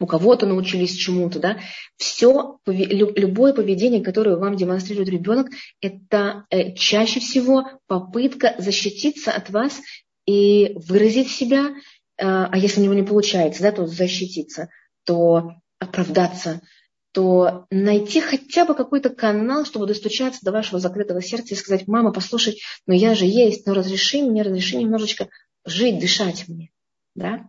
у 0.01 0.07
кого-то 0.07 0.47
научились 0.47 0.97
чему-то, 0.97 1.39
да, 1.39 1.59
все, 1.97 2.59
любое 2.67 3.53
поведение, 3.53 4.03
которое 4.03 4.37
вам 4.37 4.57
демонстрирует 4.57 5.09
ребенок, 5.09 5.49
это 5.81 6.45
э, 6.51 6.75
чаще 6.75 7.21
всего 7.21 7.65
попытка 7.87 8.55
защититься 8.59 9.31
от 9.31 9.51
вас 9.51 9.81
и 10.27 10.73
выразить 10.75 11.31
себя, 11.31 11.69
э, 11.69 11.73
а 12.19 12.57
если 12.57 12.81
у 12.81 12.85
него 12.85 12.95
не 12.95 13.05
получается, 13.05 13.63
да, 13.63 13.73
то 13.73 13.87
защититься, 13.87 14.69
то 15.05 15.53
оправдаться, 15.79 16.61
то 17.13 17.67
найти 17.71 18.21
хотя 18.21 18.65
бы 18.65 18.75
какой-то 18.75 19.11
канал, 19.11 19.65
чтобы 19.65 19.87
достучаться 19.87 20.45
до 20.45 20.51
вашего 20.51 20.81
закрытого 20.81 21.23
сердца 21.23 21.55
и 21.55 21.57
сказать, 21.57 21.87
мама, 21.87 22.13
послушай, 22.13 22.61
но 22.87 22.95
я 22.95 23.15
же 23.15 23.25
есть, 23.25 23.67
но 23.67 23.75
разреши 23.75 24.23
мне, 24.23 24.43
разреши 24.43 24.77
немножечко 24.77 25.29
жить, 25.65 26.01
дышать 26.01 26.49
мне. 26.49 26.71
Да? 27.15 27.49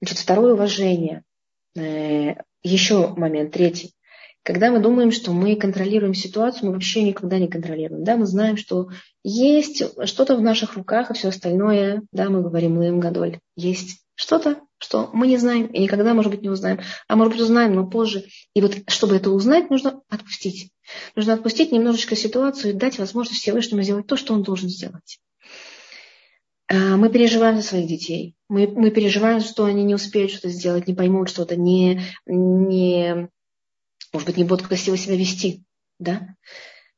Значит, 0.00 0.18
второе 0.18 0.54
уважение. 0.54 1.24
Э, 1.76 2.34
еще 2.62 3.08
момент, 3.08 3.52
третий. 3.52 3.94
Когда 4.42 4.70
мы 4.70 4.80
думаем, 4.80 5.12
что 5.12 5.32
мы 5.32 5.54
контролируем 5.56 6.14
ситуацию, 6.14 6.66
мы 6.66 6.72
вообще 6.72 7.02
никогда 7.02 7.38
не 7.38 7.48
контролируем. 7.48 8.04
Да? 8.04 8.16
Мы 8.16 8.26
знаем, 8.26 8.56
что 8.56 8.88
есть 9.22 9.82
что-то 10.06 10.36
в 10.36 10.42
наших 10.42 10.74
руках, 10.74 11.10
и 11.10 11.14
все 11.14 11.28
остальное, 11.28 12.02
да, 12.10 12.30
мы 12.30 12.42
говорим 12.42 12.78
Лэм 12.78 13.00
Гадоль, 13.00 13.40
есть 13.54 14.00
что-то, 14.14 14.60
что 14.78 15.10
мы 15.12 15.26
не 15.26 15.36
знаем 15.36 15.66
и 15.66 15.80
никогда, 15.80 16.14
может 16.14 16.30
быть, 16.30 16.42
не 16.42 16.48
узнаем. 16.48 16.80
А 17.06 17.16
может 17.16 17.34
быть, 17.34 17.42
узнаем, 17.42 17.74
но 17.74 17.86
позже. 17.86 18.24
И 18.54 18.62
вот, 18.62 18.76
чтобы 18.88 19.16
это 19.16 19.30
узнать, 19.30 19.70
нужно 19.70 20.00
отпустить. 20.08 20.70
Нужно 21.16 21.34
отпустить 21.34 21.70
немножечко 21.70 22.16
ситуацию 22.16 22.72
и 22.72 22.76
дать 22.76 22.98
возможность 22.98 23.40
Всевышнему 23.40 23.82
сделать 23.82 24.06
то, 24.06 24.16
что 24.16 24.34
он 24.34 24.42
должен 24.42 24.68
сделать. 24.68 25.18
А, 26.70 26.96
мы 26.96 27.10
переживаем 27.10 27.56
за 27.56 27.62
своих 27.62 27.88
детей. 27.88 28.36
Мы, 28.48 28.68
мы 28.68 28.90
переживаем, 28.90 29.40
что 29.40 29.64
они 29.64 29.82
не 29.82 29.94
успеют 29.94 30.30
что-то 30.30 30.50
сделать, 30.50 30.86
не 30.86 30.94
поймут 30.94 31.28
что-то, 31.28 31.56
не, 31.56 32.02
не, 32.26 33.28
может 34.12 34.26
быть, 34.28 34.36
не 34.36 34.44
будут 34.44 34.66
красиво 34.66 34.96
себя 34.96 35.16
вести. 35.16 35.64
Да? 35.98 36.28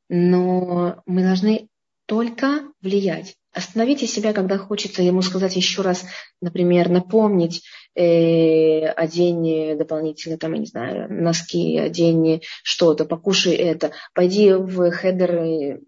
Но 0.09 1.01
мы 1.07 1.23
должны 1.23 1.69
только 2.05 2.61
влиять. 2.81 3.35
Остановите 3.51 4.05
себя, 4.05 4.33
когда 4.33 4.59
хочется 4.59 5.01
ему 5.01 5.23
сказать 5.23 5.55
еще 5.55 5.81
раз, 5.81 6.05
например, 6.39 6.89
напомнить, 6.89 7.63
э, 7.95 8.85
одень 8.85 9.77
дополнительно, 9.77 10.37
там, 10.37 10.53
я 10.53 10.59
не 10.59 10.65
знаю, 10.65 11.11
носки, 11.11 11.77
одень 11.77 12.41
что-то, 12.63 13.05
покушай 13.05 13.53
это, 13.53 13.91
пойди 14.13 14.53
в 14.53 14.91
хедер 14.91 15.79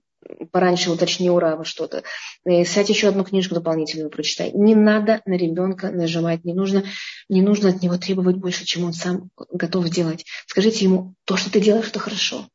пораньше 0.52 0.92
уточни 0.92 1.30
ура 1.30 1.56
во 1.56 1.66
что-то. 1.66 2.04
Сядь 2.46 2.90
еще 2.90 3.10
одну 3.10 3.24
книжку 3.24 3.56
дополнительную 3.56 4.10
прочитай. 4.10 4.52
Не 4.52 4.76
надо 4.76 5.22
на 5.26 5.34
ребенка 5.34 5.92
нажимать, 5.92 6.44
не 6.44 6.54
нужно, 6.54 6.84
не 7.30 7.42
нужно 7.42 7.70
от 7.70 7.82
него 7.82 7.98
требовать 7.98 8.38
больше, 8.38 8.66
чем 8.66 8.86
он 8.86 8.94
сам 8.94 9.30
готов 9.52 9.88
сделать. 9.88 10.26
Скажите 10.48 10.86
ему, 10.86 11.16
то, 11.26 11.38
что 11.38 11.52
ты 11.52 11.60
делаешь, 11.60 11.88
это 11.88 12.00
хорошо. 12.00 12.48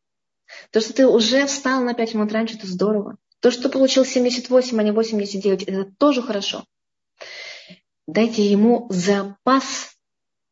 То, 0.73 0.81
что 0.81 0.93
ты 0.93 1.07
уже 1.07 1.47
встал 1.47 1.83
на 1.83 1.95
5 1.95 2.15
минут 2.15 2.33
раньше, 2.33 2.57
это 2.57 2.67
здорово. 2.67 3.17
То, 3.41 3.51
что 3.51 3.65
ты 3.65 3.69
получил 3.71 4.05
78, 4.05 4.79
а 4.79 4.83
не 4.83 4.93
89, 4.93 5.63
это 5.63 5.91
тоже 5.99 6.23
хорошо. 6.23 6.65
Дайте 8.07 8.45
ему 8.45 8.87
запас 8.91 9.97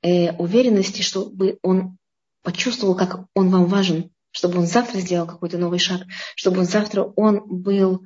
э, 0.03 0.33
уверенности, 0.37 1.03
чтобы 1.03 1.59
он 1.62 1.99
почувствовал, 2.43 2.95
как 2.95 3.27
он 3.35 3.51
вам 3.51 3.66
важен, 3.66 4.11
чтобы 4.39 4.61
он 4.61 4.68
завтра 4.68 5.01
сделал 5.01 5.26
какой-то 5.26 5.59
новый 5.59 5.80
шаг, 5.80 6.03
чтобы 6.36 6.61
он 6.61 6.64
завтра 6.64 7.03
он 7.16 7.43
был, 7.45 8.05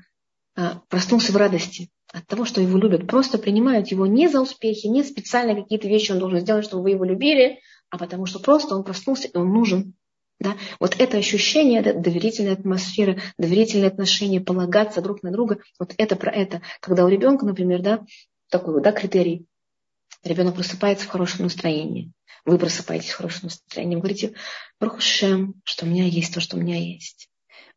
а, 0.56 0.80
проснулся 0.88 1.30
в 1.30 1.36
радости 1.36 1.90
от 2.10 2.26
того, 2.26 2.46
что 2.46 2.62
его 2.62 2.78
любят. 2.78 3.06
Просто 3.06 3.36
принимают 3.36 3.88
его 3.88 4.06
не 4.06 4.28
за 4.28 4.40
успехи, 4.40 4.86
не 4.86 5.04
специально 5.04 5.54
какие-то 5.54 5.88
вещи 5.88 6.10
он 6.10 6.20
должен 6.20 6.40
сделать, 6.40 6.64
чтобы 6.64 6.84
вы 6.84 6.90
его 6.92 7.04
любили, 7.04 7.58
а 7.90 7.98
потому 7.98 8.24
что 8.24 8.38
просто 8.38 8.74
он 8.74 8.82
проснулся 8.82 9.28
и 9.28 9.36
он 9.36 9.52
нужен. 9.52 9.92
Да? 10.40 10.56
Вот 10.80 10.96
это 10.98 11.18
ощущение, 11.18 11.80
это 11.80 11.92
доверительная 11.92 12.54
атмосфера, 12.54 13.20
доверительные 13.36 13.88
отношения, 13.88 14.40
полагаться 14.40 15.02
друг 15.02 15.22
на 15.22 15.32
друга, 15.32 15.58
вот 15.78 15.92
это 15.98 16.16
про 16.16 16.32
это. 16.32 16.62
Когда 16.80 17.04
у 17.04 17.08
ребенка, 17.08 17.44
например, 17.44 17.82
да, 17.82 18.06
такой 18.50 18.72
вот, 18.72 18.82
да, 18.82 18.92
критерий, 18.92 19.44
ребенок 20.24 20.54
просыпается 20.54 21.06
в 21.06 21.10
хорошем 21.10 21.44
настроении, 21.44 22.12
вы 22.44 22.58
просыпаетесь 22.58 23.10
в 23.10 23.16
хорошем 23.16 23.44
настроении, 23.44 23.94
вы 23.94 24.02
говорите, 24.02 24.34
Бархушем, 24.80 25.54
что 25.64 25.86
у 25.86 25.88
меня 25.88 26.04
есть 26.04 26.34
то, 26.34 26.40
что 26.40 26.56
у 26.56 26.60
меня 26.60 26.76
есть. 26.76 27.28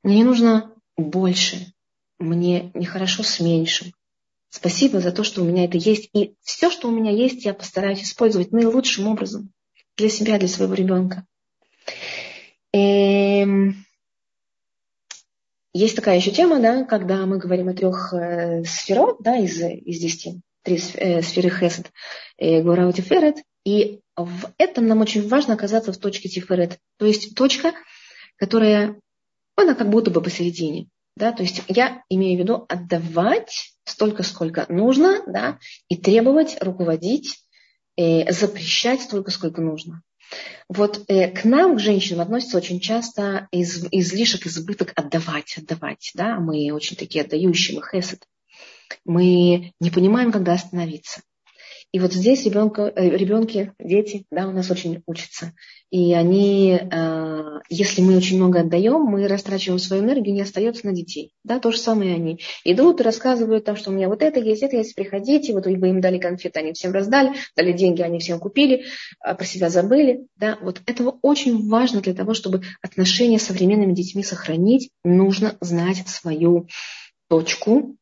Мне 0.04 0.18
не 0.18 0.24
нужно 0.24 0.74
больше, 0.98 1.74
мне 2.20 2.72
нехорошо 2.74 3.24
с 3.24 3.40
меньшим. 3.40 3.92
Спасибо 4.50 5.02
за 5.02 5.12
то, 5.12 5.24
что 5.24 5.42
у 5.42 5.46
меня 5.46 5.66
это 5.66 5.78
есть. 5.78 6.10
И 6.14 6.36
все, 6.42 6.72
что 6.72 6.88
у 6.88 6.92
меня 6.92 7.12
есть, 7.12 7.44
я 7.44 7.54
постараюсь 7.54 8.04
использовать 8.04 8.52
наилучшим 8.52 9.08
образом 9.08 9.52
для 9.98 10.10
себя, 10.10 10.40
для 10.40 10.48
своего 10.48 10.74
ребенка. 10.74 11.26
Эм, 12.72 13.86
есть 15.74 15.96
такая 15.96 16.18
еще 16.18 16.32
тема, 16.32 16.60
да, 16.60 16.86
когда 16.86 17.26
мы 17.26 17.38
говорим 17.38 17.68
о 17.68 17.74
трех 17.74 18.14
э, 18.14 18.64
сферот 18.64 19.18
да, 19.22 19.38
из, 19.38 19.60
из 19.60 20.00
десяти. 20.00 20.42
Три 20.66 20.82
э, 20.96 21.22
сферы 21.22 21.50
Хесед, 21.50 21.92
э, 22.38 22.62
Гуара 22.62 22.92
Тиферет, 22.92 23.38
и 23.64 24.02
в 24.18 24.52
этом 24.58 24.88
нам 24.88 25.02
очень 25.02 25.28
важно 25.28 25.54
оказаться 25.54 25.94
в 25.94 25.98
точке 25.98 26.28
Тиферет, 26.28 26.80
то 26.98 27.06
есть 27.06 27.36
точка, 27.36 27.74
которая, 28.36 29.00
она 29.56 29.76
как 29.76 29.90
будто 29.90 30.12
бы 30.12 30.22
посередине. 30.22 30.88
Да, 31.16 31.32
то 31.32 31.44
есть 31.44 31.62
я 31.70 32.04
имею 32.10 32.38
в 32.38 32.42
виду 32.42 32.66
отдавать 32.68 33.72
столько, 33.86 34.24
сколько 34.24 34.66
нужно, 34.68 35.24
да, 35.28 35.60
и 35.88 35.96
требовать, 35.96 36.58
руководить, 36.60 37.38
э, 37.96 38.30
запрещать 38.34 39.02
столько, 39.02 39.32
сколько 39.32 39.62
нужно. 39.62 40.02
Вот 40.68 41.04
э, 41.08 41.30
к 41.30 41.46
нам, 41.46 41.78
к 41.78 41.80
женщинам, 41.80 42.22
относится 42.22 42.58
очень 42.58 42.80
часто 42.80 43.48
из, 43.52 43.86
излишек, 43.92 44.46
избыток 44.48 44.92
отдавать, 44.96 45.58
отдавать. 45.58 46.12
Да? 46.16 46.40
Мы 46.40 46.72
очень 46.74 46.98
такие 46.98 47.24
отдающие, 47.24 47.80
мы 47.80 47.86
хесед. 47.88 48.26
Мы 49.06 49.74
не 49.80 49.92
понимаем, 49.92 50.32
когда 50.32 50.54
остановиться. 50.54 51.22
И 51.96 52.00
вот 52.02 52.12
здесь 52.12 52.44
ребенка, 52.44 52.92
э, 52.94 53.10
ребенки, 53.10 53.72
дети, 53.80 54.26
да, 54.30 54.50
у 54.50 54.52
нас 54.52 54.70
очень 54.70 55.02
учатся. 55.06 55.54
И 55.92 56.14
они, 56.14 56.78
э, 56.78 57.44
если 57.70 58.02
мы 58.02 58.18
очень 58.18 58.36
много 58.36 58.60
отдаем, 58.60 59.02
мы 59.02 59.26
растрачиваем 59.30 59.80
свою 59.80 60.04
энергию, 60.04 60.36
не 60.36 60.42
остается 60.42 60.86
на 60.86 60.92
детей. 60.92 61.32
Да, 61.46 61.58
то 61.60 61.72
же 61.72 61.78
самое 61.78 62.16
они. 62.16 62.42
Идут 62.66 63.00
и 63.00 63.04
рассказывают 63.04 63.64
там, 63.64 63.78
что 63.78 63.92
у 63.92 63.94
меня 63.94 64.10
вот 64.10 64.24
это 64.24 64.42
есть, 64.42 64.62
это 64.62 64.76
есть, 64.76 64.94
приходите, 64.94 65.54
вот 65.54 65.68
вы 65.68 65.88
им 65.88 66.02
дали 66.02 66.18
конфеты, 66.18 66.60
они 66.60 66.74
всем 66.74 66.92
раздали, 66.92 67.34
дали 67.56 67.72
деньги, 67.72 68.02
они 68.02 68.20
всем 68.20 68.40
купили, 68.40 68.84
а 69.22 69.34
про 69.34 69.46
себя 69.46 69.70
забыли. 69.70 70.28
Да, 70.36 70.58
вот 70.62 70.82
этого 70.86 71.18
очень 71.22 71.70
важно 71.70 72.02
для 72.02 72.14
того, 72.14 72.34
чтобы 72.34 72.64
отношения 72.82 73.40
с 73.40 73.44
современными 73.44 73.94
детьми 73.94 74.22
сохранить, 74.22 74.90
нужно 75.06 75.56
знать 75.62 76.06
свою 76.10 76.68
точку, 77.30 77.96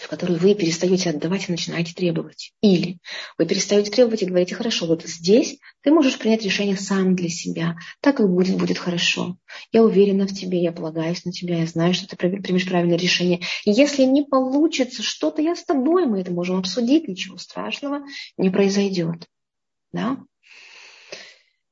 в 0.00 0.08
которую 0.08 0.38
вы 0.38 0.54
перестаете 0.54 1.10
отдавать 1.10 1.48
и 1.48 1.52
начинаете 1.52 1.94
требовать. 1.94 2.52
Или 2.60 2.98
вы 3.38 3.46
перестаете 3.46 3.90
требовать 3.90 4.22
и 4.22 4.26
говорите, 4.26 4.54
хорошо, 4.54 4.86
вот 4.86 5.02
здесь 5.04 5.58
ты 5.82 5.90
можешь 5.90 6.18
принять 6.18 6.44
решение 6.44 6.76
сам 6.76 7.14
для 7.14 7.28
себя. 7.28 7.76
Так 8.00 8.20
и 8.20 8.24
будет, 8.24 8.56
будет 8.56 8.78
хорошо. 8.78 9.36
Я 9.72 9.82
уверена 9.82 10.26
в 10.26 10.34
тебе, 10.34 10.62
я 10.62 10.72
полагаюсь 10.72 11.24
на 11.24 11.32
тебя, 11.32 11.60
я 11.60 11.66
знаю, 11.66 11.94
что 11.94 12.06
ты 12.06 12.16
примешь 12.16 12.66
правильное 12.66 12.98
решение. 12.98 13.40
Если 13.64 14.02
не 14.02 14.22
получится 14.22 15.02
что-то, 15.02 15.42
я 15.42 15.56
с 15.56 15.64
тобой, 15.64 16.06
мы 16.06 16.20
это 16.20 16.32
можем 16.32 16.58
обсудить, 16.58 17.08
ничего 17.08 17.38
страшного 17.38 18.02
не 18.36 18.50
произойдет. 18.50 19.26
Да? 19.92 20.18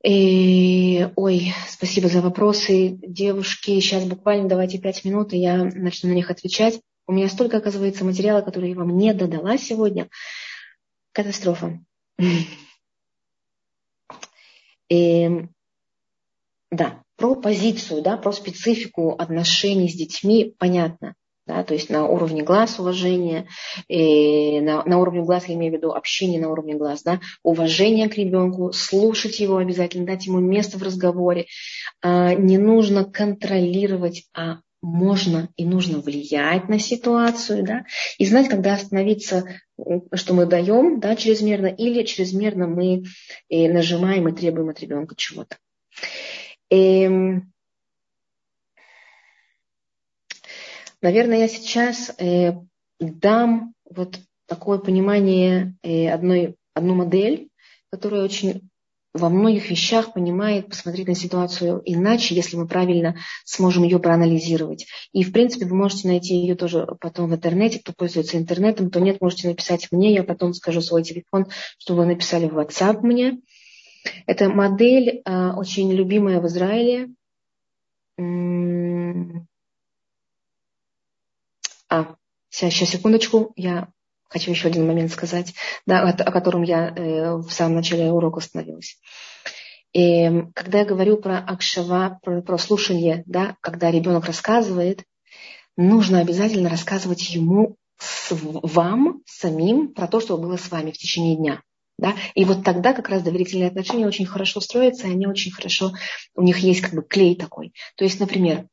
И, 0.05 1.07
ой, 1.15 1.51
спасибо 1.67 2.09
за 2.09 2.21
вопросы, 2.21 2.89
девушки. 3.01 3.79
Сейчас 3.79 4.05
буквально 4.05 4.47
давайте 4.47 4.77
пять 4.77 5.03
минут, 5.03 5.33
и 5.33 5.39
я 5.39 5.63
начну 5.63 6.09
на 6.09 6.13
них 6.13 6.29
отвечать. 6.29 6.79
У 7.07 7.13
меня 7.13 7.29
столько, 7.29 7.57
оказывается, 7.57 8.03
материала, 8.03 8.41
который 8.41 8.69
я 8.69 8.75
вам 8.75 8.97
не 8.97 9.13
додала 9.13 9.57
сегодня. 9.57 10.09
Катастрофа. 11.11 11.79
И, 14.89 15.47
да, 16.71 17.03
про 17.17 17.35
позицию, 17.35 18.01
да, 18.01 18.17
про 18.17 18.31
специфику 18.31 19.11
отношений 19.11 19.89
с 19.89 19.95
детьми 19.95 20.55
понятно. 20.57 21.15
Да, 21.47 21.63
то 21.63 21.75
есть 21.75 21.91
на 21.91 22.07
уровне 22.07 22.41
глаз 22.41 22.79
уважение, 22.79 23.47
и 23.87 24.59
на, 24.61 24.83
на 24.83 24.97
уровне 24.97 25.21
глаз 25.21 25.47
я 25.47 25.53
имею 25.53 25.73
в 25.73 25.75
виду 25.75 25.91
общение 25.91 26.41
на 26.41 26.49
уровне 26.49 26.73
глаз, 26.73 27.03
да, 27.03 27.19
уважение 27.43 28.09
к 28.09 28.17
ребенку, 28.17 28.71
слушать 28.73 29.39
его 29.39 29.57
обязательно, 29.57 30.07
дать 30.07 30.25
ему 30.25 30.39
место 30.39 30.79
в 30.79 30.83
разговоре. 30.83 31.45
А, 32.01 32.33
не 32.33 32.57
нужно 32.57 33.05
контролировать, 33.05 34.23
а 34.33 34.61
можно 34.85 35.49
и 35.55 35.65
нужно 35.65 35.99
влиять 35.99 36.69
на 36.69 36.79
ситуацию, 36.79 37.63
да, 37.63 37.85
и 38.19 38.25
знать, 38.25 38.49
когда 38.49 38.73
остановиться, 38.73 39.59
что 40.13 40.33
мы 40.33 40.45
даем, 40.45 40.99
да, 40.99 41.15
чрезмерно, 41.15 41.67
или 41.67 42.03
чрезмерно 42.03 42.67
мы 42.67 43.03
э, 43.49 43.71
нажимаем 43.71 44.27
и 44.29 44.35
требуем 44.35 44.69
от 44.69 44.79
ребенка 44.79 45.15
чего-то. 45.15 45.57
Эм, 46.69 47.51
наверное, 51.01 51.39
я 51.39 51.47
сейчас 51.47 52.13
э, 52.19 52.53
дам 52.99 53.73
вот 53.89 54.19
такое 54.45 54.77
понимание 54.77 55.75
э, 55.81 56.09
одной, 56.09 56.55
одну 56.75 56.93
модель, 56.93 57.49
которая 57.89 58.23
очень 58.23 58.69
во 59.15 59.29
многих 59.29 59.69
вещах 59.69 60.11
понимает, 60.13 60.67
посмотреть 60.67 61.07
на 61.07 61.15
ситуацию 61.15 61.81
иначе, 61.85 62.35
если 62.35 62.57
мы 62.57 62.67
правильно 62.67 63.15
сможем 63.45 63.83
ее 63.83 63.97
проанализировать. 63.97 64.87
И, 65.13 65.23
в 65.23 65.31
принципе, 65.31 65.65
вы 65.65 65.75
можете 65.75 66.09
найти 66.09 66.35
ее 66.35 66.55
тоже 66.55 66.85
потом 66.99 67.29
в 67.29 67.33
интернете, 67.33 67.79
кто 67.79 67.93
пользуется 67.93 68.37
интернетом, 68.37 68.91
то 68.91 68.99
нет, 68.99 69.21
можете 69.21 69.47
написать 69.47 69.87
мне, 69.91 70.13
я 70.13 70.23
потом 70.23 70.53
скажу 70.53 70.81
свой 70.81 71.03
телефон, 71.03 71.47
чтобы 71.77 72.01
вы 72.01 72.07
написали 72.07 72.47
в 72.47 72.57
WhatsApp 72.57 72.99
мне. 73.01 73.39
Это 74.27 74.49
модель 74.49 75.21
э, 75.23 75.51
очень 75.51 75.91
любимая 75.93 76.41
в 76.41 76.47
Израиле. 76.47 77.09
А, 81.87 82.15
сейчас, 82.49 82.73
сейчас, 82.73 82.89
секундочку, 82.89 83.53
я 83.55 83.87
хочу 84.35 84.51
еще 84.51 84.67
один 84.67 84.85
момент 84.85 85.11
сказать, 85.11 85.53
да, 85.85 86.01
о, 86.01 86.31
котором 86.31 86.63
я 86.63 86.89
э, 86.89 87.35
в 87.35 87.49
самом 87.51 87.75
начале 87.75 88.11
урока 88.11 88.39
остановилась. 88.39 88.99
И 89.93 90.29
когда 90.53 90.79
я 90.79 90.85
говорю 90.85 91.15
про 91.15 91.37
акшава, 91.37 92.19
про, 92.21 92.41
про 92.41 92.57
слушание, 92.57 93.23
да, 93.27 93.55
когда 93.61 93.89
ребенок 93.89 94.25
рассказывает, 94.25 95.05
нужно 95.77 96.19
обязательно 96.19 96.69
рассказывать 96.69 97.29
ему, 97.29 97.77
с, 97.97 98.31
вам 98.31 99.21
самим, 99.25 99.93
про 99.93 100.07
то, 100.07 100.19
что 100.19 100.37
было 100.37 100.57
с 100.57 100.69
вами 100.69 100.91
в 100.91 100.97
течение 100.97 101.37
дня. 101.37 101.61
Да? 101.97 102.13
И 102.33 102.43
вот 102.43 102.65
тогда 102.65 102.91
как 102.91 103.07
раз 103.07 103.23
доверительные 103.23 103.69
отношения 103.69 104.05
очень 104.05 104.25
хорошо 104.25 104.59
строятся, 104.59 105.07
и 105.07 105.11
они 105.11 105.27
очень 105.27 105.53
хорошо, 105.53 105.93
у 106.35 106.41
них 106.41 106.57
есть 106.57 106.81
как 106.81 106.93
бы 106.93 107.03
клей 107.03 107.37
такой. 107.37 107.71
То 107.95 108.03
есть, 108.03 108.19
например, 108.19 108.67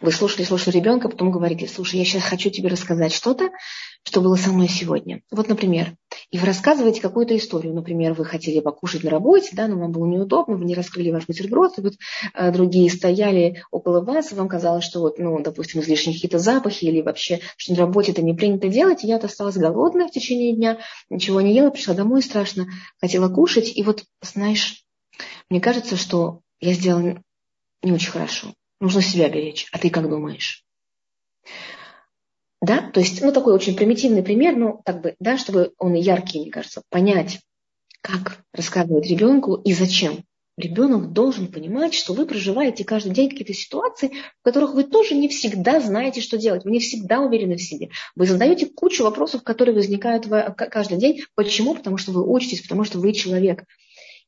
вы 0.00 0.12
слушали, 0.12 0.44
слушали 0.44 0.76
ребенка, 0.76 1.08
потом 1.08 1.30
говорите, 1.30 1.68
слушай, 1.68 1.98
я 1.98 2.04
сейчас 2.04 2.22
хочу 2.22 2.50
тебе 2.50 2.68
рассказать 2.68 3.12
что-то, 3.12 3.50
что 4.02 4.20
было 4.20 4.36
со 4.36 4.50
мной 4.50 4.68
сегодня. 4.68 5.22
Вот, 5.30 5.48
например, 5.48 5.94
и 6.30 6.38
вы 6.38 6.46
рассказываете 6.46 7.00
какую-то 7.00 7.36
историю. 7.36 7.74
Например, 7.74 8.14
вы 8.14 8.24
хотели 8.24 8.60
покушать 8.60 9.04
на 9.04 9.10
работе, 9.10 9.50
да, 9.52 9.68
но 9.68 9.78
вам 9.78 9.92
было 9.92 10.06
неудобно, 10.06 10.56
вы 10.56 10.64
не 10.64 10.74
раскрыли 10.74 11.10
ваш 11.10 11.26
бутерброд, 11.26 11.78
и 11.78 11.82
вот 11.82 11.94
а, 12.34 12.50
другие 12.50 12.90
стояли 12.90 13.62
около 13.70 14.00
вас, 14.00 14.32
и 14.32 14.34
вам 14.34 14.48
казалось, 14.48 14.84
что 14.84 15.00
вот, 15.00 15.18
ну, 15.18 15.40
допустим, 15.42 15.80
излишние 15.80 16.14
какие-то 16.14 16.38
запахи 16.38 16.84
или 16.84 17.02
вообще, 17.02 17.40
что 17.56 17.72
на 17.72 17.78
работе 17.78 18.12
это 18.12 18.22
не 18.22 18.34
принято 18.34 18.68
делать, 18.68 19.04
и 19.04 19.06
я 19.06 19.16
осталась 19.16 19.56
голодная 19.56 20.08
в 20.08 20.12
течение 20.12 20.54
дня, 20.54 20.78
ничего 21.08 21.40
не 21.40 21.54
ела, 21.54 21.70
пришла 21.70 21.94
домой 21.94 22.22
страшно, 22.22 22.66
хотела 23.00 23.28
кушать, 23.28 23.76
и 23.76 23.82
вот, 23.82 24.04
знаешь, 24.22 24.84
мне 25.50 25.60
кажется, 25.60 25.96
что 25.96 26.40
я 26.60 26.72
сделала 26.72 27.22
не 27.82 27.92
очень 27.92 28.10
хорошо. 28.10 28.54
Нужно 28.80 29.02
себя 29.02 29.28
беречь. 29.28 29.68
А 29.72 29.78
ты 29.78 29.90
как 29.90 30.08
думаешь? 30.08 30.64
Да, 32.62 32.90
то 32.90 33.00
есть, 33.00 33.22
ну, 33.22 33.32
такой 33.32 33.54
очень 33.54 33.76
примитивный 33.76 34.22
пример, 34.22 34.56
ну, 34.56 34.80
так 34.84 35.00
бы, 35.00 35.14
да, 35.18 35.38
чтобы 35.38 35.72
он 35.78 35.94
яркий, 35.94 36.40
мне 36.40 36.50
кажется, 36.50 36.82
понять, 36.90 37.40
как 38.02 38.42
рассказывать 38.52 39.06
ребенку 39.06 39.54
и 39.54 39.72
зачем. 39.72 40.24
Ребенок 40.56 41.12
должен 41.12 41.50
понимать, 41.50 41.94
что 41.94 42.12
вы 42.12 42.26
проживаете 42.26 42.84
каждый 42.84 43.12
день 43.12 43.30
какие-то 43.30 43.54
ситуации, 43.54 44.08
в 44.08 44.42
которых 44.42 44.74
вы 44.74 44.84
тоже 44.84 45.14
не 45.14 45.28
всегда 45.28 45.80
знаете, 45.80 46.20
что 46.20 46.36
делать, 46.36 46.64
вы 46.64 46.70
не 46.72 46.80
всегда 46.80 47.20
уверены 47.20 47.56
в 47.56 47.62
себе. 47.62 47.88
Вы 48.14 48.26
задаете 48.26 48.66
кучу 48.66 49.04
вопросов, 49.04 49.42
которые 49.42 49.74
возникают 49.74 50.26
каждый 50.56 50.98
день. 50.98 51.22
Почему? 51.34 51.74
Потому 51.74 51.96
что 51.96 52.12
вы 52.12 52.30
учитесь, 52.30 52.60
потому 52.60 52.84
что 52.84 52.98
вы 52.98 53.14
человек. 53.14 53.64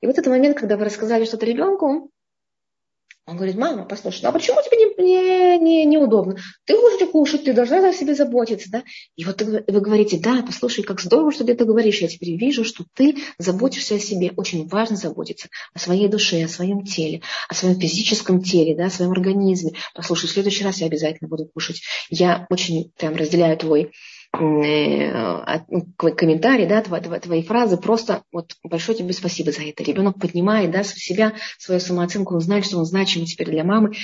И 0.00 0.06
вот 0.06 0.16
этот 0.16 0.28
момент, 0.28 0.56
когда 0.56 0.78
вы 0.78 0.86
рассказали 0.86 1.26
что-то 1.26 1.44
ребенку, 1.44 2.10
он 3.24 3.36
говорит, 3.36 3.56
мама, 3.56 3.84
послушай, 3.84 4.20
ну 4.22 4.30
а 4.30 4.32
почему 4.32 4.56
тебе 4.62 4.78
не, 4.78 5.04
не, 5.04 5.58
не, 5.58 5.84
неудобно? 5.84 6.36
Ты 6.64 6.74
хочешь 6.74 7.08
кушать, 7.08 7.44
ты 7.44 7.52
должна 7.52 7.88
о 7.88 7.92
себе 7.92 8.14
заботиться, 8.16 8.68
да? 8.70 8.82
И 9.14 9.24
вот 9.24 9.40
вы 9.42 9.80
говорите, 9.80 10.18
да, 10.18 10.42
послушай, 10.44 10.82
как 10.82 11.00
здорово, 11.00 11.30
что 11.30 11.44
ты 11.44 11.52
это 11.52 11.64
говоришь. 11.64 12.00
Я 12.00 12.08
теперь 12.08 12.36
вижу, 12.36 12.64
что 12.64 12.84
ты 12.94 13.16
заботишься 13.38 13.94
о 13.94 14.00
себе. 14.00 14.32
Очень 14.36 14.66
важно 14.66 14.96
заботиться 14.96 15.48
о 15.72 15.78
своей 15.78 16.08
душе, 16.08 16.42
о 16.42 16.48
своем 16.48 16.84
теле, 16.84 17.22
о 17.48 17.54
своем 17.54 17.78
физическом 17.78 18.42
теле, 18.42 18.74
да, 18.74 18.86
о 18.86 18.90
своем 18.90 19.12
организме. 19.12 19.72
Послушай, 19.94 20.26
в 20.26 20.32
следующий 20.32 20.64
раз 20.64 20.78
я 20.78 20.86
обязательно 20.86 21.28
буду 21.28 21.46
кушать. 21.46 21.82
Я 22.10 22.46
очень 22.50 22.90
прям 22.98 23.14
разделяю 23.14 23.56
твой 23.56 23.92
комментарий, 26.16 26.66
да, 26.66 26.80
твои, 26.80 27.42
фразы, 27.42 27.76
просто 27.76 28.22
вот 28.32 28.56
большое 28.64 28.96
тебе 28.96 29.12
спасибо 29.12 29.52
за 29.52 29.62
это. 29.62 29.82
Ребенок 29.84 30.18
поднимает, 30.18 30.70
да, 30.70 30.82
себя, 30.82 31.34
свою 31.58 31.80
самооценку, 31.80 32.34
он 32.34 32.40
знает, 32.40 32.64
что 32.64 32.78
он 32.78 32.86
значимый 32.86 33.26
теперь 33.26 33.50
для 33.50 33.62
мамы, 33.62 33.94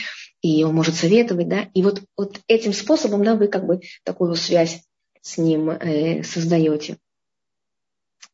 и 0.43 0.65
он 0.65 0.75
может 0.75 0.95
советовать, 0.95 1.49
да, 1.49 1.69
и 1.73 1.83
вот, 1.83 2.03
вот 2.17 2.41
этим 2.47 2.75
способом, 2.75 3.25
да, 3.25 3.35
вы 3.37 3.49
как 3.49 3.67
бы 3.67 3.81
такую 4.05 4.35
связь 4.35 4.83
с 5.23 5.39
ним 5.39 5.71
э, 5.71 6.23
создаете. 6.23 6.99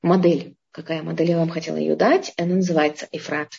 Модель, 0.03 0.57
какая 0.72 1.03
модель 1.03 1.30
я 1.30 1.38
вам 1.38 1.49
хотела 1.49 1.76
ее 1.76 1.97
дать, 1.97 2.32
она 2.36 2.57
называется 2.57 3.09
Ифрат. 3.12 3.53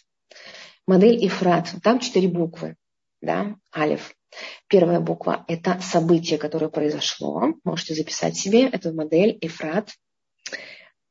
Модель 0.86 1.26
Ифрат, 1.26 1.74
там 1.82 2.00
четыре 2.00 2.28
буквы, 2.28 2.76
да, 3.22 3.56
Алиф. 3.76 4.14
Первая 4.68 5.00
буква– 5.00 5.46
это 5.48 5.80
событие, 5.82 6.38
которое 6.38 6.70
произошло. 6.70 7.54
Можете 7.64 7.96
записать 7.96 8.38
себе 8.38 8.68
эту 8.68 8.94
модель 8.94 9.38
Эфрат. 9.42 9.90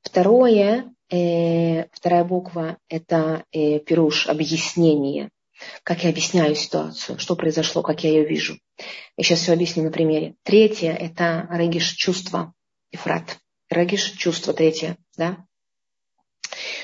Второе, 0.03 0.93
э, 1.11 1.87
вторая 1.93 2.25
буква– 2.25 2.79
это 2.89 3.45
э, 3.53 3.79
пируш, 3.81 4.27
объяснение. 4.29 5.31
Как 5.83 6.05
я 6.05 6.11
объясняю 6.11 6.55
ситуацию, 6.55 7.19
что 7.19 7.37
произошло, 7.37 7.83
как 7.83 8.05
я 8.05 8.11
ее 8.11 8.25
вижу. 8.25 8.59
Я 9.17 9.25
сейчас 9.25 9.41
все 9.41 9.53
объясню 9.53 9.85
на 9.85 9.91
примере. 9.91 10.35
Третье– 10.43 10.93
это 11.01 11.47
региш 11.51 11.93
чувства, 11.93 12.53
Эфрат. 12.91 13.39
Региш 13.71 14.13
чувство 14.13 14.53
третье, 14.53 14.99
да? 15.17 15.39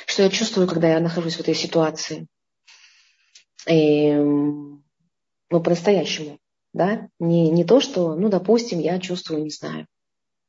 Что 0.06 0.22
я 0.22 0.30
чувствую, 0.30 0.66
когда 0.66 0.88
я 0.88 1.00
нахожусь 1.00 1.36
в 1.36 1.40
этой 1.40 1.54
ситуации? 1.54 2.26
Эм, 3.66 4.82
ну, 5.50 5.60
по-настоящему, 5.60 6.38
да? 6.72 7.08
Не, 7.18 7.50
не 7.50 7.64
то, 7.64 7.80
что, 7.80 8.14
ну, 8.14 8.28
допустим, 8.28 8.78
я 8.78 8.98
чувствую, 8.98 9.42
не 9.42 9.50
знаю, 9.50 9.86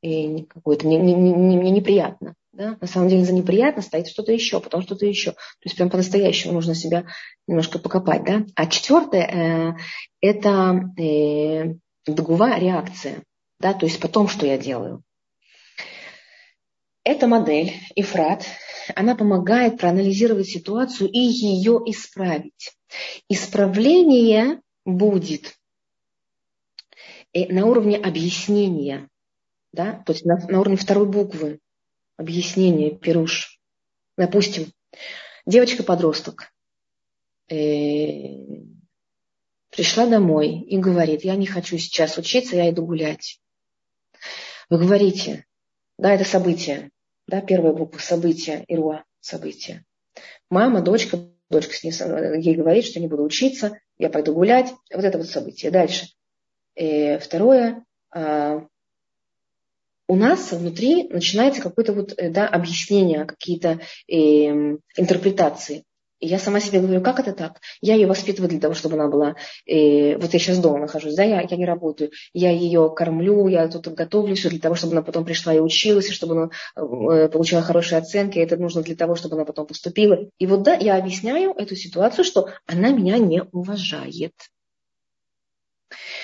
и 0.01 0.43
какое-то 0.43 0.87
мне, 0.87 0.97
мне, 0.97 1.15
мне 1.15 1.71
неприятно. 1.71 2.35
Да? 2.53 2.77
На 2.81 2.87
самом 2.87 3.07
деле 3.07 3.23
за 3.23 3.33
неприятно 3.33 3.81
стоит 3.81 4.07
что-то 4.07 4.31
еще, 4.31 4.59
потом 4.59 4.81
что-то 4.81 5.05
еще. 5.05 5.31
То 5.31 5.37
есть 5.65 5.77
прям 5.77 5.89
по-настоящему 5.89 6.53
нужно 6.53 6.75
себя 6.75 7.05
немножко 7.47 7.79
покопать. 7.79 8.23
Да? 8.23 8.45
А 8.55 8.67
четвертое 8.67 9.21
э,– 9.21 9.73
это 10.21 10.81
э, 10.99 11.75
дгува, 12.05 12.59
реакция. 12.59 13.23
Да? 13.59 13.73
То 13.73 13.85
есть 13.85 13.99
потом, 14.01 14.27
что 14.27 14.45
я 14.45 14.57
делаю. 14.57 15.03
Эта 17.03 17.27
модель, 17.27 17.73
Ифрат, 17.95 18.45
она 18.95 19.15
помогает 19.15 19.79
проанализировать 19.79 20.47
ситуацию 20.47 21.09
и 21.09 21.19
ее 21.19 21.79
исправить. 21.85 22.75
Исправление 23.29 24.61
будет 24.85 25.57
э, 27.33 27.51
на 27.53 27.65
уровне 27.65 27.97
объяснения, 27.97 29.09
да, 29.71 30.03
то 30.05 30.13
есть 30.13 30.25
на, 30.25 30.37
на 30.47 30.59
уровне 30.59 30.77
второй 30.77 31.07
буквы 31.07 31.59
объяснения, 32.17 32.95
пируш. 32.95 33.59
Допустим, 34.17 34.71
девочка-подросток 35.45 36.51
э, 37.49 37.55
пришла 39.69 40.05
домой 40.05 40.59
и 40.59 40.77
говорит, 40.77 41.23
я 41.23 41.35
не 41.35 41.47
хочу 41.47 41.77
сейчас 41.77 42.17
учиться, 42.17 42.55
я 42.55 42.69
иду 42.69 42.85
гулять. 42.85 43.39
Вы 44.69 44.79
говорите, 44.79 45.45
да, 45.97 46.13
это 46.13 46.23
событие, 46.23 46.91
да, 47.27 47.41
первая 47.41 47.73
буква 47.73 47.99
события, 47.99 48.63
ируа, 48.67 49.03
событие. 49.19 49.85
Мама, 50.49 50.81
дочка, 50.81 51.17
дочка 51.51 51.73
с 51.73 51.83
ней, 51.83 51.93
ей 52.41 52.55
говорит, 52.55 52.85
что 52.85 52.99
не 52.99 53.07
буду 53.07 53.23
учиться, 53.23 53.79
я 53.97 54.09
пойду 54.09 54.33
гулять. 54.33 54.73
Вот 54.93 55.05
это 55.05 55.17
вот 55.17 55.27
событие. 55.27 55.71
Дальше. 55.71 56.07
И 56.75 56.83
э, 56.83 57.19
второе. 57.19 57.85
А, 58.13 58.65
у 60.07 60.15
нас 60.15 60.51
внутри 60.51 61.07
начинается 61.09 61.61
какое-то 61.61 61.93
вот, 61.93 62.13
э, 62.17 62.29
да, 62.29 62.47
объяснение, 62.47 63.25
какие-то 63.25 63.79
э, 64.07 64.15
интерпретации. 64.97 65.83
И 66.21 66.27
я 66.27 66.37
сама 66.37 66.59
себе 66.59 66.79
говорю, 66.79 67.01
как 67.01 67.19
это 67.19 67.33
так? 67.33 67.59
Я 67.81 67.95
ее 67.95 68.05
воспитываю 68.05 68.49
для 68.49 68.59
того, 68.59 68.75
чтобы 68.75 68.95
она 68.95 69.07
была... 69.07 69.35
Э, 69.65 70.17
вот 70.17 70.31
я 70.31 70.39
сейчас 70.39 70.59
дома 70.59 70.79
нахожусь, 70.79 71.15
да, 71.15 71.23
я, 71.23 71.41
я 71.41 71.57
не 71.57 71.65
работаю. 71.65 72.11
Я 72.31 72.51
ее 72.51 72.93
кормлю, 72.95 73.47
я 73.47 73.67
тут 73.67 73.87
готовлю 73.87 74.35
все 74.35 74.49
для 74.49 74.59
того, 74.59 74.75
чтобы 74.75 74.93
она 74.93 75.01
потом 75.01 75.25
пришла 75.25 75.53
и 75.53 75.59
училась, 75.59 76.09
и 76.09 76.13
чтобы 76.13 76.33
она 76.33 76.49
э, 76.75 77.27
получила 77.27 77.63
хорошие 77.63 77.97
оценки. 77.97 78.37
Это 78.37 78.55
нужно 78.55 78.83
для 78.83 78.95
того, 78.95 79.15
чтобы 79.15 79.35
она 79.35 79.45
потом 79.45 79.65
поступила. 79.65 80.19
И 80.37 80.45
вот 80.45 80.61
да, 80.61 80.75
я 80.75 80.95
объясняю 80.95 81.53
эту 81.57 81.75
ситуацию, 81.75 82.23
что 82.23 82.49
она 82.67 82.91
меня 82.91 83.17
не 83.17 83.43
уважает. 83.51 84.33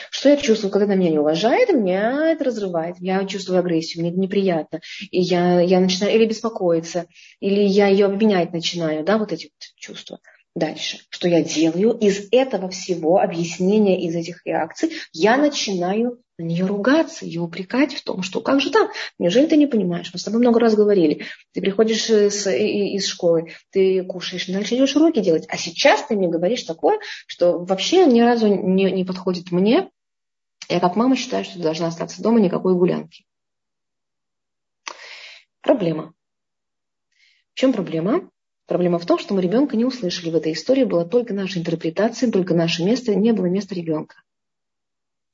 Что 0.09 0.29
я 0.29 0.37
чувствую, 0.37 0.71
когда 0.71 0.85
она 0.85 0.95
меня 0.95 1.11
не 1.11 1.19
уважает, 1.19 1.69
меня 1.73 2.31
это 2.31 2.43
разрывает, 2.45 2.95
я 2.99 3.25
чувствую 3.25 3.59
агрессию, 3.59 4.01
мне 4.01 4.11
это 4.11 4.19
неприятно, 4.19 4.79
и 5.11 5.19
я, 5.19 5.61
я 5.61 5.79
начинаю 5.79 6.15
или 6.15 6.25
беспокоиться, 6.25 7.05
или 7.39 7.61
я 7.61 7.87
ее 7.87 8.05
обвинять 8.05 8.53
начинаю, 8.53 9.03
да, 9.03 9.17
вот 9.17 9.31
эти 9.31 9.45
вот 9.45 9.75
чувства. 9.75 10.19
Дальше. 10.55 10.99
Что 11.09 11.27
я 11.27 11.43
делаю? 11.43 11.91
Из 11.91 12.29
этого 12.31 12.69
всего 12.71 13.19
объяснения, 13.19 14.03
из 14.07 14.15
этих 14.15 14.43
реакций, 14.43 14.91
я 15.13 15.37
начинаю 15.37 16.19
на 16.37 16.43
нее 16.43 16.65
ругаться, 16.65 17.25
ее 17.25 17.41
упрекать 17.41 17.95
в 17.95 18.03
том, 18.03 18.21
что 18.21 18.41
как 18.41 18.61
же 18.61 18.69
так? 18.69 18.91
Неужели 19.17 19.47
ты 19.47 19.57
не 19.57 19.65
понимаешь? 19.65 20.11
Мы 20.13 20.19
с 20.19 20.23
тобой 20.23 20.39
много 20.39 20.59
раз 20.59 20.75
говорили. 20.75 21.25
Ты 21.53 21.61
приходишь 21.61 22.09
из, 22.09 22.45
из 22.45 23.07
школы, 23.07 23.53
ты 23.71 24.03
кушаешь, 24.03 24.45
дальше 24.45 24.75
идешь 24.75 24.95
уроки 24.95 25.19
делать. 25.19 25.45
А 25.49 25.57
сейчас 25.57 26.05
ты 26.05 26.15
мне 26.15 26.27
говоришь 26.27 26.63
такое, 26.63 26.99
что 27.25 27.57
вообще 27.57 28.05
ни 28.05 28.21
разу 28.21 28.47
не, 28.47 28.91
не 28.91 29.03
подходит 29.03 29.51
мне. 29.51 29.89
Я 30.69 30.79
как 30.79 30.95
мама 30.95 31.15
считаю, 31.15 31.43
что 31.43 31.55
ты 31.55 31.61
должна 31.61 31.87
остаться 31.87 32.21
дома, 32.21 32.39
никакой 32.39 32.75
гулянки. 32.75 33.25
Проблема. 35.61 36.13
В 37.53 37.59
чем 37.59 37.73
проблема? 37.73 38.29
Проблема 38.67 38.99
в 38.99 39.05
том, 39.05 39.17
что 39.17 39.33
мы 39.33 39.41
ребенка 39.41 39.75
не 39.75 39.85
услышали 39.85 40.29
в 40.29 40.35
этой 40.35 40.51
истории, 40.51 40.83
была 40.83 41.05
только 41.05 41.33
наша 41.33 41.57
интерпретация, 41.57 42.29
только 42.29 42.53
наше 42.53 42.83
место, 42.83 43.15
не 43.15 43.31
было 43.31 43.45
места 43.45 43.73
ребенка. 43.73 44.21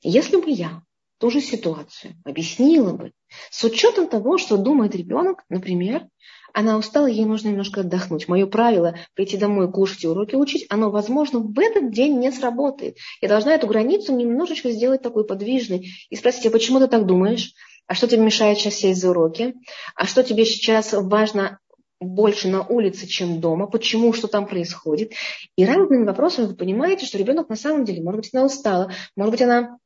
Если 0.02 0.36
бы 0.36 0.50
я 0.50 0.83
ту 1.18 1.30
же 1.30 1.40
ситуацию 1.40 2.14
объяснила 2.24 2.92
бы 2.92 3.12
с 3.50 3.62
учетом 3.64 4.08
того, 4.08 4.38
что 4.38 4.56
думает 4.56 4.94
ребенок, 4.94 5.44
например, 5.48 6.06
она 6.52 6.78
устала, 6.78 7.06
ей 7.06 7.24
нужно 7.24 7.48
немножко 7.48 7.80
отдохнуть. 7.80 8.28
Мое 8.28 8.46
правило 8.46 8.96
прийти 9.14 9.36
домой, 9.36 9.70
кушать 9.70 10.04
и 10.04 10.08
уроки 10.08 10.36
учить, 10.36 10.66
оно, 10.70 10.90
возможно, 10.90 11.40
в 11.40 11.58
этот 11.58 11.92
день 11.92 12.18
не 12.20 12.30
сработает. 12.30 12.96
Я 13.20 13.28
должна 13.28 13.54
эту 13.54 13.66
границу 13.66 14.14
немножечко 14.14 14.70
сделать 14.70 15.02
такой 15.02 15.26
подвижной 15.26 15.88
и 16.10 16.16
спросить, 16.16 16.46
а 16.46 16.50
почему 16.50 16.78
ты 16.78 16.86
так 16.86 17.06
думаешь? 17.06 17.52
А 17.86 17.94
что 17.94 18.06
тебе 18.06 18.22
мешает 18.22 18.58
сейчас 18.58 18.74
сесть 18.74 19.00
за 19.00 19.10
уроки? 19.10 19.54
А 19.96 20.06
что 20.06 20.22
тебе 20.22 20.44
сейчас 20.44 20.92
важно 20.92 21.58
больше 22.00 22.48
на 22.48 22.64
улице, 22.66 23.06
чем 23.06 23.40
дома, 23.40 23.66
почему, 23.66 24.12
что 24.12 24.28
там 24.28 24.46
происходит. 24.46 25.12
И 25.56 25.64
разными 25.64 26.04
вопросами 26.04 26.46
вы 26.46 26.54
понимаете, 26.54 27.06
что 27.06 27.18
ребенок 27.18 27.48
на 27.48 27.56
самом 27.56 27.84
деле, 27.84 28.02
может 28.02 28.20
быть, 28.20 28.30
она 28.32 28.44
устала, 28.44 28.92
может 29.16 29.32
быть, 29.32 29.42
она 29.42 29.78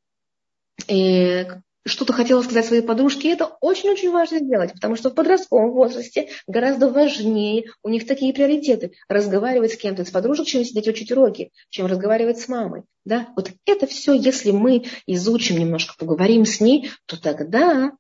э, 0.87 1.61
что-то 1.89 2.13
хотела 2.13 2.43
сказать 2.43 2.67
своей 2.67 2.83
подружке, 2.83 3.29
и 3.29 3.33
это 3.33 3.57
очень-очень 3.61 4.11
важно 4.11 4.39
сделать, 4.39 4.73
потому 4.73 4.97
что 4.97 5.11
в 5.11 5.15
подростковом 5.15 5.73
возрасте 5.73 6.29
гораздо 6.47 6.91
важнее, 6.91 7.65
у 7.83 7.89
них 7.89 8.07
такие 8.07 8.33
приоритеты, 8.33 8.93
разговаривать 9.09 9.73
с 9.73 9.77
кем-то 9.77 10.03
из 10.03 10.11
подружек, 10.11 10.47
чем 10.47 10.65
сидеть 10.65 10.89
учить 10.89 11.11
уроки, 11.11 11.51
чем 11.71 11.87
разговаривать 11.87 12.39
с 12.39 12.49
мамой. 12.49 12.83
Да? 13.05 13.29
Вот 13.37 13.51
это 13.67 13.87
все, 13.87 14.13
если 14.13 14.51
мы 14.51 14.85
изучим 15.07 15.59
немножко, 15.59 15.95
поговорим 15.99 16.45
с 16.45 16.61
ней, 16.61 16.91
то 17.07 17.21
тогда 17.21 17.93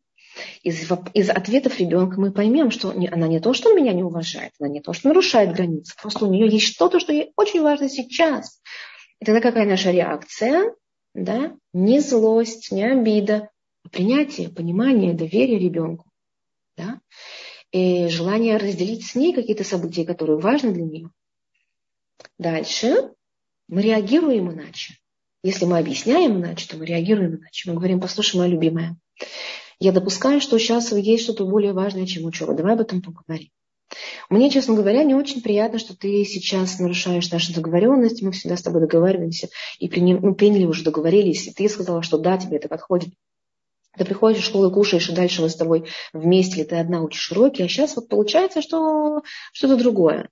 из, 0.62 0.88
из 1.14 1.30
ответов 1.30 1.80
ребенка 1.80 2.20
мы 2.20 2.32
поймем, 2.32 2.70
что 2.70 2.90
она 2.90 3.26
не 3.26 3.40
то, 3.40 3.54
что 3.54 3.74
меня 3.74 3.92
не 3.92 4.04
уважает, 4.04 4.52
она 4.60 4.68
не 4.68 4.80
то, 4.80 4.92
что 4.92 5.08
нарушает 5.08 5.54
границы, 5.54 5.94
просто 6.00 6.26
у 6.26 6.30
нее 6.30 6.48
есть 6.48 6.66
что-то, 6.66 7.00
что 7.00 7.12
ей 7.12 7.32
очень 7.36 7.62
важно 7.62 7.88
сейчас. 7.88 8.60
И 9.20 9.24
тогда 9.24 9.40
какая 9.40 9.66
наша 9.66 9.90
реакция? 9.90 10.72
Да? 11.18 11.56
Не 11.72 11.98
злость, 11.98 12.70
не 12.70 12.84
обида, 12.84 13.50
а 13.84 13.88
принятие, 13.88 14.48
понимание, 14.48 15.14
доверие 15.14 15.58
ребенку. 15.58 16.06
Да? 16.76 17.00
И 17.72 18.08
желание 18.08 18.56
разделить 18.56 19.04
с 19.04 19.16
ней 19.16 19.34
какие-то 19.34 19.64
события, 19.64 20.04
которые 20.04 20.38
важны 20.38 20.72
для 20.72 20.84
нее. 20.84 21.10
Дальше 22.38 23.12
мы 23.66 23.82
реагируем 23.82 24.52
иначе. 24.52 24.94
Если 25.42 25.64
мы 25.64 25.78
объясняем 25.78 26.36
иначе, 26.36 26.68
то 26.68 26.76
мы 26.76 26.86
реагируем 26.86 27.36
иначе. 27.36 27.68
Мы 27.68 27.76
говорим, 27.76 28.00
послушай, 28.00 28.36
моя 28.36 28.50
любимая, 28.50 28.96
я 29.80 29.90
допускаю, 29.90 30.40
что 30.40 30.56
сейчас 30.58 30.92
есть 30.92 31.24
что-то 31.24 31.46
более 31.46 31.72
важное, 31.72 32.06
чем 32.06 32.26
учеба. 32.26 32.54
Давай 32.54 32.74
об 32.74 32.80
этом 32.80 33.02
поговорим. 33.02 33.50
Мне, 34.28 34.50
честно 34.50 34.74
говоря, 34.74 35.02
не 35.04 35.14
очень 35.14 35.42
приятно, 35.42 35.78
что 35.78 35.96
ты 35.96 36.24
сейчас 36.24 36.78
нарушаешь 36.78 37.30
наши 37.30 37.54
договоренности. 37.54 38.24
Мы 38.24 38.32
всегда 38.32 38.56
с 38.56 38.62
тобой 38.62 38.82
договариваемся 38.82 39.48
и 39.78 39.88
приняли, 39.88 40.18
ну, 40.18 40.34
приняли 40.34 40.64
уже, 40.64 40.84
договорились. 40.84 41.46
И 41.46 41.52
ты 41.52 41.68
сказала, 41.68 42.02
что 42.02 42.18
да, 42.18 42.36
тебе 42.36 42.58
это 42.58 42.68
подходит. 42.68 43.10
Ты 43.96 44.04
приходишь 44.04 44.42
в 44.42 44.46
школу, 44.46 44.70
кушаешь, 44.70 45.08
и 45.08 45.14
дальше 45.14 45.42
мы 45.42 45.48
с 45.48 45.56
тобой 45.56 45.86
вместе, 46.12 46.60
или 46.60 46.64
ты 46.64 46.76
одна 46.76 47.02
учишь 47.02 47.32
уроки, 47.32 47.62
а 47.62 47.68
сейчас 47.68 47.96
вот 47.96 48.08
получается, 48.08 48.62
что 48.62 49.22
что-то 49.52 49.76
другое. 49.76 50.28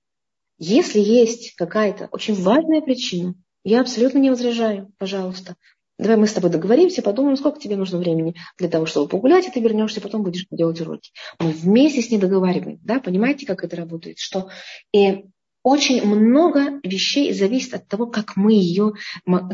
Если 0.57 0.99
есть 0.99 1.53
какая-то 1.55 2.07
очень 2.11 2.35
важная 2.35 2.81
причина, 2.81 3.35
я 3.63 3.81
абсолютно 3.81 4.19
не 4.19 4.29
возражаю, 4.29 4.93
пожалуйста. 4.97 5.55
Давай 5.97 6.17
мы 6.17 6.27
с 6.27 6.33
тобой 6.33 6.51
договоримся, 6.51 7.01
подумаем, 7.01 7.37
сколько 7.37 7.59
тебе 7.59 7.75
нужно 7.75 7.97
времени 7.97 8.35
для 8.57 8.69
того, 8.69 8.85
чтобы 8.85 9.07
погулять, 9.07 9.47
и 9.47 9.51
ты 9.51 9.59
вернешься, 9.59 10.01
потом 10.01 10.23
будешь 10.23 10.45
делать 10.51 10.79
уроки. 10.81 11.11
Мы 11.39 11.51
вместе 11.51 12.01
с 12.01 12.11
ней 12.11 12.19
договариваем. 12.19 12.79
Да? 12.83 12.99
Понимаете, 12.99 13.45
как 13.45 13.63
это 13.63 13.75
работает? 13.75 14.19
Что 14.19 14.49
и 14.93 15.25
очень 15.63 16.05
много 16.05 16.79
вещей 16.83 17.33
зависит 17.33 17.73
от 17.73 17.87
того, 17.87 18.07
как 18.07 18.37
мы, 18.37 18.53
ее, 18.53 18.93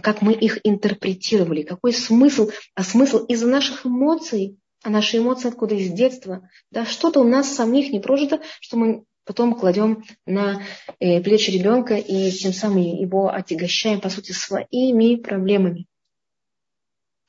как 0.03 0.21
мы 0.21 0.33
их 0.33 0.59
интерпретировали, 0.63 1.63
какой 1.63 1.91
смысл, 1.93 2.51
а 2.75 2.83
смысл 2.83 3.25
из-за 3.25 3.47
наших 3.47 3.85
эмоций, 3.85 4.57
а 4.83 4.89
наши 4.89 5.17
эмоции 5.17 5.47
откуда 5.47 5.75
из 5.75 5.91
детства, 5.91 6.47
да, 6.69 6.85
что-то 6.85 7.21
у 7.21 7.23
нас 7.23 7.55
самих 7.55 7.91
не 7.91 7.99
прожито, 7.99 8.41
что 8.59 8.77
мы 8.77 9.05
потом 9.25 9.55
кладем 9.55 10.03
на 10.25 10.61
э, 10.99 11.21
плечи 11.21 11.49
ребенка 11.51 11.95
и 11.95 12.29
тем 12.31 12.53
самым 12.53 12.83
его 12.83 13.29
отягощаем, 13.29 14.01
по 14.01 14.09
сути, 14.09 14.33
своими 14.33 15.15
проблемами. 15.15 15.87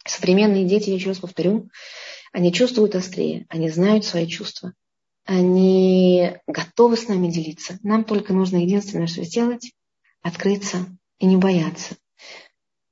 Современные 0.07 0.67
дети, 0.67 0.91
я 0.91 0.97
еще 0.97 1.09
раз 1.09 1.19
повторю, 1.19 1.71
они 2.33 2.53
чувствуют 2.53 2.95
острее, 2.95 3.47
они 3.49 3.71
знают 3.71 4.05
свои 4.05 4.27
чувства, 4.27 4.75
они 5.25 6.37
готовы 6.47 6.97
с 6.97 7.09
нами 7.09 7.31
делиться. 7.31 7.79
Нам 7.83 8.05
только 8.05 8.33
нужно 8.33 8.59
единственное, 8.59 9.07
что 9.07 9.25
сделать, 9.25 9.73
открыться 10.23 10.87
и 11.19 11.27
не 11.27 11.37
бояться. 11.37 11.97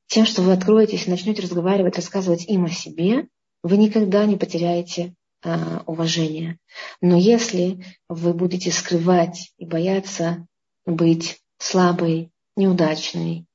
Тем, 0.07 0.27
что 0.27 0.43
вы 0.43 0.53
откроетесь 0.53 1.07
и 1.07 1.11
начнете 1.11 1.43
разговаривать, 1.43 1.97
рассказывать 1.97 2.45
им 2.47 2.65
о 2.65 2.71
себе, 2.71 3.29
вы 3.63 3.77
никогда 3.77 4.25
не 4.27 4.37
потеряете 4.37 5.15
э, 5.43 5.79
уважение. 5.87 6.59
Но 7.01 7.17
если 7.17 7.85
вы 8.09 8.35
будете 8.35 8.71
скрывать 8.73 9.53
и 9.57 9.67
бояться 9.67 10.47
быть 10.85 11.41
слабой, 11.59 12.31
неудачной, 12.57 13.47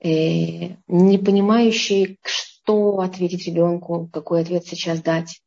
э, 0.00 0.76
не 0.86 1.18
понимающей, 1.18 2.18
что 2.66 2.98
ответить 3.00 3.46
ребенку, 3.46 4.10
какой 4.12 4.40
ответ 4.40 4.66
сейчас 4.66 5.00
дать, 5.00 5.40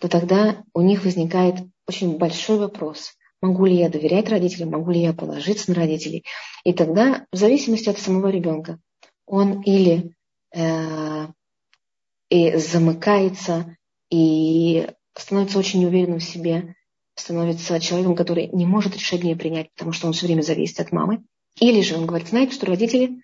то 0.00 0.08
тогда 0.08 0.64
у 0.72 0.80
них 0.80 1.04
возникает 1.04 1.56
очень 1.86 2.16
большой 2.16 2.58
вопрос. 2.58 3.12
Могу 3.42 3.66
ли 3.66 3.76
я 3.76 3.90
доверять 3.90 4.30
родителям, 4.30 4.70
могу 4.70 4.90
ли 4.90 5.00
я 5.00 5.12
положиться 5.12 5.70
на 5.70 5.76
родителей? 5.76 6.24
И 6.64 6.72
тогда, 6.72 7.26
в 7.30 7.36
зависимости 7.36 7.90
от 7.90 7.98
самого 7.98 8.28
ребенка, 8.28 8.78
он 9.26 9.60
или 9.62 10.14
э, 10.54 11.26
и 12.30 12.56
замыкается 12.56 13.76
и 14.10 14.88
становится 15.14 15.58
очень 15.58 15.80
неуверенным 15.80 16.20
в 16.20 16.24
себе, 16.24 16.74
становится 17.14 17.80
человеком, 17.80 18.16
который 18.16 18.48
не 18.48 18.64
может 18.66 18.96
решение 18.96 19.36
принять, 19.36 19.70
потому 19.74 19.92
что 19.92 20.06
он 20.06 20.14
все 20.14 20.26
время 20.26 20.42
зависит 20.42 20.80
от 20.80 20.90
мамы. 20.90 21.22
Или 21.58 21.82
же 21.82 21.96
он 21.96 22.06
говорит, 22.06 22.28
знаете 22.28 22.54
что, 22.54 22.66
родители, 22.66 23.20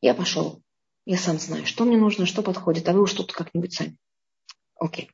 я 0.00 0.14
пошел, 0.14 0.61
я 1.04 1.16
сам 1.16 1.38
знаю, 1.38 1.66
что 1.66 1.84
мне 1.84 1.96
нужно, 1.96 2.26
что 2.26 2.42
подходит, 2.42 2.88
а 2.88 2.92
вы 2.92 3.02
уж 3.02 3.12
тут 3.12 3.32
как-нибудь 3.32 3.74
сами. 3.74 3.96
Окей. 4.76 5.10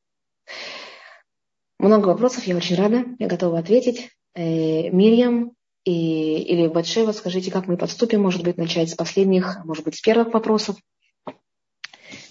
Много 1.79 2.09
вопросов, 2.09 2.45
я 2.45 2.57
очень 2.57 2.77
рада, 2.77 3.05
я 3.19 3.29
готова 3.29 3.59
ответить. 3.59 4.11
Э, 4.35 4.91
Мирьям 4.91 5.53
и, 5.85 6.43
или 6.43 6.67
Батшева, 6.69 7.13
скажите, 7.13 7.51
как 7.51 7.67
мы 7.67 7.77
подступим, 7.77 8.23
может 8.23 8.43
быть, 8.43 8.59
начать 8.59 8.91
с 8.91 8.95
последних, 8.95 9.65
может 9.65 9.85
быть, 9.85 9.97
с 9.97 10.01
первых 10.01 10.35
вопросов. 10.35 10.77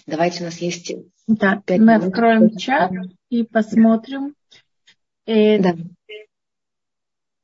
Давайте, 0.06 0.42
у 0.42 0.46
нас 0.46 0.58
есть... 0.58 0.92
Да, 1.26 1.62
мы 1.68 1.78
минут. 1.78 2.04
откроем 2.04 2.56
чат 2.56 2.92
и 3.30 3.42
посмотрим. 3.42 4.34
И 5.26 5.58
да. 5.58 5.76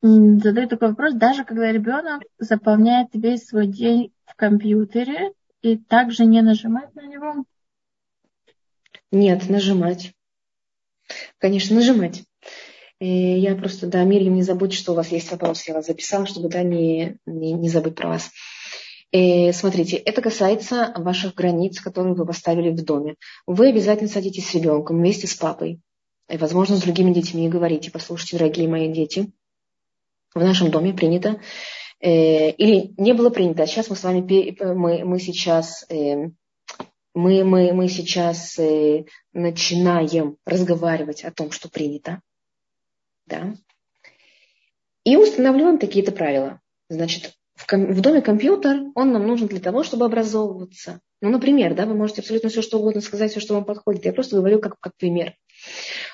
Задаю 0.03 0.69
такой 0.69 0.89
вопрос, 0.89 1.15
даже 1.15 1.45
когда 1.45 1.73
ребенок 1.73 2.23
заполняет 2.39 3.09
весь 3.15 3.47
свой 3.47 3.67
день 3.67 4.13
в 4.27 4.35
компьютере 4.35 5.33
и 5.65 5.79
также 5.79 6.27
не 6.27 6.43
нажимать 6.43 6.95
на 6.95 7.07
него? 7.07 7.45
Нет, 9.11 9.49
нажимать. 9.49 10.13
Конечно, 11.39 11.77
нажимать. 11.77 12.25
И 13.01 13.09
я 13.09 13.57
просто, 13.57 13.87
да, 13.87 14.05
Мирьям, 14.05 14.35
не 14.35 14.43
забудьте, 14.43 14.77
что 14.77 14.93
у 14.93 14.95
вас 14.95 15.09
есть 15.09 15.31
вопрос. 15.31 15.67
Я 15.67 15.75
вас 15.75 15.87
записала, 15.87 16.27
чтобы 16.27 16.49
да, 16.49 16.63
не, 16.63 17.17
не, 17.25 17.53
не 17.53 17.69
забыть 17.69 17.95
про 17.95 18.09
вас. 18.09 18.31
И 19.11 19.53
смотрите, 19.53 19.97
это 19.97 20.21
касается 20.21 20.93
ваших 20.97 21.35
границ, 21.35 21.81
которые 21.81 22.15
вы 22.15 22.27
поставили 22.27 22.71
в 22.71 22.85
доме. 22.85 23.15
Вы 23.47 23.69
обязательно 23.69 24.09
садитесь 24.09 24.49
с 24.49 24.55
ребенком 24.55 24.99
вместе 24.99 25.27
с 25.27 25.35
папой, 25.35 25.81
и, 26.29 26.37
возможно, 26.37 26.77
с 26.77 26.83
другими 26.83 27.13
детьми 27.13 27.47
и 27.47 27.51
говорите, 27.51 27.91
послушайте, 27.91 28.39
дорогие 28.39 28.69
мои 28.69 28.93
дети, 28.93 29.33
в 30.35 30.41
нашем 30.41 30.71
доме 30.71 30.93
принято, 30.93 31.29
э, 31.29 31.37
или 32.09 32.93
не 32.99 33.13
было 33.13 33.31
принято, 33.31 33.67
сейчас 33.67 33.89
мы 33.89 33.97
с 33.97 34.03
вами, 34.03 34.57
мы, 34.75 35.05
мы 35.05 35.19
сейчас 35.19 35.85
э, 35.89 36.31
мы, 37.15 37.45
мы, 37.45 37.73
мы 37.73 37.89
сейчас 37.89 38.59
э, 38.59 39.05
начинаем 39.33 40.37
разговаривать 40.45 41.25
о 41.25 41.31
том, 41.31 41.51
что 41.51 41.71
принято, 41.71 42.21
да, 43.27 43.55
и 45.05 45.17
устанавливаем 45.17 45.79
какие-то 45.79 46.13
правила. 46.13 46.61
Значит, 46.89 47.35
в, 47.55 47.67
ком- 47.67 47.93
в 47.93 48.01
доме 48.01 48.21
компьютер, 48.21 48.81
он 48.95 49.13
нам 49.13 49.27
нужен 49.27 49.47
для 49.47 49.61
того, 49.61 49.85
чтобы 49.85 50.07
образовываться. 50.07 51.01
Ну, 51.21 51.31
например, 51.31 51.75
да, 51.75 51.87
вы 51.87 51.95
можете 51.95 52.21
абсолютно 52.21 52.49
все, 52.49 52.63
что 52.63 52.79
угодно 52.79 53.01
сказать, 53.01 53.31
все, 53.31 53.41
что 53.41 53.55
вам 53.55 53.65
подходит. 53.65 54.05
Я 54.05 54.13
просто 54.13 54.37
говорю 54.37 54.61
как, 54.61 54.79
как 54.81 54.97
пример. 54.97 55.35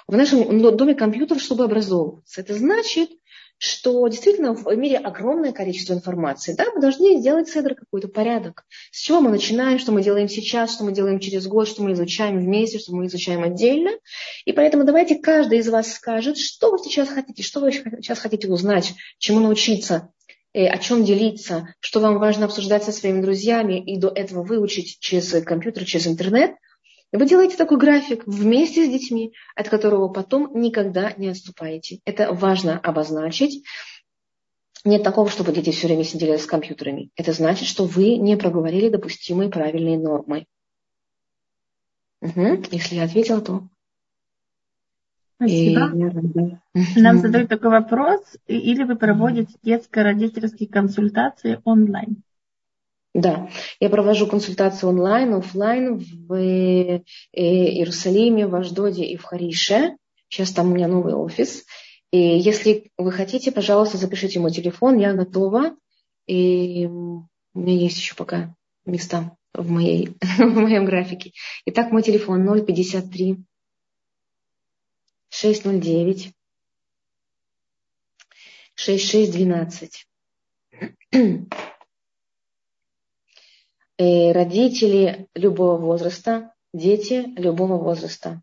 В 0.07 0.17
нашем 0.17 0.61
доме 0.77 0.95
компьютер, 0.95 1.41
чтобы 1.41 1.65
образовываться. 1.65 2.41
Это 2.41 2.55
значит, 2.55 3.11
что 3.61 4.09
действительно 4.09 4.55
в 4.55 4.75
мире 4.75 4.97
огромное 4.97 5.53
количество 5.53 5.93
информации. 5.93 6.55
Да, 6.55 6.65
мы 6.75 6.81
должны 6.81 7.19
сделать 7.19 7.51
седр 7.51 7.75
какой-то 7.75 8.09
порядок. 8.09 8.65
С 8.91 9.03
чего 9.03 9.21
мы 9.21 9.29
начинаем, 9.29 9.79
что 9.79 9.93
мы 9.93 10.03
делаем 10.03 10.31
сейчас, 10.31 10.73
что 10.73 10.85
мы 10.85 10.93
делаем 10.93 11.21
через 11.21 11.47
год, 11.47 11.69
что 11.69 11.83
мы 11.83 11.93
изучаем 11.93 12.39
вместе, 12.39 12.79
что 12.79 12.95
мы 12.95 13.07
изучаем 13.07 13.43
отдельно. 13.43 13.91
И 14.47 14.53
поэтому 14.53 14.85
давайте 14.85 15.17
каждый 15.17 15.59
из 15.59 15.69
вас 15.69 15.93
скажет, 15.93 16.39
что 16.39 16.71
вы 16.71 16.79
сейчас 16.79 17.11
хотите, 17.11 17.43
что 17.43 17.61
вы 17.61 17.71
сейчас 17.71 18.19
хотите 18.19 18.49
узнать, 18.49 18.95
чему 19.19 19.41
научиться, 19.41 20.09
э, 20.55 20.67
о 20.67 20.79
чем 20.79 21.05
делиться, 21.05 21.75
что 21.81 22.01
вам 22.01 22.19
важно 22.19 22.47
обсуждать 22.47 22.85
со 22.85 22.93
своими 22.93 23.21
друзьями 23.21 23.79
и 23.79 23.99
до 23.99 24.09
этого 24.09 24.43
выучить 24.43 24.97
через 25.01 25.31
компьютер, 25.45 25.85
через 25.85 26.07
интернет– 26.07 26.53
вы 27.13 27.27
делаете 27.27 27.57
такой 27.57 27.79
график 27.79 28.23
вместе 28.27 28.87
с 28.87 28.89
детьми, 28.91 29.33
от 29.57 29.69
которого 29.69 30.09
потом 30.09 30.61
никогда 30.61 31.13
не 31.17 31.29
отступаете. 31.29 32.01
Это 32.05 32.33
важно 32.33 32.79
обозначить. 32.79 33.65
Нет 34.85 35.03
такого, 35.03 35.29
чтобы 35.29 35.53
дети 35.53 35.71
все 35.71 35.89
время 35.89 36.05
сидели 36.05 36.37
с 36.37 36.47
компьютерами. 36.47 37.11
Это 37.17 37.33
значит, 37.33 37.69
что 37.69 37.85
вы 37.85 38.17
не 38.17 38.37
проговорили 38.37 38.89
допустимые 38.89 39.51
правильные 39.51 39.99
нормы. 39.99 40.47
Угу. 42.23 42.65
Если 42.71 42.97
я 42.97 43.05
ответила, 43.05 43.41
то 43.41 43.69
Спасибо. 45.37 45.91
И... 46.75 47.01
Нам 47.01 47.19
задают 47.19 47.49
такой 47.49 47.71
вопрос, 47.71 48.21
или 48.47 48.85
вы 48.85 48.97
проводите 48.97 49.55
детско-родительские 49.63 50.69
консультации 50.69 51.61
онлайн? 51.65 52.23
Да, 53.13 53.51
я 53.81 53.91
провожу 53.91 54.29
консультации 54.29 54.87
онлайн, 54.87 55.35
офлайн 55.35 55.99
в 55.99 56.35
э, 56.35 57.03
Иерусалиме, 57.33 58.47
в 58.47 58.55
Аждоде 58.55 59.05
и 59.05 59.17
в 59.17 59.25
Харише. 59.25 59.97
Сейчас 60.29 60.53
там 60.53 60.71
у 60.71 60.75
меня 60.75 60.87
новый 60.87 61.15
офис. 61.15 61.65
И 62.13 62.19
если 62.19 62.93
вы 62.97 63.11
хотите, 63.11 63.51
пожалуйста, 63.51 63.97
запишите 63.97 64.39
мой 64.39 64.53
телефон, 64.53 64.99
я 64.99 65.13
готова. 65.13 65.77
И 66.27 66.87
у 66.87 67.27
меня 67.55 67.75
есть 67.75 67.99
еще 67.99 68.15
пока 68.15 68.55
места 68.85 69.37
в, 69.55 69.69
моей, 69.71 70.17
в 70.39 70.55
моем 70.55 70.85
графике. 70.85 71.33
Итак, 71.67 71.91
мой 71.91 72.03
телефон 72.03 72.45
053 72.65 73.39
609 75.31 76.33
6612. 78.77 80.07
Э, 84.01 84.33
родители 84.33 85.29
любого 85.35 85.77
возраста, 85.77 86.55
дети 86.73 87.35
любого 87.37 87.77
возраста. 87.77 88.41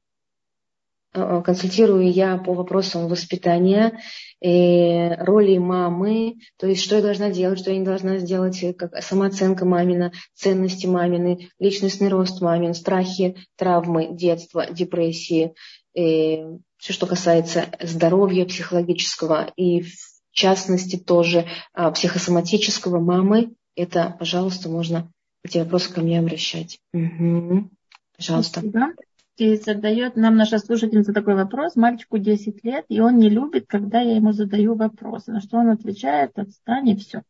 Э, 1.15 1.39
э, 1.39 1.41
консультирую 1.41 2.11
я 2.11 2.37
по 2.37 2.53
вопросам 2.53 3.07
воспитания, 3.07 3.99
роли 4.39 5.57
мамы, 5.57 6.35
то 6.59 6.67
есть 6.67 6.83
что 6.83 6.97
я 6.97 7.01
должна 7.01 7.31
делать, 7.31 7.57
что 7.57 7.71
я 7.71 7.79
не 7.79 7.83
должна 7.83 8.19
сделать, 8.19 8.63
как 8.77 9.01
самооценка 9.01 9.65
мамина, 9.65 10.11
ценности 10.35 10.85
мамины, 10.85 11.49
личностный 11.57 12.09
рост 12.09 12.39
мамин, 12.39 12.75
страхи, 12.75 13.35
травмы, 13.55 14.09
детства, 14.11 14.67
депрессии, 14.69 15.55
все, 15.91 16.93
что 16.93 17.07
касается 17.07 17.65
здоровья 17.81 18.45
психологического 18.45 19.51
и 19.55 19.81
в 19.81 19.89
частности 20.33 20.97
тоже 20.97 21.47
а, 21.73 21.89
психосоматического 21.89 22.99
мамы, 22.99 23.55
это, 23.75 24.15
пожалуйста, 24.19 24.69
можно 24.69 25.11
эти 25.47 25.57
вопросы 25.57 25.93
ко 25.93 26.01
мне 26.01 26.19
обращать. 26.19 26.79
Угу. 26.93 27.69
Пожалуйста. 28.15 28.59
Спасибо. 28.59 28.93
И 29.37 29.55
задает 29.55 30.15
нам 30.15 30.35
наша 30.35 30.57
слушательница 30.57 31.13
такой 31.13 31.35
вопрос. 31.35 31.75
Мальчику 31.75 32.17
10 32.17 32.63
лет, 32.63 32.85
и 32.89 32.99
он 32.99 33.17
не 33.17 33.29
любит, 33.29 33.65
когда 33.67 34.01
я 34.01 34.15
ему 34.15 34.31
задаю 34.31 34.73
вопросы. 34.73 35.31
На 35.31 35.41
что 35.41 35.57
он 35.57 35.69
отвечает, 35.69 36.31
отстань 36.39 36.89
и 36.89 36.95
все. 36.95 37.21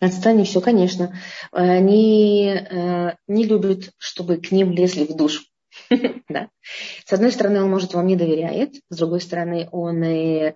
Отстань 0.00 0.40
и 0.40 0.44
все, 0.44 0.62
конечно. 0.62 1.14
Они 1.52 2.46
э, 2.46 3.14
не 3.28 3.44
любят, 3.44 3.90
чтобы 3.98 4.38
к 4.38 4.50
ним 4.50 4.72
лезли 4.72 5.04
в 5.04 5.14
душ. 5.14 5.44
да. 6.30 6.48
С 7.04 7.12
одной 7.12 7.32
стороны, 7.32 7.62
он, 7.62 7.70
может, 7.70 7.92
вам 7.92 8.06
не 8.06 8.16
доверяет, 8.16 8.76
с 8.88 8.96
другой 8.96 9.20
стороны, 9.20 9.68
он 9.72 10.02
э, 10.02 10.54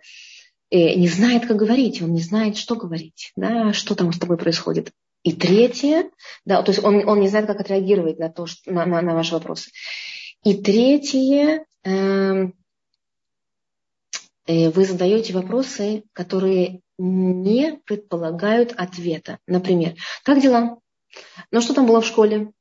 э, 0.71 0.95
не 0.95 1.09
знает, 1.09 1.45
как 1.47 1.59
говорить, 1.59 2.01
он 2.01 2.15
не 2.15 2.23
знает, 2.23 2.57
что 2.57 2.77
говорить, 2.77 3.33
да, 3.37 3.75
что 3.75 3.95
там 3.95 4.11
с 4.11 4.19
тобой 4.19 4.39
происходит. 4.39 4.91
И 5.25 5.33
третье, 5.33 6.11
да, 6.45 6.63
то 6.63 6.71
есть 6.71 6.85
он, 6.85 7.09
он 7.09 7.21
не 7.21 7.29
знает, 7.29 7.47
как 7.47 7.59
отреагировать 7.59 8.19
на, 8.19 8.29
то, 8.29 8.47
что, 8.47 8.71
на, 8.71 8.85
на, 8.85 9.01
на 9.01 9.15
ваши 9.15 9.33
вопросы. 9.33 9.71
И 10.45 10.55
третье, 10.63 11.65
э, 11.83 12.49
э, 14.47 14.71
вы 14.71 14.85
задаете 14.85 15.33
вопросы, 15.33 16.05
которые 16.13 16.83
не 16.99 17.81
предполагают 17.87 18.75
ответа. 18.77 19.39
Например, 19.47 19.95
как 20.25 20.43
дела? 20.43 20.79
Ну, 21.51 21.61
что 21.63 21.75
там 21.75 21.87
было 21.87 22.01
в 22.01 22.07
школе? 22.07 22.53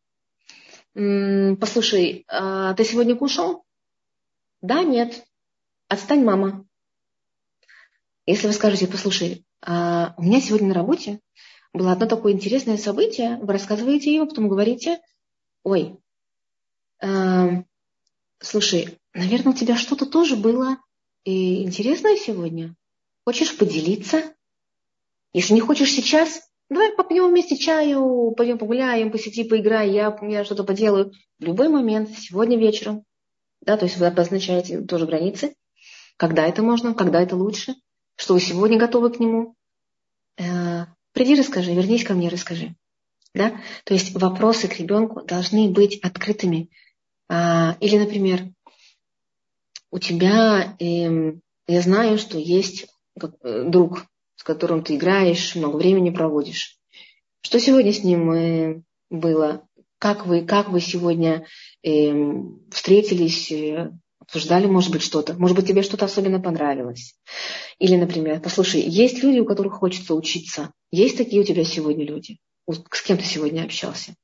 послушай, 0.95 2.23
а 2.27 2.75
ты 2.75 2.85
сегодня 2.85 3.15
кушал? 3.15 3.65
Да, 4.61 4.83
нет. 4.83 5.25
Отстань, 5.87 6.23
мама. 6.23 6.65
Если 8.27 8.45
вы 8.45 8.53
скажете, 8.53 8.85
послушай, 8.85 9.43
а 9.59 10.13
у 10.17 10.21
меня 10.21 10.39
сегодня 10.39 10.67
на 10.67 10.75
работе 10.75 11.19
было 11.73 11.91
одно 11.91 12.05
такое 12.05 12.33
интересное 12.33 12.77
событие, 12.77 13.37
вы 13.41 13.53
рассказываете 13.53 14.11
ее, 14.11 14.25
потом 14.25 14.47
говорите, 14.47 15.01
ой, 15.63 15.97
э, 17.01 17.63
слушай, 18.39 18.99
наверное, 19.13 19.53
у 19.53 19.55
тебя 19.55 19.75
что-то 19.75 20.05
тоже 20.05 20.35
было 20.35 20.77
и 21.23 21.63
интересное 21.63 22.15
сегодня. 22.15 22.75
Хочешь 23.25 23.57
поделиться? 23.57 24.35
Если 25.33 25.53
не 25.53 25.61
хочешь 25.61 25.91
сейчас, 25.91 26.47
давай 26.69 26.93
попьем 26.93 27.29
вместе 27.29 27.57
чаю, 27.57 28.31
пойдем 28.37 28.59
погуляем, 28.59 29.11
по 29.11 29.17
сети 29.17 29.43
поиграем, 29.43 29.91
я, 29.91 30.17
я 30.29 30.45
что-то 30.45 30.63
поделаю. 30.63 31.11
В 31.39 31.43
любой 31.43 31.69
момент, 31.69 32.09
сегодня 32.15 32.57
вечером. 32.57 33.03
Да, 33.61 33.77
то 33.77 33.85
есть 33.85 33.97
вы 33.97 34.05
обозначаете 34.07 34.81
тоже 34.81 35.07
границы, 35.07 35.55
когда 36.17 36.45
это 36.45 36.61
можно, 36.61 36.93
когда 36.93 37.21
это 37.21 37.35
лучше, 37.35 37.75
что 38.15 38.33
вы 38.35 38.41
сегодня 38.41 38.77
готовы 38.77 39.09
к 39.09 39.19
нему. 39.19 39.55
Приди, 41.13 41.35
расскажи, 41.35 41.73
вернись 41.73 42.03
ко 42.03 42.13
мне, 42.13 42.29
расскажи. 42.29 42.75
Да? 43.33 43.59
То 43.85 43.93
есть 43.93 44.13
вопросы 44.13 44.67
к 44.67 44.79
ребенку 44.79 45.23
должны 45.23 45.69
быть 45.69 45.99
открытыми. 45.99 46.69
А, 47.29 47.77
или, 47.79 47.97
например, 47.97 48.41
у 49.91 49.99
тебя, 49.99 50.75
э, 50.79 51.33
я 51.67 51.81
знаю, 51.81 52.17
что 52.17 52.37
есть 52.37 52.87
э, 53.21 53.63
друг, 53.67 54.05
с 54.35 54.43
которым 54.43 54.83
ты 54.83 54.95
играешь, 54.95 55.55
много 55.55 55.77
времени 55.77 56.09
проводишь. 56.09 56.77
Что 57.41 57.59
сегодня 57.59 57.93
с 57.93 58.03
ним 58.03 58.31
э, 58.31 58.81
было? 59.09 59.67
Как 59.99 60.25
вы, 60.25 60.45
как 60.45 60.69
вы 60.69 60.81
сегодня 60.81 61.45
э, 61.83 62.11
встретились, 62.71 63.51
э, 63.51 63.91
обсуждали, 64.19 64.65
может 64.65 64.91
быть, 64.91 65.03
что-то? 65.03 65.33
Может 65.35 65.55
быть, 65.55 65.67
тебе 65.67 65.83
что-то 65.83 66.05
особенно 66.05 66.39
понравилось? 66.39 67.15
Или, 67.79 67.95
например, 67.95 68.39
послушай, 68.39 68.81
есть 68.81 69.23
люди, 69.23 69.39
у 69.39 69.45
которых 69.45 69.73
хочется 69.73 70.15
учиться. 70.15 70.71
Есть 70.91 71.17
такие 71.17 71.41
у 71.41 71.45
тебя 71.45 71.63
сегодня 71.63 72.05
люди? 72.05 72.37
С 72.69 73.01
кем 73.01 73.17
ты 73.17 73.23
сегодня 73.23 73.63
общался? 73.63 74.15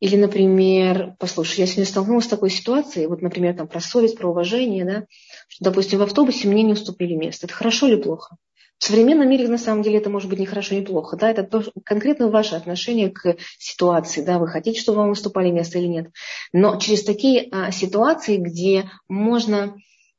Или, 0.00 0.16
например, 0.16 1.14
послушай, 1.18 1.60
я 1.60 1.66
сегодня 1.66 1.86
столкнулась 1.86 2.26
с 2.26 2.28
такой 2.28 2.50
ситуацией, 2.50 3.06
вот, 3.06 3.22
например, 3.22 3.56
там, 3.56 3.66
про 3.66 3.80
совесть, 3.80 4.18
про 4.18 4.28
уважение, 4.28 4.84
да, 4.84 5.06
что, 5.48 5.64
допустим, 5.64 5.98
в 5.98 6.02
автобусе 6.02 6.48
мне 6.48 6.62
не 6.62 6.74
уступили 6.74 7.14
место. 7.14 7.46
Это 7.46 7.54
хорошо 7.54 7.88
или 7.88 7.96
плохо? 7.96 8.36
В 8.78 8.84
современном 8.84 9.30
мире, 9.30 9.48
на 9.48 9.56
самом 9.56 9.82
деле, 9.82 9.96
это 9.98 10.10
может 10.10 10.28
быть 10.28 10.38
не 10.38 10.44
хорошо, 10.44 10.74
не 10.74 10.82
плохо. 10.82 11.16
Да? 11.16 11.30
Это 11.30 11.44
то, 11.44 11.64
конкретно 11.82 12.28
ваше 12.28 12.56
отношение 12.56 13.08
к 13.08 13.36
ситуации. 13.58 14.20
Да? 14.20 14.38
Вы 14.38 14.48
хотите, 14.48 14.80
чтобы 14.80 14.98
вам 14.98 15.10
уступали 15.10 15.50
место 15.50 15.78
или 15.78 15.86
нет. 15.86 16.10
Но 16.52 16.78
через 16.78 17.02
такие 17.02 17.48
а, 17.50 17.72
ситуации, 17.72 18.36
где 18.36 18.90
можно 19.08 19.74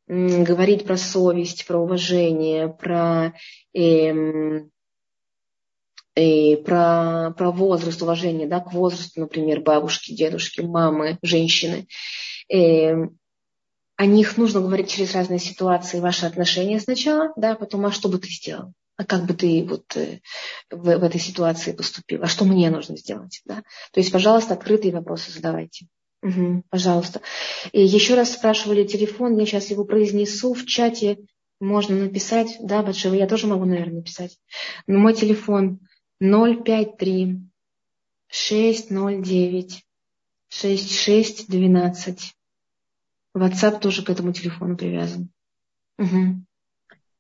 говорить 0.08 0.86
про 0.86 0.98
совесть, 0.98 1.66
про 1.68 1.80
уважение, 1.80 2.70
про, 2.70 3.34
эм, 3.74 4.72
э, 6.16 6.58
про, 6.58 7.34
про 7.38 7.52
возраст, 7.52 8.02
уважение 8.02 8.48
да, 8.48 8.60
к 8.60 8.74
возрасту, 8.74 9.20
например, 9.20 9.62
бабушки, 9.62 10.14
дедушки, 10.14 10.62
мамы, 10.62 11.20
женщины, 11.22 11.88
э, 12.52 12.96
о 13.98 14.06
них 14.06 14.38
нужно 14.38 14.62
говорить 14.62 14.92
через 14.92 15.14
разные 15.14 15.40
ситуации, 15.40 16.00
ваши 16.00 16.26
отношения 16.26 16.80
сначала, 16.80 17.34
да, 17.36 17.56
потом, 17.56 17.86
а 17.86 17.92
что 17.92 18.10
бы 18.10 18.20
ты 18.20 18.30
сделал? 18.30 18.74
А 18.96 19.04
как 19.04 19.26
бы 19.26 19.34
ты 19.34 19.64
вот 19.64 19.96
э, 19.96 20.22
в, 20.72 20.84
в 20.84 21.04
этой 21.04 21.20
ситуации 21.20 21.72
поступил? 21.72 22.24
А 22.24 22.28
что 22.28 22.46
мне 22.46 22.70
нужно 22.70 22.98
сделать? 22.98 23.42
Да? 23.46 23.64
То 23.92 24.00
есть, 24.00 24.12
пожалуйста, 24.12 24.54
открытые 24.54 24.94
вопросы 24.94 25.32
задавайте. 25.32 25.88
Угу, 26.24 26.64
пожалуйста. 26.70 27.22
И 27.72 27.84
еще 27.84 28.16
раз 28.16 28.34
спрашивали 28.34 28.86
телефон, 28.86 29.38
я 29.38 29.46
сейчас 29.46 29.70
его 29.70 29.86
произнесу 29.86 30.54
в 30.54 30.66
чате, 30.66 31.20
можно 31.60 31.96
написать, 31.96 32.58
да, 32.62 32.84
Батшева, 32.84 33.16
я 33.16 33.28
тоже 33.28 33.48
могу, 33.48 33.66
наверное, 33.66 33.98
написать. 33.98 34.38
Но 34.86 35.00
мой 35.00 35.14
телефон 35.14 35.80
053 36.20 37.40
609 38.30 39.86
6612. 40.50 42.34
WhatsApp 43.36 43.80
тоже 43.80 44.04
к 44.04 44.10
этому 44.10 44.34
телефону 44.34 44.76
привязан. 44.76 45.30
Угу. 46.00 46.08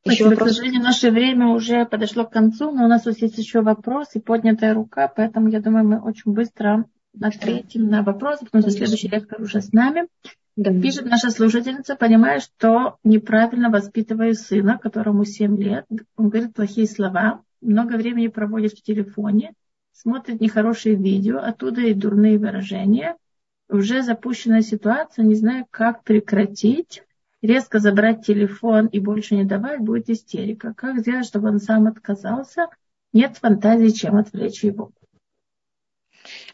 Еще 0.06 0.24
Спасибо, 0.24 0.30
вопрос? 0.30 0.50
К 0.50 0.54
сожалению, 0.54 0.84
наше 0.84 1.12
время 1.12 1.48
уже 1.48 1.86
подошло 1.86 2.26
к 2.26 2.32
концу, 2.32 2.72
но 2.72 2.86
у 2.86 2.88
нас 2.88 3.06
есть 3.06 3.38
еще 3.38 3.62
вопрос 3.62 4.10
и 4.16 4.20
поднятая 4.20 4.74
рука, 4.74 5.08
поэтому 5.08 5.50
я 5.50 5.60
думаю, 5.60 5.86
мы 5.86 6.02
очень 6.02 6.32
быстро 6.32 6.86
ответим 7.22 7.90
на 7.90 8.04
вопросы, 8.04 8.46
потому 8.46 8.62
что 8.62 8.72
следующий 8.72 9.10
лектор 9.10 9.42
уже 9.42 9.62
с 9.62 9.72
нами. 9.72 10.08
Да. 10.56 10.72
Пишет 10.72 11.06
наша 11.06 11.30
слушательница, 11.30 11.96
понимая, 11.96 12.40
что 12.40 12.98
неправильно 13.04 13.70
воспитываю 13.70 14.34
сына, 14.34 14.80
которому 14.80 15.24
7 15.24 15.58
лет. 15.62 15.86
Он 16.16 16.30
говорит 16.30 16.54
плохие 16.54 16.88
слова, 16.88 17.42
много 17.62 17.94
времени 17.96 18.28
проводит 18.28 18.74
в 18.74 18.82
телефоне, 18.82 19.54
смотрит 19.92 20.42
нехорошие 20.42 20.96
видео, 20.96 21.40
оттуда 21.40 21.82
и 21.82 21.94
дурные 21.94 22.40
выражения– 22.40 23.16
уже 23.70 24.02
запущенная 24.02 24.62
ситуация, 24.62 25.26
не 25.26 25.36
знаю, 25.36 25.66
как 25.70 26.04
прекратить. 26.04 27.04
Резко 27.42 27.80
забрать 27.80 28.26
телефон 28.26 28.88
и 28.88 29.00
больше 29.00 29.36
не 29.36 29.44
давать, 29.44 29.82
будет 29.82 30.10
истерика. 30.10 30.74
Как 30.74 31.00
сделать, 31.00 31.26
чтобы 31.26 31.50
он 31.50 31.60
сам 31.60 31.88
отказался? 31.88 32.68
Нет 33.14 33.38
фантазии, 33.38 33.90
чем 33.90 34.16
отвлечь 34.16 34.64
его. 34.64 34.92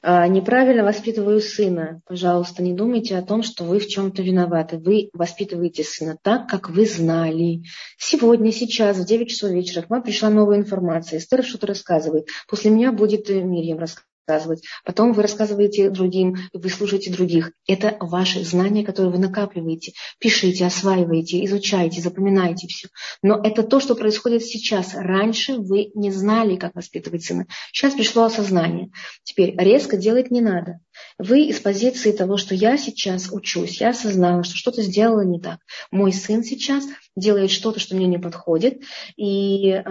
А, 0.05 0.27
неправильно 0.27 0.83
воспитываю 0.83 1.39
сына. 1.39 2.01
Пожалуйста, 2.05 2.61
не 2.61 2.73
думайте 2.73 3.17
о 3.17 3.21
том, 3.21 3.41
что 3.41 3.63
вы 3.63 3.79
в 3.79 3.87
чем-то 3.87 4.21
виноваты. 4.21 4.77
Вы 4.77 5.09
воспитываете 5.13 5.85
сына 5.85 6.17
так, 6.21 6.49
как 6.49 6.69
вы 6.69 6.85
знали. 6.85 7.63
Сегодня, 7.97 8.51
сейчас, 8.51 8.97
в 8.97 9.05
9 9.05 9.29
часов 9.29 9.51
вечера 9.51 9.83
к 9.83 9.89
вам 9.89 10.03
пришла 10.03 10.29
новая 10.29 10.57
информация. 10.57 11.19
Эстер 11.19 11.41
что-то 11.41 11.67
рассказывает. 11.67 12.27
После 12.49 12.69
меня 12.69 12.91
будет 12.91 13.29
Мирьям 13.29 13.79
рассказывать 13.79 14.12
рассказывать. 14.27 14.63
Потом 14.85 15.13
вы 15.13 15.21
рассказываете 15.21 15.89
другим, 15.89 16.35
вы 16.53 16.69
слушаете 16.69 17.11
других. 17.11 17.51
Это 17.67 17.97
ваши 17.99 18.43
знания, 18.43 18.85
которые 18.85 19.11
вы 19.11 19.19
накапливаете. 19.19 19.93
Пишите, 20.19 20.65
осваиваете, 20.65 21.43
изучайте, 21.45 22.01
запоминайте 22.01 22.67
все. 22.67 22.89
Но 23.21 23.39
это 23.43 23.63
то, 23.63 23.79
что 23.79 23.95
происходит 23.95 24.43
сейчас. 24.43 24.93
Раньше 24.95 25.57
вы 25.57 25.91
не 25.95 26.11
знали, 26.11 26.55
как 26.55 26.75
воспитывать 26.75 27.23
сына. 27.23 27.47
Сейчас 27.71 27.93
пришло 27.93 28.23
осознание. 28.23 28.91
Теперь 29.23 29.55
резко 29.57 29.97
делать 29.97 30.31
не 30.31 30.41
надо. 30.41 30.79
Вы 31.17 31.45
из 31.45 31.59
позиции 31.59 32.11
того, 32.11 32.37
что 32.37 32.55
я 32.55 32.77
сейчас 32.77 33.31
учусь, 33.31 33.81
я 33.81 33.89
осознала, 33.89 34.43
что 34.43 34.55
что-то 34.55 34.81
сделала 34.81 35.21
не 35.21 35.39
так. 35.39 35.59
Мой 35.91 36.13
сын 36.13 36.43
сейчас 36.43 36.85
делает 37.15 37.51
что-то, 37.51 37.79
что 37.79 37.95
мне 37.95 38.07
не 38.07 38.19
подходит. 38.19 38.81
И 39.17 39.81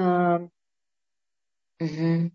угу. 1.81 2.31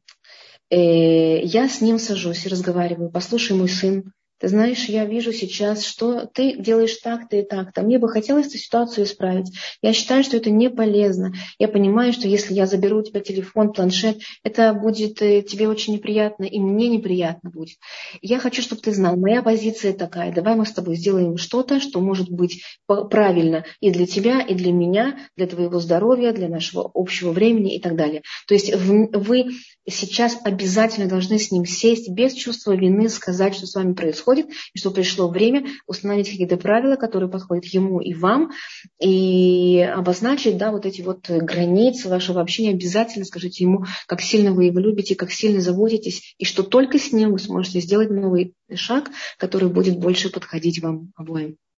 Э, 0.69 1.41
я 1.41 1.69
с 1.69 1.81
ним 1.81 1.99
сажусь 1.99 2.45
и 2.45 2.49
разговариваю. 2.49 3.09
Послушай, 3.09 3.55
мой 3.55 3.69
сын, 3.69 4.11
ты 4.39 4.49
знаешь, 4.49 4.85
я 4.85 5.05
вижу 5.05 5.33
сейчас, 5.33 5.83
что 5.83 6.25
ты 6.25 6.57
делаешь 6.57 6.95
так-то 6.97 7.37
и 7.37 7.41
так-то. 7.41 7.81
Мне 7.81 7.97
бы 7.97 8.07
хотелось 8.07 8.47
эту 8.47 8.57
ситуацию 8.59 9.05
исправить. 9.05 9.51
Я 9.81 9.93
считаю, 9.93 10.23
что 10.23 10.37
это 10.37 10.51
не 10.51 10.69
полезно. 10.69 11.33
Я 11.57 11.67
понимаю, 11.67 12.13
что 12.13 12.27
если 12.27 12.53
я 12.53 12.67
заберу 12.67 12.99
у 12.99 13.03
тебя 13.03 13.21
телефон, 13.21 13.73
планшет, 13.73 14.19
это 14.43 14.73
будет 14.73 15.21
э, 15.21 15.41
тебе 15.41 15.67
очень 15.67 15.93
неприятно, 15.93 16.43
и 16.43 16.59
мне 16.59 16.87
неприятно 16.87 17.49
будет. 17.49 17.77
Я 18.21 18.39
хочу, 18.39 18.61
чтобы 18.61 18.81
ты 18.81 18.93
знал, 18.93 19.17
моя 19.17 19.41
позиция 19.41 19.93
такая. 19.93 20.31
Давай 20.31 20.55
мы 20.55 20.65
с 20.65 20.71
тобой 20.71 20.95
сделаем 20.95 21.37
что-то, 21.37 21.79
что 21.79 21.99
может 21.99 22.29
быть 22.29 22.63
правильно 22.85 23.65
и 23.79 23.89
для 23.89 24.05
тебя, 24.05 24.41
и 24.41 24.53
для 24.53 24.71
меня, 24.71 25.17
для 25.35 25.47
твоего 25.47 25.79
здоровья, 25.79 26.31
для 26.31 26.47
нашего 26.47 26.89
общего 26.93 27.31
времени 27.31 27.75
и 27.75 27.81
так 27.81 27.95
далее. 27.95 28.21
То 28.47 28.53
есть 28.53 28.73
вы 28.75 29.47
сейчас 29.89 30.37
обязательно 30.43 31.07
должны 31.07 31.39
с 31.39 31.51
ним 31.51 31.65
сесть 31.65 32.09
без 32.09 32.33
чувства 32.33 32.75
вины, 32.75 33.09
сказать, 33.09 33.55
что 33.55 33.65
с 33.65 33.75
вами 33.75 33.93
происходит, 33.93 34.26
и 34.33 34.77
что 34.77 34.91
пришло 34.91 35.27
время 35.29 35.67
установить 35.85 36.29
какие-то 36.29 36.57
правила, 36.57 36.95
которые 36.95 37.29
подходят 37.29 37.65
ему 37.65 37.99
и 37.99 38.13
вам, 38.13 38.51
и 38.99 39.79
обозначить 39.79 40.57
да, 40.57 40.71
вот 40.71 40.85
эти 40.85 41.01
вот 41.01 41.29
границы 41.29 42.09
вашего 42.09 42.41
общения. 42.41 42.71
Обязательно 42.71 43.25
скажите 43.25 43.63
ему, 43.63 43.85
как 44.07 44.21
сильно 44.21 44.53
вы 44.53 44.65
его 44.65 44.79
любите, 44.79 45.15
как 45.15 45.31
сильно 45.31 45.61
заботитесь, 45.61 46.35
и 46.37 46.45
что 46.45 46.63
только 46.63 46.99
с 46.99 47.11
ним 47.11 47.31
вы 47.31 47.39
сможете 47.39 47.81
сделать 47.81 48.09
новый 48.09 48.53
шаг, 48.73 49.09
который 49.37 49.69
будет 49.69 49.97
больше 49.99 50.29
подходить 50.29 50.81
вам 50.81 51.11
обоим. 51.15 51.57